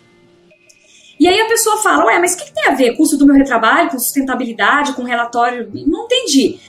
E 1.19 1.27
aí 1.27 1.39
a 1.41 1.47
pessoa 1.47 1.77
fala: 1.77 2.05
ué, 2.05 2.19
mas 2.19 2.33
o 2.33 2.37
que, 2.37 2.45
que, 2.45 2.53
tem 2.53 2.67
a 2.67 2.75
ver 2.75 2.95
custo 2.95 3.17
do 3.17 3.25
meu 3.25 3.35
retrabalho 3.35 3.89
com 3.89 3.99
sustentabilidade, 3.99 4.93
com 4.93 5.03
relatório? 5.03 5.69
Não 5.85 6.05
entendi. 6.05 6.59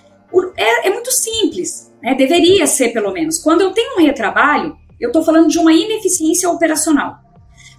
É, 0.56 0.88
é 0.88 0.90
muito 0.92 1.11
simples, 1.11 1.90
né? 2.02 2.14
deveria 2.14 2.66
ser 2.66 2.90
pelo 2.90 3.12
menos. 3.12 3.38
Quando 3.38 3.62
eu 3.62 3.72
tenho 3.72 3.96
um 3.96 4.02
retrabalho, 4.02 4.76
eu 5.00 5.09
estou 5.09 5.22
falando 5.22 5.48
de 5.48 5.59
uma 5.59 5.72
ineficiência 5.72 6.48
operacional. 6.48 7.18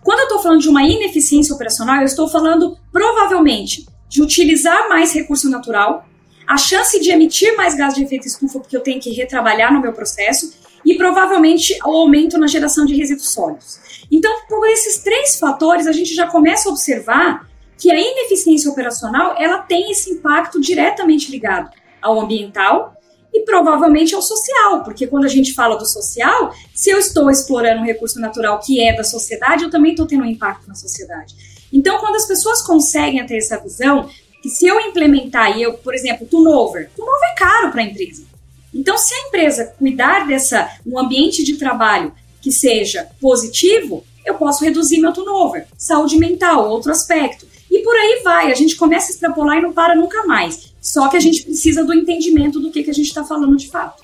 Quando 0.03 0.19
eu 0.19 0.25
estou 0.25 0.39
falando 0.39 0.59
de 0.59 0.69
uma 0.69 0.83
ineficiência 0.83 1.53
operacional, 1.53 1.97
eu 1.97 2.05
estou 2.05 2.27
falando 2.27 2.77
provavelmente 2.91 3.85
de 4.09 4.21
utilizar 4.21 4.89
mais 4.89 5.13
recurso 5.13 5.49
natural, 5.49 6.05
a 6.47 6.57
chance 6.57 6.99
de 6.99 7.11
emitir 7.11 7.55
mais 7.55 7.75
gás 7.75 7.93
de 7.93 8.03
efeito 8.03 8.27
estufa, 8.27 8.59
porque 8.59 8.75
eu 8.75 8.81
tenho 8.81 8.99
que 8.99 9.11
retrabalhar 9.11 9.71
no 9.71 9.79
meu 9.79 9.93
processo, 9.93 10.53
e 10.91 10.97
provavelmente 10.97 11.77
o 11.85 11.89
aumento 11.89 12.37
na 12.37 12.47
geração 12.47 12.85
de 12.85 12.95
resíduos 12.95 13.29
sólidos. 13.29 13.79
Então, 14.11 14.31
por 14.49 14.67
esses 14.67 15.01
três 15.01 15.39
fatores, 15.39 15.87
a 15.87 15.91
gente 15.91 16.13
já 16.13 16.27
começa 16.27 16.67
a 16.67 16.71
observar 16.71 17.47
que 17.77 17.89
a 17.89 17.99
ineficiência 17.99 18.69
operacional 18.69 19.35
ela 19.39 19.59
tem 19.59 19.89
esse 19.89 20.11
impacto 20.11 20.59
diretamente 20.59 21.31
ligado 21.31 21.71
ao 22.01 22.19
ambiental 22.19 22.93
e 23.33 23.41
provavelmente 23.45 24.13
ao 24.13 24.21
social, 24.21 24.83
porque 24.83 25.07
quando 25.07 25.23
a 25.23 25.29
gente 25.29 25.53
fala 25.53 25.77
do 25.77 25.85
social, 25.85 26.53
se 26.75 26.89
eu 26.89 26.99
estou 26.99 27.31
explorando 27.31 27.81
um 27.81 27.85
recurso 27.85 28.19
natural 28.19 28.59
que 28.59 28.85
é 28.85 28.93
da 28.93 29.03
sociedade, 29.03 29.63
eu 29.63 29.69
também 29.69 29.91
estou 29.91 30.05
tendo 30.05 30.23
um 30.23 30.27
impacto 30.27 30.67
na 30.67 30.75
sociedade. 30.75 31.33
Então, 31.71 31.97
quando 31.99 32.17
as 32.17 32.27
pessoas 32.27 32.61
conseguem 32.61 33.25
ter 33.25 33.37
essa 33.37 33.57
visão, 33.57 34.09
que 34.43 34.49
se 34.49 34.67
eu 34.67 34.77
implementar, 34.81 35.57
e 35.57 35.63
eu, 35.63 35.73
por 35.75 35.95
exemplo, 35.95 36.27
turnover, 36.27 36.89
turnover 36.93 37.29
é 37.29 37.35
caro 37.35 37.71
para 37.71 37.81
a 37.81 37.85
empresa. 37.85 38.30
Então, 38.73 38.97
se 38.97 39.13
a 39.13 39.27
empresa 39.27 39.73
cuidar 39.77 40.27
dessa 40.27 40.69
um 40.85 40.97
ambiente 40.97 41.43
de 41.43 41.57
trabalho 41.57 42.13
que 42.41 42.51
seja 42.51 43.07
positivo, 43.19 44.03
eu 44.25 44.35
posso 44.35 44.63
reduzir 44.63 44.99
meu 44.99 45.13
turnover. 45.13 45.65
Saúde 45.77 46.17
mental, 46.17 46.69
outro 46.69 46.91
aspecto. 46.91 47.45
E 47.69 47.79
por 47.79 47.95
aí 47.95 48.21
vai, 48.23 48.51
a 48.51 48.55
gente 48.55 48.75
começa 48.75 49.11
a 49.11 49.13
extrapolar 49.13 49.57
e 49.57 49.61
não 49.61 49.73
para 49.73 49.95
nunca 49.95 50.25
mais. 50.25 50.73
Só 50.81 51.07
que 51.07 51.17
a 51.17 51.19
gente 51.19 51.43
precisa 51.43 51.83
do 51.83 51.93
entendimento 51.93 52.59
do 52.59 52.71
que, 52.71 52.83
que 52.83 52.89
a 52.89 52.93
gente 52.93 53.07
está 53.07 53.23
falando 53.23 53.55
de 53.55 53.69
fato. 53.69 54.03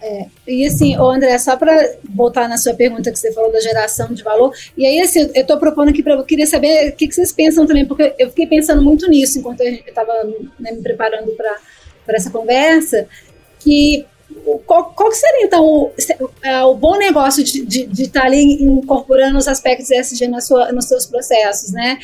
É, 0.00 0.26
e 0.48 0.66
assim, 0.66 0.96
André, 0.96 1.38
só 1.38 1.56
para 1.56 1.94
voltar 2.12 2.48
na 2.48 2.56
sua 2.56 2.74
pergunta 2.74 3.12
que 3.12 3.18
você 3.18 3.32
falou 3.32 3.52
da 3.52 3.60
geração 3.60 4.12
de 4.12 4.20
valor, 4.24 4.52
e 4.76 4.84
aí 4.84 5.00
assim, 5.00 5.30
eu 5.32 5.42
estou 5.42 5.56
propondo 5.58 5.90
aqui 5.90 6.02
para 6.02 6.14
eu 6.14 6.24
queria 6.24 6.46
saber 6.46 6.88
o 6.88 6.96
que, 6.96 7.06
que, 7.06 7.14
vocês 7.14 7.30
pensam 7.30 7.64
também, 7.66 7.86
porque 7.86 8.12
eu 8.18 8.28
fiquei 8.30 8.48
pensando 8.48 8.82
muito 8.82 9.08
nisso 9.08 9.38
enquanto 9.38 9.60
eu 9.60 9.72
estava 9.74 10.12
né, 10.58 10.72
me 10.72 10.82
preparando 10.82 11.30
para 11.36 12.16
essa 12.16 12.30
conversa, 12.30 13.06
que 13.62 14.06
qual, 14.66 14.92
qual 14.94 15.12
seria 15.12 15.44
então 15.44 15.64
o, 15.64 15.92
é, 16.42 16.62
o, 16.64 16.74
bom 16.74 16.96
negócio 16.96 17.44
de 17.44 17.58
estar 17.60 17.68
de, 17.68 17.86
de 17.86 18.08
tá 18.08 18.24
ali 18.24 18.62
incorporando 18.62 19.38
os 19.38 19.46
aspectos 19.46 19.90
ESG 19.90 20.26
na 20.28 20.40
sua, 20.40 20.72
nos 20.72 20.86
seus 20.86 21.06
processos, 21.06 21.72
né? 21.72 21.98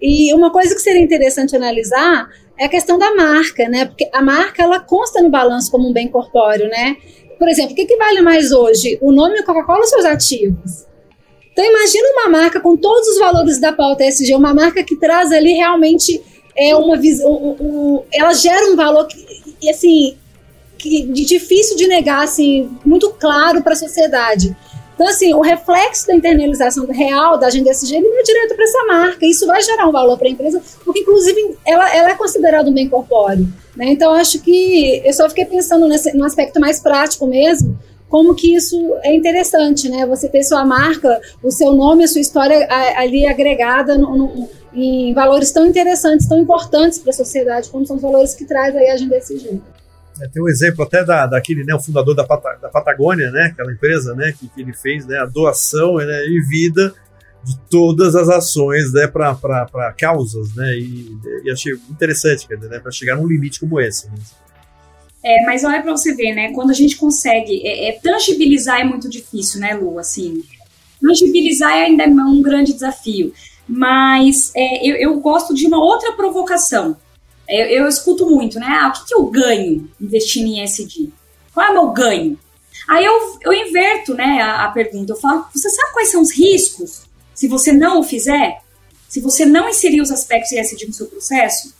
E 0.00 0.32
uma 0.34 0.50
coisa 0.50 0.74
que 0.74 0.80
seria 0.80 1.00
interessante 1.00 1.54
analisar 1.54 2.28
é 2.58 2.64
a 2.64 2.68
questão 2.68 2.98
da 2.98 3.14
marca, 3.14 3.68
né? 3.68 3.86
Porque 3.86 4.08
a 4.12 4.22
marca 4.22 4.62
ela 4.62 4.80
consta 4.80 5.22
no 5.22 5.30
balanço 5.30 5.70
como 5.70 5.88
um 5.88 5.92
bem 5.92 6.08
corpóreo, 6.08 6.68
né? 6.68 6.96
Por 7.38 7.48
exemplo, 7.48 7.72
o 7.72 7.74
que, 7.74 7.86
que 7.86 7.96
vale 7.96 8.20
mais 8.22 8.52
hoje? 8.52 8.98
O 9.00 9.12
nome 9.12 9.42
Coca-Cola 9.42 9.80
ou 9.80 9.86
seus 9.86 10.04
ativos? 10.04 10.86
Então 11.52 11.64
imagina 11.64 12.08
uma 12.12 12.28
marca 12.28 12.60
com 12.60 12.76
todos 12.76 13.06
os 13.08 13.18
valores 13.18 13.60
da 13.60 13.72
pauta 13.72 14.04
SG, 14.04 14.34
uma 14.34 14.52
marca 14.52 14.82
que 14.82 14.96
traz 14.96 15.30
ali 15.30 15.52
realmente 15.52 16.20
é 16.56 16.74
uma 16.74 16.96
visão, 16.96 17.30
um, 17.30 17.56
um, 17.60 18.02
ela 18.12 18.32
gera 18.32 18.70
um 18.70 18.76
valor 18.76 19.06
que, 19.06 19.68
assim, 19.68 20.16
que, 20.88 21.02
difícil 21.24 21.76
de 21.76 21.86
negar, 21.86 22.24
assim, 22.24 22.70
muito 22.84 23.10
claro 23.10 23.62
para 23.62 23.72
a 23.72 23.76
sociedade. 23.76 24.56
Então, 24.94 25.08
assim, 25.08 25.34
o 25.34 25.40
reflexo 25.40 26.06
da 26.06 26.14
internalização 26.14 26.86
real 26.86 27.36
da 27.36 27.48
agenda 27.48 27.70
SG 27.70 27.96
ele 27.96 28.08
vai 28.08 28.22
direto 28.22 28.54
para 28.54 28.64
essa 28.64 28.86
marca. 28.86 29.26
Isso 29.26 29.46
vai 29.46 29.60
gerar 29.60 29.88
um 29.88 29.92
valor 29.92 30.16
para 30.16 30.28
a 30.28 30.30
empresa, 30.30 30.62
porque, 30.84 31.00
inclusive, 31.00 31.56
ela, 31.66 31.94
ela 31.94 32.10
é 32.10 32.14
considerada 32.14 32.70
um 32.70 32.72
bem 32.72 32.88
corpóreo. 32.88 33.48
Né? 33.76 33.86
Então, 33.86 34.12
acho 34.12 34.40
que 34.40 35.02
eu 35.04 35.12
só 35.12 35.28
fiquei 35.28 35.44
pensando 35.46 35.88
nesse, 35.88 36.16
no 36.16 36.24
aspecto 36.24 36.60
mais 36.60 36.80
prático 36.80 37.26
mesmo, 37.26 37.76
como 38.08 38.36
que 38.36 38.54
isso 38.54 38.78
é 39.02 39.12
interessante, 39.12 39.88
né? 39.88 40.06
Você 40.06 40.28
ter 40.28 40.44
sua 40.44 40.64
marca, 40.64 41.20
o 41.42 41.50
seu 41.50 41.72
nome, 41.72 42.04
a 42.04 42.08
sua 42.08 42.20
história 42.20 42.64
ali 42.96 43.26
agregada 43.26 43.98
no, 43.98 44.16
no, 44.16 44.48
em 44.72 45.12
valores 45.12 45.50
tão 45.50 45.66
interessantes, 45.66 46.28
tão 46.28 46.38
importantes 46.38 47.00
para 47.00 47.10
a 47.10 47.14
sociedade, 47.14 47.70
como 47.70 47.84
são 47.84 47.96
os 47.96 48.02
valores 48.02 48.34
que 48.34 48.44
traz 48.44 48.76
aí 48.76 48.88
a 48.88 48.94
agenda 48.94 49.16
SG. 49.16 49.60
É, 50.20 50.28
tem 50.28 50.42
um 50.42 50.48
exemplo 50.48 50.84
até 50.84 51.04
da, 51.04 51.26
daquele, 51.26 51.64
né, 51.64 51.74
o 51.74 51.82
fundador 51.82 52.14
da, 52.14 52.22
da 52.22 52.68
Patagônia, 52.68 53.30
né, 53.30 53.50
aquela 53.52 53.72
empresa, 53.72 54.14
né, 54.14 54.32
que, 54.38 54.48
que 54.48 54.60
ele 54.60 54.72
fez, 54.72 55.06
né, 55.06 55.18
a 55.18 55.24
doação 55.24 55.96
né, 55.96 56.26
em 56.26 56.40
vida 56.46 56.94
de 57.42 57.58
todas 57.68 58.14
as 58.14 58.28
ações, 58.28 58.92
né, 58.92 59.06
para 59.06 59.92
causas, 59.98 60.54
né, 60.54 60.78
e, 60.78 61.16
e, 61.44 61.50
achei 61.50 61.72
interessante, 61.90 62.46
né, 62.48 62.78
para 62.78 62.92
chegar 62.92 63.16
num 63.16 63.26
limite 63.26 63.60
como 63.60 63.80
esse. 63.80 64.06
Né. 64.06 64.14
É, 65.24 65.44
mas 65.46 65.64
olha 65.64 65.82
para 65.82 65.90
você 65.90 66.14
ver, 66.14 66.34
né, 66.34 66.52
quando 66.52 66.70
a 66.70 66.74
gente 66.74 66.96
consegue, 66.96 67.66
é, 67.66 67.88
é, 67.88 67.98
tangibilizar 68.00 68.80
é 68.80 68.84
muito 68.84 69.08
difícil, 69.08 69.60
né, 69.60 69.74
Lu, 69.74 69.98
assim, 69.98 70.42
tangibilizar 71.00 71.72
ainda 71.72 72.04
é 72.04 72.08
um 72.08 72.40
grande 72.40 72.72
desafio, 72.72 73.32
mas 73.66 74.52
é, 74.54 74.88
eu, 74.88 74.96
eu 74.96 75.20
gosto 75.20 75.54
de 75.54 75.66
uma 75.66 75.82
outra 75.82 76.12
provocação, 76.12 76.96
eu, 77.48 77.66
eu 77.66 77.88
escuto 77.88 78.28
muito, 78.28 78.58
né? 78.58 78.66
Ah, 78.68 78.88
o 78.88 78.92
que, 78.92 79.06
que 79.06 79.14
eu 79.14 79.24
ganho 79.26 79.88
investindo 80.00 80.46
em 80.46 80.62
SD? 80.62 81.10
Qual 81.52 81.66
é 81.66 81.70
o 81.70 81.72
meu 81.72 81.88
ganho? 81.90 82.38
Aí 82.88 83.04
eu, 83.04 83.38
eu 83.42 83.52
inverto 83.52 84.14
né, 84.14 84.42
a, 84.42 84.64
a 84.64 84.68
pergunta. 84.70 85.12
Eu 85.12 85.16
falo, 85.16 85.46
você 85.54 85.70
sabe 85.70 85.92
quais 85.92 86.10
são 86.10 86.20
os 86.20 86.32
riscos 86.32 87.02
se 87.34 87.48
você 87.48 87.72
não 87.72 88.00
o 88.00 88.02
fizer? 88.02 88.60
Se 89.08 89.20
você 89.20 89.46
não 89.46 89.68
inserir 89.68 90.00
os 90.00 90.10
aspectos 90.10 90.52
ESG 90.52 90.86
no 90.86 90.92
seu 90.92 91.06
processo? 91.06 91.74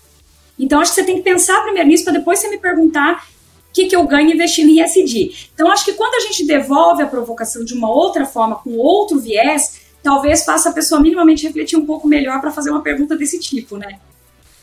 Então, 0.59 0.81
acho 0.81 0.93
que 0.93 1.01
você 1.01 1.05
tem 1.05 1.17
que 1.17 1.23
pensar 1.23 1.63
primeiro 1.63 1.89
nisso 1.89 2.05
para 2.05 2.13
depois 2.13 2.39
você 2.39 2.49
me 2.49 2.59
perguntar 2.59 3.27
o 3.69 3.73
que, 3.73 3.87
que 3.87 3.97
eu 3.97 4.07
ganho 4.07 4.33
investindo 4.33 4.71
em 4.71 4.81
ESG. 4.81 5.51
Então, 5.53 5.71
acho 5.71 5.85
que 5.85 5.95
quando 5.95 6.15
a 6.15 6.21
gente 6.21 6.47
devolve 6.47 7.03
a 7.03 7.07
provocação 7.07 7.65
de 7.65 7.75
uma 7.75 7.91
outra 7.91 8.25
forma, 8.25 8.57
com 8.57 8.77
outro 8.77 9.19
viés, 9.19 9.81
talvez 10.03 10.45
faça 10.45 10.71
a 10.71 10.73
pessoa 10.73 11.01
minimamente 11.01 11.45
refletir 11.45 11.77
um 11.77 11.85
pouco 11.85 12.07
melhor 12.07 12.41
para 12.41 12.53
fazer 12.53 12.71
uma 12.71 12.83
pergunta 12.83 13.17
desse 13.17 13.41
tipo, 13.41 13.77
né? 13.77 13.99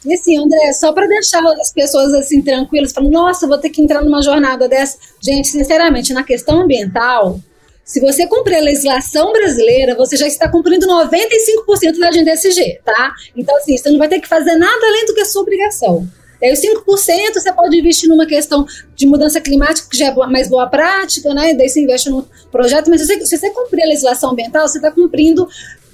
E 0.06 0.14
assim, 0.14 0.38
André, 0.38 0.74
só 0.74 0.92
para 0.92 1.08
deixar 1.08 1.46
as 1.60 1.72
pessoas 1.72 2.14
assim 2.14 2.42
tranquilas, 2.42 2.92
falando, 2.92 3.12
nossa, 3.12 3.48
vou 3.48 3.58
ter 3.58 3.70
que 3.70 3.82
entrar 3.82 4.04
numa 4.04 4.22
jornada 4.22 4.68
dessa. 4.68 4.98
Gente, 5.22 5.50
sinceramente, 5.50 6.14
na 6.14 6.24
questão 6.24 6.62
ambiental, 6.62 7.40
se 7.84 8.00
você 8.00 8.26
cumprir 8.26 8.56
a 8.56 8.62
legislação 8.62 9.32
brasileira, 9.32 9.96
você 9.96 10.16
já 10.16 10.26
está 10.26 10.48
cumprindo 10.50 10.88
95% 10.88 12.00
da 12.00 12.08
agenda 12.08 12.32
SG, 12.32 12.80
tá? 12.86 13.14
Então, 13.36 13.56
assim, 13.58 13.78
você 13.78 13.90
não 13.90 13.98
vai 13.98 14.08
ter 14.08 14.20
que 14.20 14.28
fazer 14.28 14.56
nada 14.56 14.88
além 14.88 15.06
do 15.06 15.14
que 15.14 15.22
a 15.22 15.26
sua 15.26 15.42
obrigação. 15.42 16.08
E 16.42 16.48
aí, 16.48 16.54
os 16.54 16.60
5% 16.60 17.34
você 17.34 17.54
pode 17.54 17.78
investir 17.78 18.10
numa 18.10 18.26
questão 18.26 18.66
de 18.96 19.06
mudança 19.06 19.40
climática, 19.40 19.88
que 19.90 19.98
já 19.98 20.08
é 20.08 20.14
mais 20.28 20.48
boa 20.48 20.68
prática, 20.68 21.34
né? 21.34 21.52
E 21.52 21.58
daí 21.58 21.70
você 21.70 21.82
investe 21.82 22.10
no 22.10 22.28
projeto, 22.52 22.90
mas 22.90 23.02
se 23.02 23.08
você, 23.08 23.26
se 23.26 23.38
você 23.38 23.50
cumprir 23.52 23.84
a 23.84 23.88
legislação 23.88 24.32
ambiental, 24.32 24.68
você 24.68 24.80
está 24.80 24.92
cumprindo 24.92 25.48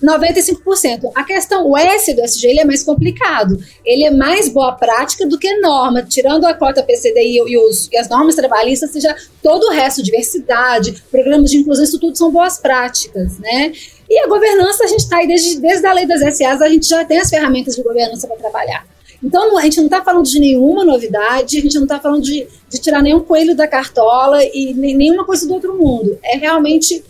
95%. 0.04 1.12
A 1.16 1.24
questão, 1.24 1.68
o 1.68 1.78
S 1.78 2.14
do 2.14 2.22
SG 2.22 2.48
ele 2.48 2.60
é 2.60 2.66
mais 2.66 2.84
complicado. 2.84 3.58
Ele 3.84 4.04
é 4.04 4.12
mais 4.12 4.50
boa 4.50 4.74
prática 4.74 5.26
do 5.26 5.38
que 5.38 5.60
norma. 5.60 6.04
Tirando 6.04 6.46
a 6.46 6.54
cota 6.54 6.84
PCDI 6.84 7.42
e, 7.48 7.58
os, 7.58 7.90
e 7.92 7.98
as 7.98 8.08
normas 8.10 8.36
trabalhistas, 8.36 8.92
seja 8.92 9.16
todo 9.42 9.68
o 9.68 9.72
resto, 9.72 10.04
diversidade, 10.04 11.04
programas 11.10 11.52
de 11.52 11.58
inclusão, 11.58 11.84
isso 11.84 12.00
tudo 12.00 12.18
são 12.18 12.32
boas 12.32 12.60
práticas, 12.60 13.40
né? 13.40 13.72
E 14.10 14.20
a 14.20 14.28
governança, 14.28 14.84
a 14.84 14.88
gente 14.88 15.02
está 15.02 15.18
aí 15.18 15.28
desde, 15.28 15.60
desde 15.60 15.86
a 15.86 15.94
lei 15.94 16.06
das 16.06 16.22
SAs, 16.38 16.62
a 16.62 16.70
gente 16.70 16.88
já 16.88 17.04
tem 17.04 17.20
as 17.20 17.30
ferramentas 17.30 17.76
de 17.76 17.84
governança 17.84 18.28
para 18.28 18.38
trabalhar. 18.38 18.86
Então, 19.22 19.58
a 19.58 19.62
gente 19.62 19.78
não 19.78 19.86
está 19.86 20.04
falando 20.04 20.26
de 20.26 20.40
nenhuma 20.40 20.86
novidade, 20.86 21.58
a 21.58 21.62
gente 21.62 21.76
não 21.76 21.84
está 21.84 22.00
falando 22.00 22.22
de, 22.22 22.48
de 22.70 22.80
tirar 22.80 23.02
nenhum 23.02 23.20
coelho 23.20 23.56
da 23.56 23.68
cartola 23.68 24.44
e 24.44 24.74
nem, 24.74 24.96
nenhuma 24.96 25.26
coisa 25.26 25.48
do 25.48 25.54
outro 25.54 25.76
mundo. 25.76 26.18
É 26.24 26.38
realmente 26.38 27.04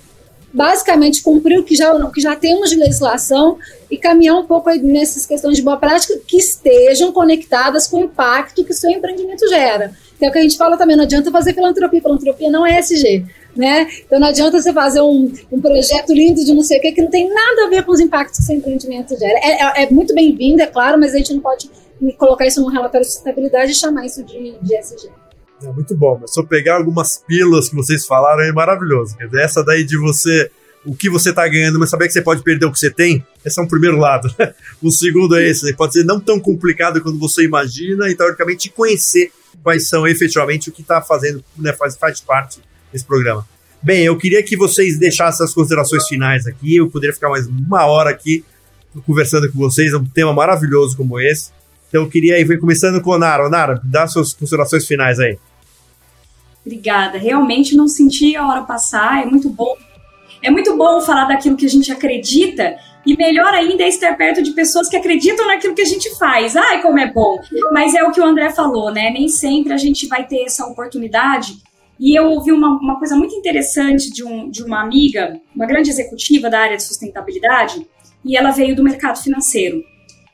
basicamente 0.57 1.21
cumprir 1.21 1.59
o 1.59 1.63
que 1.63 1.75
já, 1.75 1.93
o 1.93 2.11
que 2.11 2.19
já 2.19 2.35
temos 2.35 2.71
de 2.71 2.75
legislação 2.75 3.59
e 3.91 3.95
caminhar 3.95 4.35
um 4.35 4.45
pouco 4.45 4.71
nessas 4.71 5.23
questões 5.23 5.55
de 5.55 5.61
boa 5.61 5.77
prática 5.77 6.19
que 6.27 6.35
estejam 6.35 7.11
conectadas 7.11 7.85
com 7.85 7.97
o 7.97 8.05
impacto 8.05 8.65
que 8.65 8.71
o 8.71 8.73
seu 8.73 8.89
empreendimento 8.89 9.47
gera. 9.47 9.93
Que 10.17 10.25
é 10.25 10.29
o 10.29 10.31
que 10.31 10.39
a 10.39 10.41
gente 10.41 10.57
fala 10.57 10.75
também, 10.75 10.97
não 10.97 11.03
adianta 11.03 11.29
fazer 11.29 11.53
filantropia, 11.53 12.01
filantropia 12.01 12.49
não 12.49 12.65
é 12.65 12.79
SG, 12.79 13.23
né? 13.55 13.87
Então 14.03 14.19
não 14.19 14.29
adianta 14.29 14.59
você 14.59 14.73
fazer 14.73 14.99
um, 15.01 15.31
um 15.51 15.61
projeto 15.61 16.11
lindo 16.11 16.43
de 16.43 16.51
não 16.55 16.63
sei 16.63 16.79
o 16.79 16.81
que, 16.81 16.91
que 16.91 17.03
não 17.03 17.09
tem 17.11 17.29
nada 17.29 17.65
a 17.67 17.69
ver 17.69 17.85
com 17.85 17.91
os 17.91 17.99
impactos 17.99 18.39
que 18.39 18.45
seu 18.45 18.55
empreendimento 18.55 19.15
gera. 19.15 19.37
É, 19.37 19.81
é, 19.81 19.83
é 19.83 19.89
muito 19.91 20.11
bem-vindo, 20.15 20.59
é 20.59 20.65
claro, 20.65 20.99
mas 20.99 21.13
a 21.13 21.19
gente 21.19 21.35
não 21.35 21.39
pode 21.39 21.69
colocar 22.17 22.47
isso 22.47 22.59
num 22.61 22.69
relatório 22.69 23.05
de 23.05 23.11
sustentabilidade 23.11 23.73
e 23.73 23.75
chamar 23.75 24.07
isso 24.07 24.23
de, 24.23 24.55
de 24.59 24.75
SG. 24.75 25.07
É 25.63 25.71
muito 25.71 25.95
bom, 25.95 26.19
mas 26.21 26.35
eu 26.37 26.45
pegar 26.45 26.75
algumas 26.75 27.17
pílulas 27.27 27.69
que 27.69 27.75
vocês 27.75 28.05
falaram 28.05 28.43
é 28.43 28.51
maravilhoso. 28.51 29.17
Dizer, 29.17 29.41
essa 29.41 29.63
daí 29.63 29.83
de 29.83 29.97
você, 29.97 30.51
o 30.85 30.95
que 30.95 31.09
você 31.09 31.31
está 31.31 31.47
ganhando, 31.47 31.79
mas 31.79 31.89
saber 31.89 32.07
que 32.07 32.13
você 32.13 32.21
pode 32.21 32.43
perder 32.43 32.65
o 32.67 32.71
que 32.71 32.77
você 32.79 32.91
tem, 32.91 33.25
esse 33.43 33.59
é 33.59 33.63
um 33.63 33.67
primeiro 33.67 33.97
lado. 33.97 34.29
o 34.81 34.91
segundo 34.91 35.35
é 35.35 35.47
esse, 35.47 35.73
pode 35.73 35.93
ser 35.93 36.03
não 36.03 36.19
tão 36.19 36.39
complicado 36.39 37.01
quanto 37.01 37.17
você 37.17 37.43
imagina 37.43 38.07
e, 38.07 38.15
teoricamente, 38.15 38.69
conhecer 38.69 39.31
quais 39.63 39.87
são 39.87 40.07
efetivamente 40.07 40.69
o 40.69 40.71
que 40.71 40.81
está 40.81 41.01
fazendo, 41.01 41.43
né, 41.57 41.73
faz, 41.73 41.97
faz 41.97 42.21
parte 42.21 42.61
desse 42.93 43.05
programa. 43.05 43.47
Bem, 43.81 44.05
eu 44.05 44.17
queria 44.17 44.43
que 44.43 44.55
vocês 44.55 44.97
deixassem 44.99 45.43
as 45.43 45.53
considerações 45.53 46.07
finais 46.07 46.45
aqui, 46.45 46.75
eu 46.75 46.89
poderia 46.89 47.13
ficar 47.13 47.29
mais 47.29 47.47
uma 47.47 47.85
hora 47.85 48.09
aqui 48.09 48.43
conversando 49.05 49.51
com 49.51 49.59
vocês, 49.59 49.93
é 49.93 49.97
um 49.97 50.05
tema 50.05 50.33
maravilhoso 50.33 50.97
como 50.97 51.19
esse. 51.19 51.51
Então 51.87 52.03
eu 52.03 52.09
queria 52.09 52.39
ir 52.39 52.59
começando 52.59 53.01
com 53.01 53.11
o 53.11 53.13
Onara. 53.13 53.45
Onara, 53.45 53.81
dá 53.83 54.07
suas 54.07 54.33
considerações 54.33 54.85
finais 54.85 55.19
aí. 55.19 55.37
Obrigada. 56.65 57.17
Realmente 57.17 57.75
não 57.75 57.87
senti 57.87 58.35
a 58.35 58.45
hora 58.47 58.61
passar. 58.63 59.23
É 59.23 59.25
muito 59.25 59.49
bom. 59.49 59.75
É 60.41 60.51
muito 60.51 60.75
bom 60.77 61.01
falar 61.01 61.25
daquilo 61.25 61.55
que 61.55 61.65
a 61.65 61.69
gente 61.69 61.91
acredita 61.91 62.77
e 63.05 63.15
melhor 63.15 63.53
ainda 63.53 63.83
é 63.83 63.87
estar 63.87 64.15
perto 64.17 64.43
de 64.43 64.51
pessoas 64.51 64.89
que 64.89 64.97
acreditam 64.97 65.47
naquilo 65.47 65.73
que 65.73 65.81
a 65.81 65.85
gente 65.85 66.13
faz. 66.17 66.57
Ai, 66.57 66.81
como 66.81 66.99
é 66.99 67.09
bom! 67.09 67.39
Mas 67.71 67.95
é 67.95 68.03
o 68.03 68.11
que 68.11 68.19
o 68.19 68.25
André 68.25 68.49
falou, 68.49 68.91
né? 68.91 69.09
Nem 69.09 69.29
sempre 69.29 69.71
a 69.71 69.77
gente 69.77 70.07
vai 70.07 70.27
ter 70.27 70.43
essa 70.43 70.65
oportunidade. 70.65 71.55
E 71.97 72.19
eu 72.19 72.25
ouvi 72.25 72.51
uma, 72.51 72.77
uma 72.77 72.99
coisa 72.99 73.15
muito 73.15 73.33
interessante 73.33 74.11
de, 74.11 74.25
um, 74.25 74.49
de 74.49 74.61
uma 74.61 74.81
amiga, 74.81 75.39
uma 75.55 75.65
grande 75.65 75.89
executiva 75.89 76.49
da 76.49 76.59
área 76.59 76.75
de 76.75 76.83
sustentabilidade, 76.83 77.87
e 78.25 78.35
ela 78.35 78.51
veio 78.51 78.75
do 78.75 78.83
mercado 78.83 79.17
financeiro. 79.23 79.81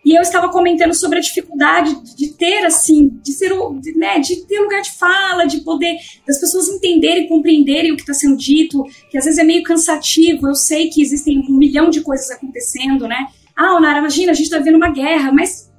E 0.03 0.13
eu 0.13 0.21
estava 0.21 0.49
comentando 0.49 0.93
sobre 0.93 1.19
a 1.19 1.21
dificuldade 1.21 1.95
de 2.15 2.33
ter, 2.33 2.65
assim, 2.65 3.09
de 3.23 3.31
ser, 3.31 3.51
né, 3.95 4.19
de 4.19 4.45
ter 4.45 4.59
lugar 4.59 4.81
de 4.81 4.97
fala, 4.97 5.45
de 5.45 5.61
poder, 5.61 5.95
das 6.27 6.39
pessoas 6.39 6.67
entenderem, 6.67 7.27
compreenderem 7.27 7.91
o 7.91 7.95
que 7.95 8.01
está 8.01 8.13
sendo 8.13 8.37
dito, 8.37 8.83
que 9.09 9.17
às 9.17 9.23
vezes 9.23 9.39
é 9.39 9.43
meio 9.43 9.63
cansativo. 9.63 10.47
Eu 10.47 10.55
sei 10.55 10.89
que 10.89 11.01
existem 11.01 11.39
um 11.49 11.57
milhão 11.57 11.89
de 11.89 12.01
coisas 12.01 12.29
acontecendo, 12.31 13.07
né? 13.07 13.27
Ah, 13.55 13.75
Onara, 13.75 13.99
imagina, 13.99 14.31
a 14.31 14.35
gente 14.35 14.45
está 14.45 14.57
vivendo 14.57 14.75
uma 14.75 14.89
guerra, 14.89 15.31
mas 15.31 15.71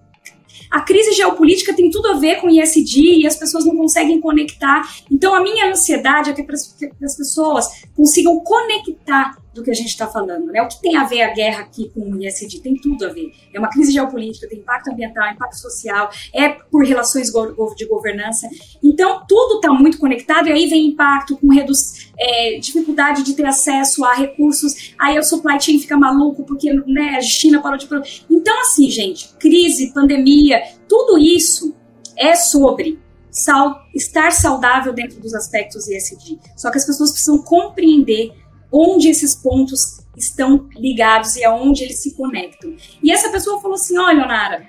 a 0.71 0.81
crise 0.81 1.13
geopolítica 1.13 1.75
tem 1.75 1.91
tudo 1.91 2.09
a 2.09 2.15
ver 2.15 2.41
com 2.41 2.51
ISD 2.51 3.21
e 3.21 3.27
as 3.27 3.37
pessoas 3.37 3.65
não 3.65 3.77
conseguem 3.77 4.21
conectar. 4.21 4.83
Então, 5.11 5.35
a 5.35 5.43
minha 5.43 5.71
ansiedade 5.71 6.31
é 6.31 6.33
que 6.33 6.43
as 6.51 7.17
pessoas 7.17 7.69
consigam 7.95 8.41
conectar 8.41 9.37
do 9.55 9.63
que 9.63 9.71
a 9.71 9.75
gente 9.75 9.89
está 9.89 10.07
falando. 10.07 10.47
Né? 10.47 10.61
O 10.61 10.69
que 10.69 10.81
tem 10.81 10.97
a 10.97 11.05
ver 11.05 11.23
a 11.23 11.33
guerra 11.33 11.63
aqui 11.63 11.91
com 11.95 12.01
o 12.01 12.23
ISD? 12.23 12.61
Tem 12.61 12.75
tudo 12.75 13.07
a 13.07 13.09
ver. 13.09 13.33
É 13.53 13.59
uma 13.59 13.71
crise 13.71 13.93
geopolítica, 13.93 14.49
tem 14.49 14.59
impacto 14.59 14.91
ambiental, 14.91 15.31
impacto 15.31 15.59
social, 15.59 16.11
é 16.35 16.49
por 16.49 16.85
relações 16.85 17.31
de 17.77 17.87
governança. 17.87 18.49
Então, 18.83 19.23
tudo 19.29 19.57
está 19.57 19.73
muito 19.73 19.99
conectado 19.99 20.49
e 20.49 20.53
aí 20.53 20.67
vem 20.67 20.89
impacto 20.89 21.37
com 21.37 21.49
reduz, 21.49 22.13
é, 22.19 22.59
dificuldade 22.59 23.23
de 23.23 23.35
ter 23.35 23.47
acesso 23.47 24.05
a 24.05 24.15
recursos, 24.15 24.95
aí 24.99 25.19
o 25.19 25.23
supply 25.23 25.61
chain 25.61 25.79
fica 25.79 25.97
maluco 25.97 26.45
porque 26.45 26.73
né, 26.87 27.17
a 27.17 27.23
China 27.23 27.63
parou 27.63 27.79
de 27.79 27.87
produzir. 27.87 28.25
Então, 28.29 28.61
assim, 28.61 28.91
gente, 28.91 29.33
crise, 29.39 29.93
pandemia, 29.93 30.63
tudo 30.89 31.17
isso 31.19 31.75
é 32.17 32.35
sobre 32.35 32.99
sal, 33.35 33.83
estar 33.93 34.31
saudável 34.31 34.93
dentro 34.93 35.21
dos 35.21 35.35
aspectos 35.35 35.89
ESG. 35.89 36.39
Só 36.57 36.71
que 36.71 36.79
as 36.79 36.87
pessoas 36.87 37.11
precisam 37.11 37.43
compreender 37.43 38.33
onde 38.75 39.09
esses 39.09 39.37
pontos 39.37 40.01
estão 40.17 40.69
ligados 40.77 41.37
e 41.37 41.45
aonde 41.45 41.85
eles 41.85 42.03
se 42.03 42.15
conectam. 42.15 42.75
E 43.01 43.13
essa 43.13 43.31
pessoa 43.31 43.61
falou 43.61 43.77
assim: 43.77 43.97
olha, 43.97 44.19
Leonara, 44.19 44.67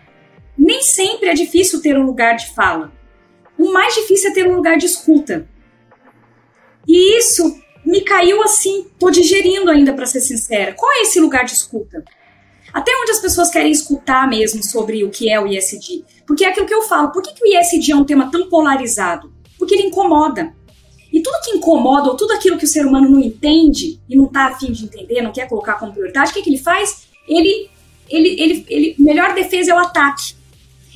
nem 0.55 0.83
sempre 0.83 1.29
é 1.29 1.33
difícil 1.33 1.81
ter 1.81 1.97
um 1.97 2.05
lugar 2.05 2.35
de 2.35 2.53
fala. 2.53 2.93
O 3.57 3.73
mais 3.73 3.95
difícil 3.95 4.29
é 4.29 4.33
ter 4.33 4.47
um 4.47 4.55
lugar 4.55 4.77
de 4.77 4.85
escuta. 4.85 5.49
E 6.87 7.17
isso 7.17 7.59
me 7.83 8.01
caiu 8.01 8.43
assim, 8.43 8.87
tô 8.99 9.09
digerindo 9.09 9.71
ainda, 9.71 9.93
para 9.93 10.05
ser 10.05 10.19
sincera. 10.19 10.73
Qual 10.73 10.91
é 10.91 11.01
esse 11.01 11.19
lugar 11.19 11.45
de 11.45 11.53
escuta? 11.53 12.03
Até 12.73 12.91
onde 13.01 13.11
as 13.11 13.19
pessoas 13.19 13.49
querem 13.49 13.71
escutar 13.71 14.27
mesmo 14.27 14.61
sobre 14.61 15.03
o 15.03 15.09
que 15.09 15.31
é 15.31 15.39
o 15.39 15.47
ISD? 15.47 16.03
Porque 16.27 16.43
é 16.43 16.49
aquilo 16.49 16.65
que 16.65 16.73
eu 16.73 16.81
falo. 16.83 17.11
Por 17.11 17.21
que, 17.21 17.33
que 17.33 17.43
o 17.43 17.47
ISD 17.47 17.91
é 17.91 17.95
um 17.95 18.03
tema 18.03 18.29
tão 18.29 18.49
polarizado? 18.49 19.33
Porque 19.57 19.73
ele 19.73 19.87
incomoda. 19.87 20.53
E 21.15 21.21
tudo 21.21 21.39
que 21.45 21.51
incomoda, 21.51 22.09
ou 22.09 22.17
tudo 22.17 22.33
aquilo 22.33 22.57
que 22.57 22.65
o 22.65 22.67
ser 22.67 22.85
humano 22.85 23.07
não 23.09 23.21
entende 23.21 23.97
e 24.09 24.17
não 24.17 24.25
está 24.25 24.47
afim 24.47 24.73
de 24.73 24.83
entender, 24.83 25.21
não 25.21 25.31
quer 25.31 25.47
colocar 25.47 25.75
como 25.75 25.93
prioridade, 25.93 26.31
o 26.31 26.33
que, 26.33 26.41
que 26.41 26.49
ele 26.49 26.57
faz? 26.57 27.07
Ele, 27.25 27.69
ele, 28.09 28.27
ele, 28.37 28.65
ele, 28.67 28.95
melhor 28.99 29.33
defesa 29.33 29.71
é 29.71 29.73
o 29.73 29.79
ataque. 29.79 30.35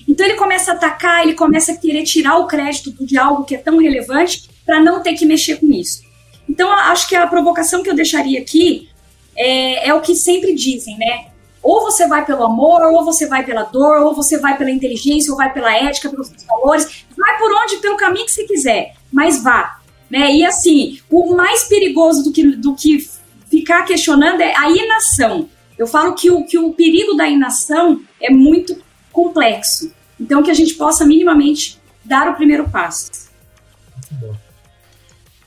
Então 0.06 0.26
ele 0.26 0.36
começa 0.36 0.72
a 0.72 0.76
atacar, 0.76 1.24
ele 1.24 1.36
começa 1.36 1.72
a 1.72 1.78
querer 1.78 2.04
tirar 2.04 2.38
o 2.38 2.48
crédito 2.48 2.92
de 3.06 3.18
algo 3.18 3.46
que 3.46 3.56
é 3.56 3.60
tão 3.60 3.78
relevante 3.78 4.50
para 4.66 4.82
não 4.82 5.02
ter 5.02 5.14
que 5.14 5.26
mexer 5.26 5.56
com 5.56 5.68
isso. 5.68 6.02
Então 6.50 6.70
acho 6.70 7.08
que 7.08 7.16
a 7.16 7.26
provocação 7.26 7.82
que 7.82 7.90
eu 7.90 7.96
deixaria 7.96 8.42
aqui 8.42 8.90
é, 9.38 9.88
é 9.88 9.94
o 9.94 10.02
que 10.02 10.16
sempre 10.16 10.54
dizem, 10.54 10.98
né? 10.98 11.28
Ou 11.64 11.80
você 11.80 12.06
vai 12.10 12.26
pelo 12.26 12.44
amor, 12.44 12.82
ou 12.82 13.06
você 13.06 13.26
vai 13.26 13.46
pela 13.46 13.64
dor, 13.64 14.02
ou 14.02 14.14
você 14.14 14.38
vai 14.38 14.58
pela 14.58 14.70
inteligência, 14.70 15.32
ou 15.32 15.38
vai 15.38 15.54
pela 15.54 15.74
ética, 15.74 16.10
pelos 16.10 16.30
valores. 16.46 17.06
Vai 17.18 17.38
por 17.38 17.54
onde, 17.54 17.78
pelo 17.78 17.96
caminho 17.96 18.26
que 18.26 18.34
você 18.34 18.44
quiser, 18.44 18.96
mas 19.10 19.42
vá. 19.42 19.79
Né? 20.10 20.36
E 20.36 20.46
assim, 20.46 21.00
o 21.10 21.36
mais 21.36 21.66
perigoso 21.66 22.24
do 22.24 22.32
que, 22.32 22.56
do 22.56 22.76
que 22.76 23.08
ficar 23.50 23.84
questionando 23.84 24.42
é 24.42 24.56
a 24.56 24.70
inação. 24.70 25.50
Eu 25.78 25.88
falo 25.88 26.16
que 26.16 26.30
o, 26.30 26.44
que 26.46 26.58
o 26.58 26.74
perigo 26.74 27.16
da 27.16 27.28
inação 27.28 28.02
é 28.22 28.30
muito 28.30 28.82
complexo. 29.12 29.94
Então, 30.20 30.44
que 30.44 30.52
a 30.52 30.56
gente 30.56 30.74
possa 30.74 31.06
minimamente 31.06 31.80
dar 32.04 32.30
o 32.30 32.36
primeiro 32.36 32.70
passo. 32.70 33.30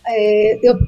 É, 0.06 0.58
eu 0.62 0.78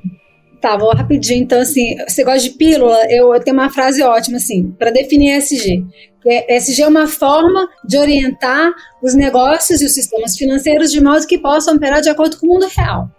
Tá, 0.65 0.79
vou 0.79 0.95
rapidinho. 0.95 1.43
Então, 1.43 1.61
assim, 1.61 1.95
você 2.09 2.25
gosta 2.25 2.41
de 2.41 2.57
pílula? 2.57 2.99
Eu, 3.11 3.35
eu 3.35 3.45
tenho 3.45 3.55
uma 3.55 3.69
frase 3.69 4.03
ótima, 4.03 4.39
assim, 4.39 4.71
para 4.79 4.91
definir 4.91 5.37
ESG. 5.37 5.85
ESG 6.25 6.81
é 6.81 6.89
uma 6.89 7.07
forma 7.07 7.69
de 7.87 7.99
orientar 7.99 8.73
os 9.03 9.15
negócios 9.15 9.83
e 9.83 9.85
os 9.85 9.93
sistemas 9.93 10.39
financeiros 10.39 10.91
de 10.91 11.03
modo 11.03 11.27
que 11.27 11.37
possam 11.37 11.77
operar 11.77 12.01
de 12.01 12.09
acordo 12.09 12.39
com 12.39 12.47
o 12.47 12.49
mundo 12.49 12.67
real. 12.75 13.11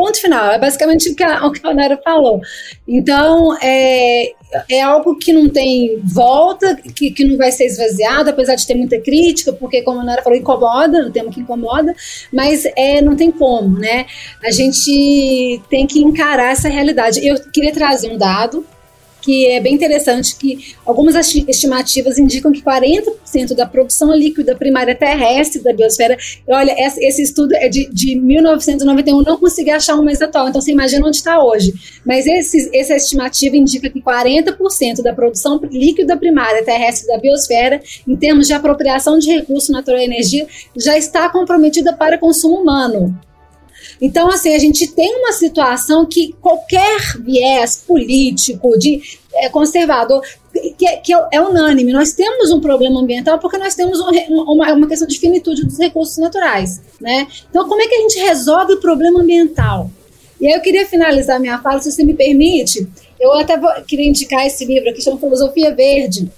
Ponto 0.00 0.18
final. 0.18 0.52
É 0.52 0.58
basicamente 0.58 1.10
o 1.10 1.14
que 1.14 1.22
a, 1.22 1.44
o 1.46 1.52
que 1.52 1.60
a 1.66 1.74
Nara 1.74 2.00
falou. 2.02 2.40
Então, 2.88 3.54
é, 3.60 4.32
é 4.70 4.80
algo 4.80 5.14
que 5.18 5.30
não 5.30 5.46
tem 5.46 6.00
volta, 6.02 6.74
que, 6.74 7.10
que 7.10 7.22
não 7.22 7.36
vai 7.36 7.52
ser 7.52 7.66
esvaziado, 7.66 8.30
apesar 8.30 8.54
de 8.54 8.66
ter 8.66 8.74
muita 8.74 8.98
crítica, 8.98 9.52
porque, 9.52 9.82
como 9.82 10.00
a 10.00 10.04
Nara 10.04 10.22
falou, 10.22 10.38
incomoda, 10.38 11.02
no 11.02 11.10
tema 11.10 11.30
que 11.30 11.40
incomoda, 11.40 11.94
mas 12.32 12.64
é, 12.76 13.02
não 13.02 13.14
tem 13.14 13.30
como, 13.30 13.78
né? 13.78 14.06
A 14.42 14.50
gente 14.50 15.60
tem 15.68 15.86
que 15.86 16.00
encarar 16.00 16.52
essa 16.52 16.70
realidade. 16.70 17.20
Eu 17.22 17.38
queria 17.52 17.74
trazer 17.74 18.10
um 18.10 18.16
dado 18.16 18.64
que 19.20 19.46
é 19.46 19.60
bem 19.60 19.74
interessante, 19.74 20.36
que 20.36 20.74
algumas 20.84 21.14
estimativas 21.14 22.18
indicam 22.18 22.52
que 22.52 22.62
40% 22.62 23.54
da 23.54 23.66
produção 23.66 24.14
líquida 24.14 24.54
primária 24.54 24.94
terrestre 24.94 25.62
da 25.62 25.72
biosfera, 25.72 26.16
olha, 26.46 26.74
esse 26.78 27.22
estudo 27.22 27.54
é 27.54 27.68
de, 27.68 27.88
de 27.92 28.16
1991, 28.16 29.22
não 29.22 29.38
consegui 29.38 29.70
achar 29.70 29.94
um 29.96 30.04
mais 30.04 30.20
atual, 30.20 30.48
então 30.48 30.60
você 30.60 30.72
imagina 30.72 31.06
onde 31.06 31.16
está 31.16 31.42
hoje. 31.42 31.72
Mas 32.04 32.26
esse, 32.26 32.70
essa 32.76 32.96
estimativa 32.96 33.56
indica 33.56 33.88
que 33.90 34.00
40% 34.00 35.02
da 35.02 35.12
produção 35.12 35.60
líquida 35.70 36.16
primária 36.16 36.64
terrestre 36.64 37.06
da 37.06 37.18
biosfera, 37.18 37.80
em 38.06 38.16
termos 38.16 38.46
de 38.46 38.52
apropriação 38.52 39.18
de 39.18 39.30
recursos 39.30 39.70
natural 39.70 40.00
e 40.00 40.04
energia, 40.04 40.46
já 40.76 40.96
está 40.96 41.28
comprometida 41.28 41.92
para 41.92 42.18
consumo 42.18 42.56
humano. 42.56 43.18
Então, 44.00 44.28
assim, 44.28 44.54
a 44.54 44.58
gente 44.58 44.86
tem 44.88 45.16
uma 45.16 45.32
situação 45.32 46.06
que 46.06 46.34
qualquer 46.40 47.18
viés 47.20 47.82
político, 47.86 48.78
de 48.78 49.00
é, 49.34 49.48
conservador, 49.48 50.22
que, 50.76 50.86
é, 50.86 50.96
que 50.96 51.12
é, 51.12 51.40
unânime. 51.40 51.92
Nós 51.92 52.12
temos 52.12 52.50
um 52.50 52.60
problema 52.60 53.00
ambiental 53.00 53.38
porque 53.38 53.58
nós 53.58 53.74
temos 53.74 54.00
uma, 54.00 54.72
uma 54.72 54.86
questão 54.86 55.06
de 55.06 55.18
finitude 55.18 55.64
dos 55.64 55.78
recursos 55.78 56.18
naturais. 56.18 56.80
Né? 57.00 57.26
Então, 57.48 57.68
como 57.68 57.80
é 57.80 57.86
que 57.86 57.94
a 57.94 58.00
gente 58.00 58.18
resolve 58.18 58.74
o 58.74 58.80
problema 58.80 59.20
ambiental? 59.20 59.90
E 60.40 60.46
aí 60.46 60.54
eu 60.54 60.60
queria 60.60 60.86
finalizar 60.86 61.38
minha 61.38 61.60
fala, 61.60 61.80
se 61.80 61.92
você 61.92 62.02
me 62.02 62.14
permite. 62.14 62.88
Eu 63.20 63.32
até 63.34 63.58
vou, 63.58 63.70
queria 63.86 64.08
indicar 64.08 64.46
esse 64.46 64.64
livro 64.64 64.88
aqui, 64.88 65.02
chama 65.02 65.18
Filosofia 65.18 65.74
Verde. 65.74 66.30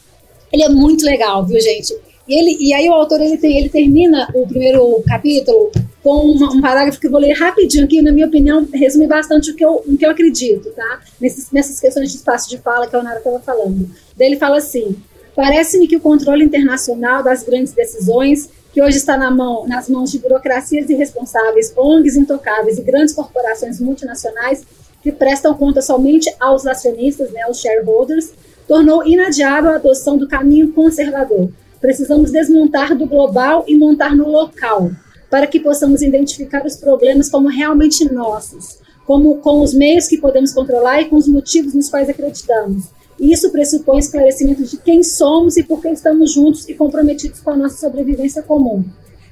Ele 0.53 0.65
é 0.65 0.69
muito 0.69 1.05
legal, 1.05 1.47
viu, 1.47 1.61
gente? 1.61 1.97
Ele, 2.29 2.57
e 2.61 2.73
aí 2.73 2.89
o 2.89 2.93
autor 2.93 3.21
ele, 3.21 3.37
tem, 3.37 3.59
ele 3.59 3.69
termina 3.69 4.29
o 4.35 4.47
primeiro 4.47 5.03
capítulo 5.07 5.73
com 6.03 6.27
uma, 6.27 6.53
um 6.53 6.61
parágrafo 6.61 7.01
que 7.01 7.07
eu 7.07 7.11
vou 7.11 7.21
ler 7.21 7.33
rapidinho 7.33 7.85
aqui, 7.85 8.01
na 8.03 8.13
minha 8.13 8.27
opinião, 8.27 8.67
resume 8.73 9.07
bastante 9.07 9.51
o 9.51 9.57
que 9.57 9.65
eu, 9.65 9.83
o 9.87 9.97
que 9.97 10.05
eu 10.05 10.11
acredito, 10.11 10.71
tá? 10.71 11.01
Nesses, 11.21 11.51
nessas 11.51 11.81
questões 11.81 12.11
de 12.11 12.17
espaço 12.17 12.49
de 12.49 12.59
fala 12.59 12.87
que 12.87 12.95
a 12.95 12.99
Onara 12.99 13.19
estava 13.19 13.41
falando. 13.41 13.89
Daí 14.17 14.29
ele 14.29 14.37
fala 14.37 14.59
assim: 14.59 14.97
parece-me 15.35 15.87
que 15.87 15.97
o 15.97 16.01
controle 16.01 16.45
internacional 16.45 17.23
das 17.23 17.43
grandes 17.43 17.73
decisões, 17.73 18.49
que 18.73 18.83
hoje 18.83 18.97
está 18.97 19.17
na 19.17 19.31
mão, 19.31 19.67
nas 19.67 19.89
mãos 19.89 20.11
de 20.11 20.19
burocracias 20.19 20.89
irresponsáveis, 20.89 21.73
ONGs 21.77 22.17
intocáveis 22.17 22.79
e 22.79 22.83
grandes 22.83 23.15
corporações 23.15 23.81
multinacionais 23.81 24.65
que 25.03 25.11
prestam 25.11 25.55
conta 25.55 25.83
somente 25.83 26.33
aos 26.39 26.67
acionistas, 26.67 27.31
né, 27.33 27.43
aos 27.43 27.61
shareholders, 27.61 28.31
tornou 28.69 29.05
inadiável 29.05 29.73
a 29.73 29.75
adoção 29.75 30.17
do 30.17 30.29
caminho 30.29 30.73
conservador. 30.73 31.51
Precisamos 31.83 32.31
desmontar 32.31 32.97
do 32.97 33.07
global 33.07 33.65
e 33.67 33.77
montar 33.77 34.17
no 34.17 34.31
local 34.31 34.93
para 35.29 35.49
que 35.49 35.59
possamos 35.59 36.01
identificar 36.01 36.65
os 36.65 36.77
problemas 36.77 37.29
como 37.29 37.49
realmente 37.49 38.11
nossos, 38.11 38.79
como 39.05 39.39
com 39.39 39.61
os 39.61 39.75
meios 39.75 40.07
que 40.07 40.17
podemos 40.17 40.53
controlar 40.53 41.03
e 41.03 41.07
com 41.07 41.17
os 41.17 41.27
motivos 41.27 41.75
nos 41.75 41.91
quais 41.91 42.09
acreditamos. 42.09 42.85
Isso 43.19 43.51
pressupõe 43.51 43.99
esclarecimento 43.99 44.63
de 44.63 44.77
quem 44.77 45.03
somos 45.03 45.57
e 45.57 45.65
por 45.65 45.83
que 45.83 45.89
estamos 45.89 46.33
juntos 46.33 46.69
e 46.69 46.75
comprometidos 46.75 47.41
com 47.41 47.51
a 47.51 47.57
nossa 47.57 47.79
sobrevivência 47.79 48.43
comum. 48.45 48.85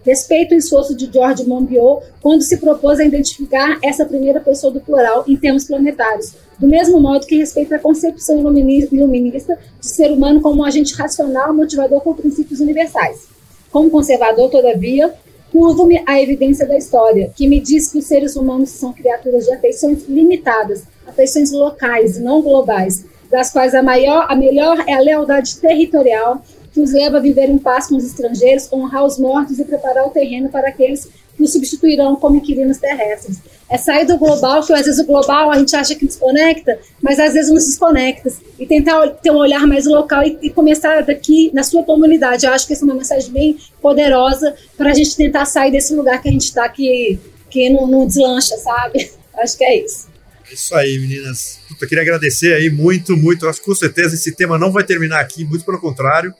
Respeito 0.04 0.54
o 0.54 0.58
esforço 0.58 0.96
de 0.96 1.10
George 1.12 1.46
Monbiot 1.46 2.04
quando 2.22 2.42
se 2.42 2.56
propôs 2.56 2.98
a 2.98 3.04
identificar 3.04 3.78
essa 3.82 4.04
primeira 4.04 4.40
pessoa 4.40 4.72
do 4.72 4.80
plural 4.80 5.24
em 5.28 5.36
termos 5.36 5.64
planetários, 5.64 6.34
do 6.58 6.66
mesmo 6.66 7.00
modo 7.00 7.26
que 7.26 7.36
respeita 7.36 7.76
a 7.76 7.78
concepção 7.78 8.38
iluminista 8.38 9.58
de 9.80 9.88
ser 9.88 10.10
humano 10.10 10.40
como 10.40 10.62
um 10.62 10.64
agente 10.64 10.94
racional 10.94 11.54
motivador 11.54 12.00
com 12.00 12.14
princípios 12.14 12.60
universais. 12.60 13.28
Como 13.70 13.90
conservador, 13.90 14.50
todavia, 14.50 15.14
Curvo-me 15.50 16.00
à 16.06 16.20
evidência 16.22 16.64
da 16.64 16.76
história, 16.76 17.32
que 17.34 17.48
me 17.48 17.60
diz 17.60 17.90
que 17.90 17.98
os 17.98 18.04
seres 18.04 18.36
humanos 18.36 18.70
são 18.70 18.92
criaturas 18.92 19.46
de 19.46 19.52
afeições 19.52 20.08
limitadas, 20.08 20.84
afeições 21.04 21.50
locais 21.50 22.16
e 22.16 22.20
não 22.20 22.40
globais, 22.40 23.04
das 23.28 23.52
quais 23.52 23.74
a 23.74 23.82
maior, 23.82 24.26
a 24.28 24.36
melhor 24.36 24.84
é 24.86 24.92
a 24.92 25.00
lealdade 25.00 25.58
territorial, 25.58 26.40
que 26.72 26.80
os 26.80 26.92
leva 26.92 27.18
a 27.18 27.20
viver 27.20 27.48
em 27.48 27.58
paz 27.58 27.88
com 27.88 27.96
os 27.96 28.04
estrangeiros, 28.04 28.72
honrar 28.72 29.04
os 29.04 29.18
mortos 29.18 29.58
e 29.58 29.64
preparar 29.64 30.06
o 30.06 30.10
terreno 30.10 30.48
para 30.48 30.68
aqueles 30.68 31.08
que 31.36 31.42
os 31.42 31.52
substituirão 31.52 32.16
como 32.16 32.36
inquilinos 32.36 32.78
terrestres. 32.78 33.38
É 33.68 33.78
sair 33.78 34.04
do 34.04 34.18
global, 34.18 34.64
que 34.64 34.72
às 34.72 34.84
vezes 34.84 35.00
o 35.00 35.06
global 35.06 35.50
a 35.50 35.58
gente 35.58 35.74
acha 35.74 35.94
que 35.94 36.06
desconecta, 36.06 36.78
mas 37.00 37.18
às 37.18 37.32
vezes 37.32 37.50
não 37.50 37.58
se 37.58 37.68
desconecta. 37.68 38.30
E 38.58 38.66
tentar 38.66 39.08
ter 39.08 39.30
um 39.30 39.36
olhar 39.36 39.66
mais 39.66 39.86
local 39.86 40.22
e, 40.22 40.38
e 40.42 40.50
começar 40.50 41.02
daqui 41.02 41.50
na 41.54 41.62
sua 41.62 41.82
comunidade. 41.82 42.46
Eu 42.46 42.52
acho 42.52 42.66
que 42.66 42.72
essa 42.72 42.84
é 42.84 42.86
uma 42.86 42.94
mensagem 42.94 43.32
bem 43.32 43.56
poderosa 43.80 44.54
para 44.76 44.90
a 44.90 44.94
gente 44.94 45.16
tentar 45.16 45.46
sair 45.46 45.72
desse 45.72 45.94
lugar 45.94 46.20
que 46.20 46.28
a 46.28 46.32
gente 46.32 46.44
está, 46.44 46.68
que, 46.68 47.18
que 47.48 47.70
não, 47.70 47.86
não 47.86 48.06
deslancha, 48.06 48.56
sabe? 48.58 49.10
Acho 49.38 49.56
que 49.56 49.64
é 49.64 49.84
isso. 49.84 50.08
É 50.50 50.52
isso 50.52 50.74
aí, 50.74 50.98
meninas. 50.98 51.60
Eu 51.80 51.88
queria 51.88 52.02
agradecer 52.02 52.52
aí 52.52 52.68
muito, 52.68 53.16
muito. 53.16 53.48
Acho 53.48 53.60
que 53.60 53.66
com 53.66 53.74
certeza 53.74 54.16
esse 54.16 54.32
tema 54.32 54.58
não 54.58 54.70
vai 54.70 54.84
terminar 54.84 55.20
aqui, 55.20 55.44
muito 55.44 55.64
pelo 55.64 55.80
contrário 55.80 56.34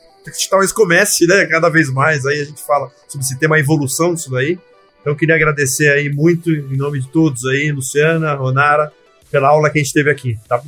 talvez 0.49 0.73
comece, 0.73 1.27
né, 1.27 1.47
cada 1.47 1.69
vez 1.69 1.91
mais. 1.93 2.27
Aí 2.27 2.41
a 2.41 2.45
gente 2.45 2.63
fala 2.63 2.91
sobre 3.09 3.25
esse 3.25 3.39
tema, 3.39 3.57
a 3.57 3.61
evolução 3.61 4.15
disso 4.15 4.31
daí. 4.31 4.59
Então, 5.01 5.15
queria 5.15 5.35
agradecer 5.35 5.91
aí 5.91 6.11
muito, 6.13 6.51
em 6.51 6.77
nome 6.77 7.01
de 7.01 7.09
todos 7.09 7.47
aí, 7.47 7.73
Luciana, 7.73 8.35
Ronara, 8.35 8.93
pela 9.31 9.49
aula 9.49 9.71
que 9.71 9.79
a 9.79 9.83
gente 9.83 9.95
teve 9.95 10.11
aqui, 10.11 10.39
tá? 10.47 10.63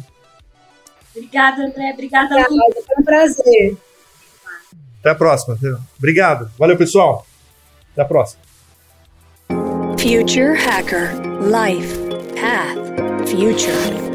Obrigada, 1.15 1.67
André. 1.67 1.91
Obrigada, 1.93 2.35
Obrigada 2.35 2.51
Luiz. 2.51 2.87
Foi 2.87 2.97
um 2.99 3.05
prazer. 3.05 3.77
Até 5.01 5.11
a 5.11 5.15
próxima. 5.15 5.59
Obrigado. 5.99 6.51
Valeu, 6.59 6.77
pessoal. 6.79 7.27
Até 7.93 8.03
a 8.03 8.05
próxima. 8.05 8.41
Future 9.99 10.57
Hacker 10.57 11.13
Life 11.43 11.99
Path 12.35 13.29
Future. 13.29 14.12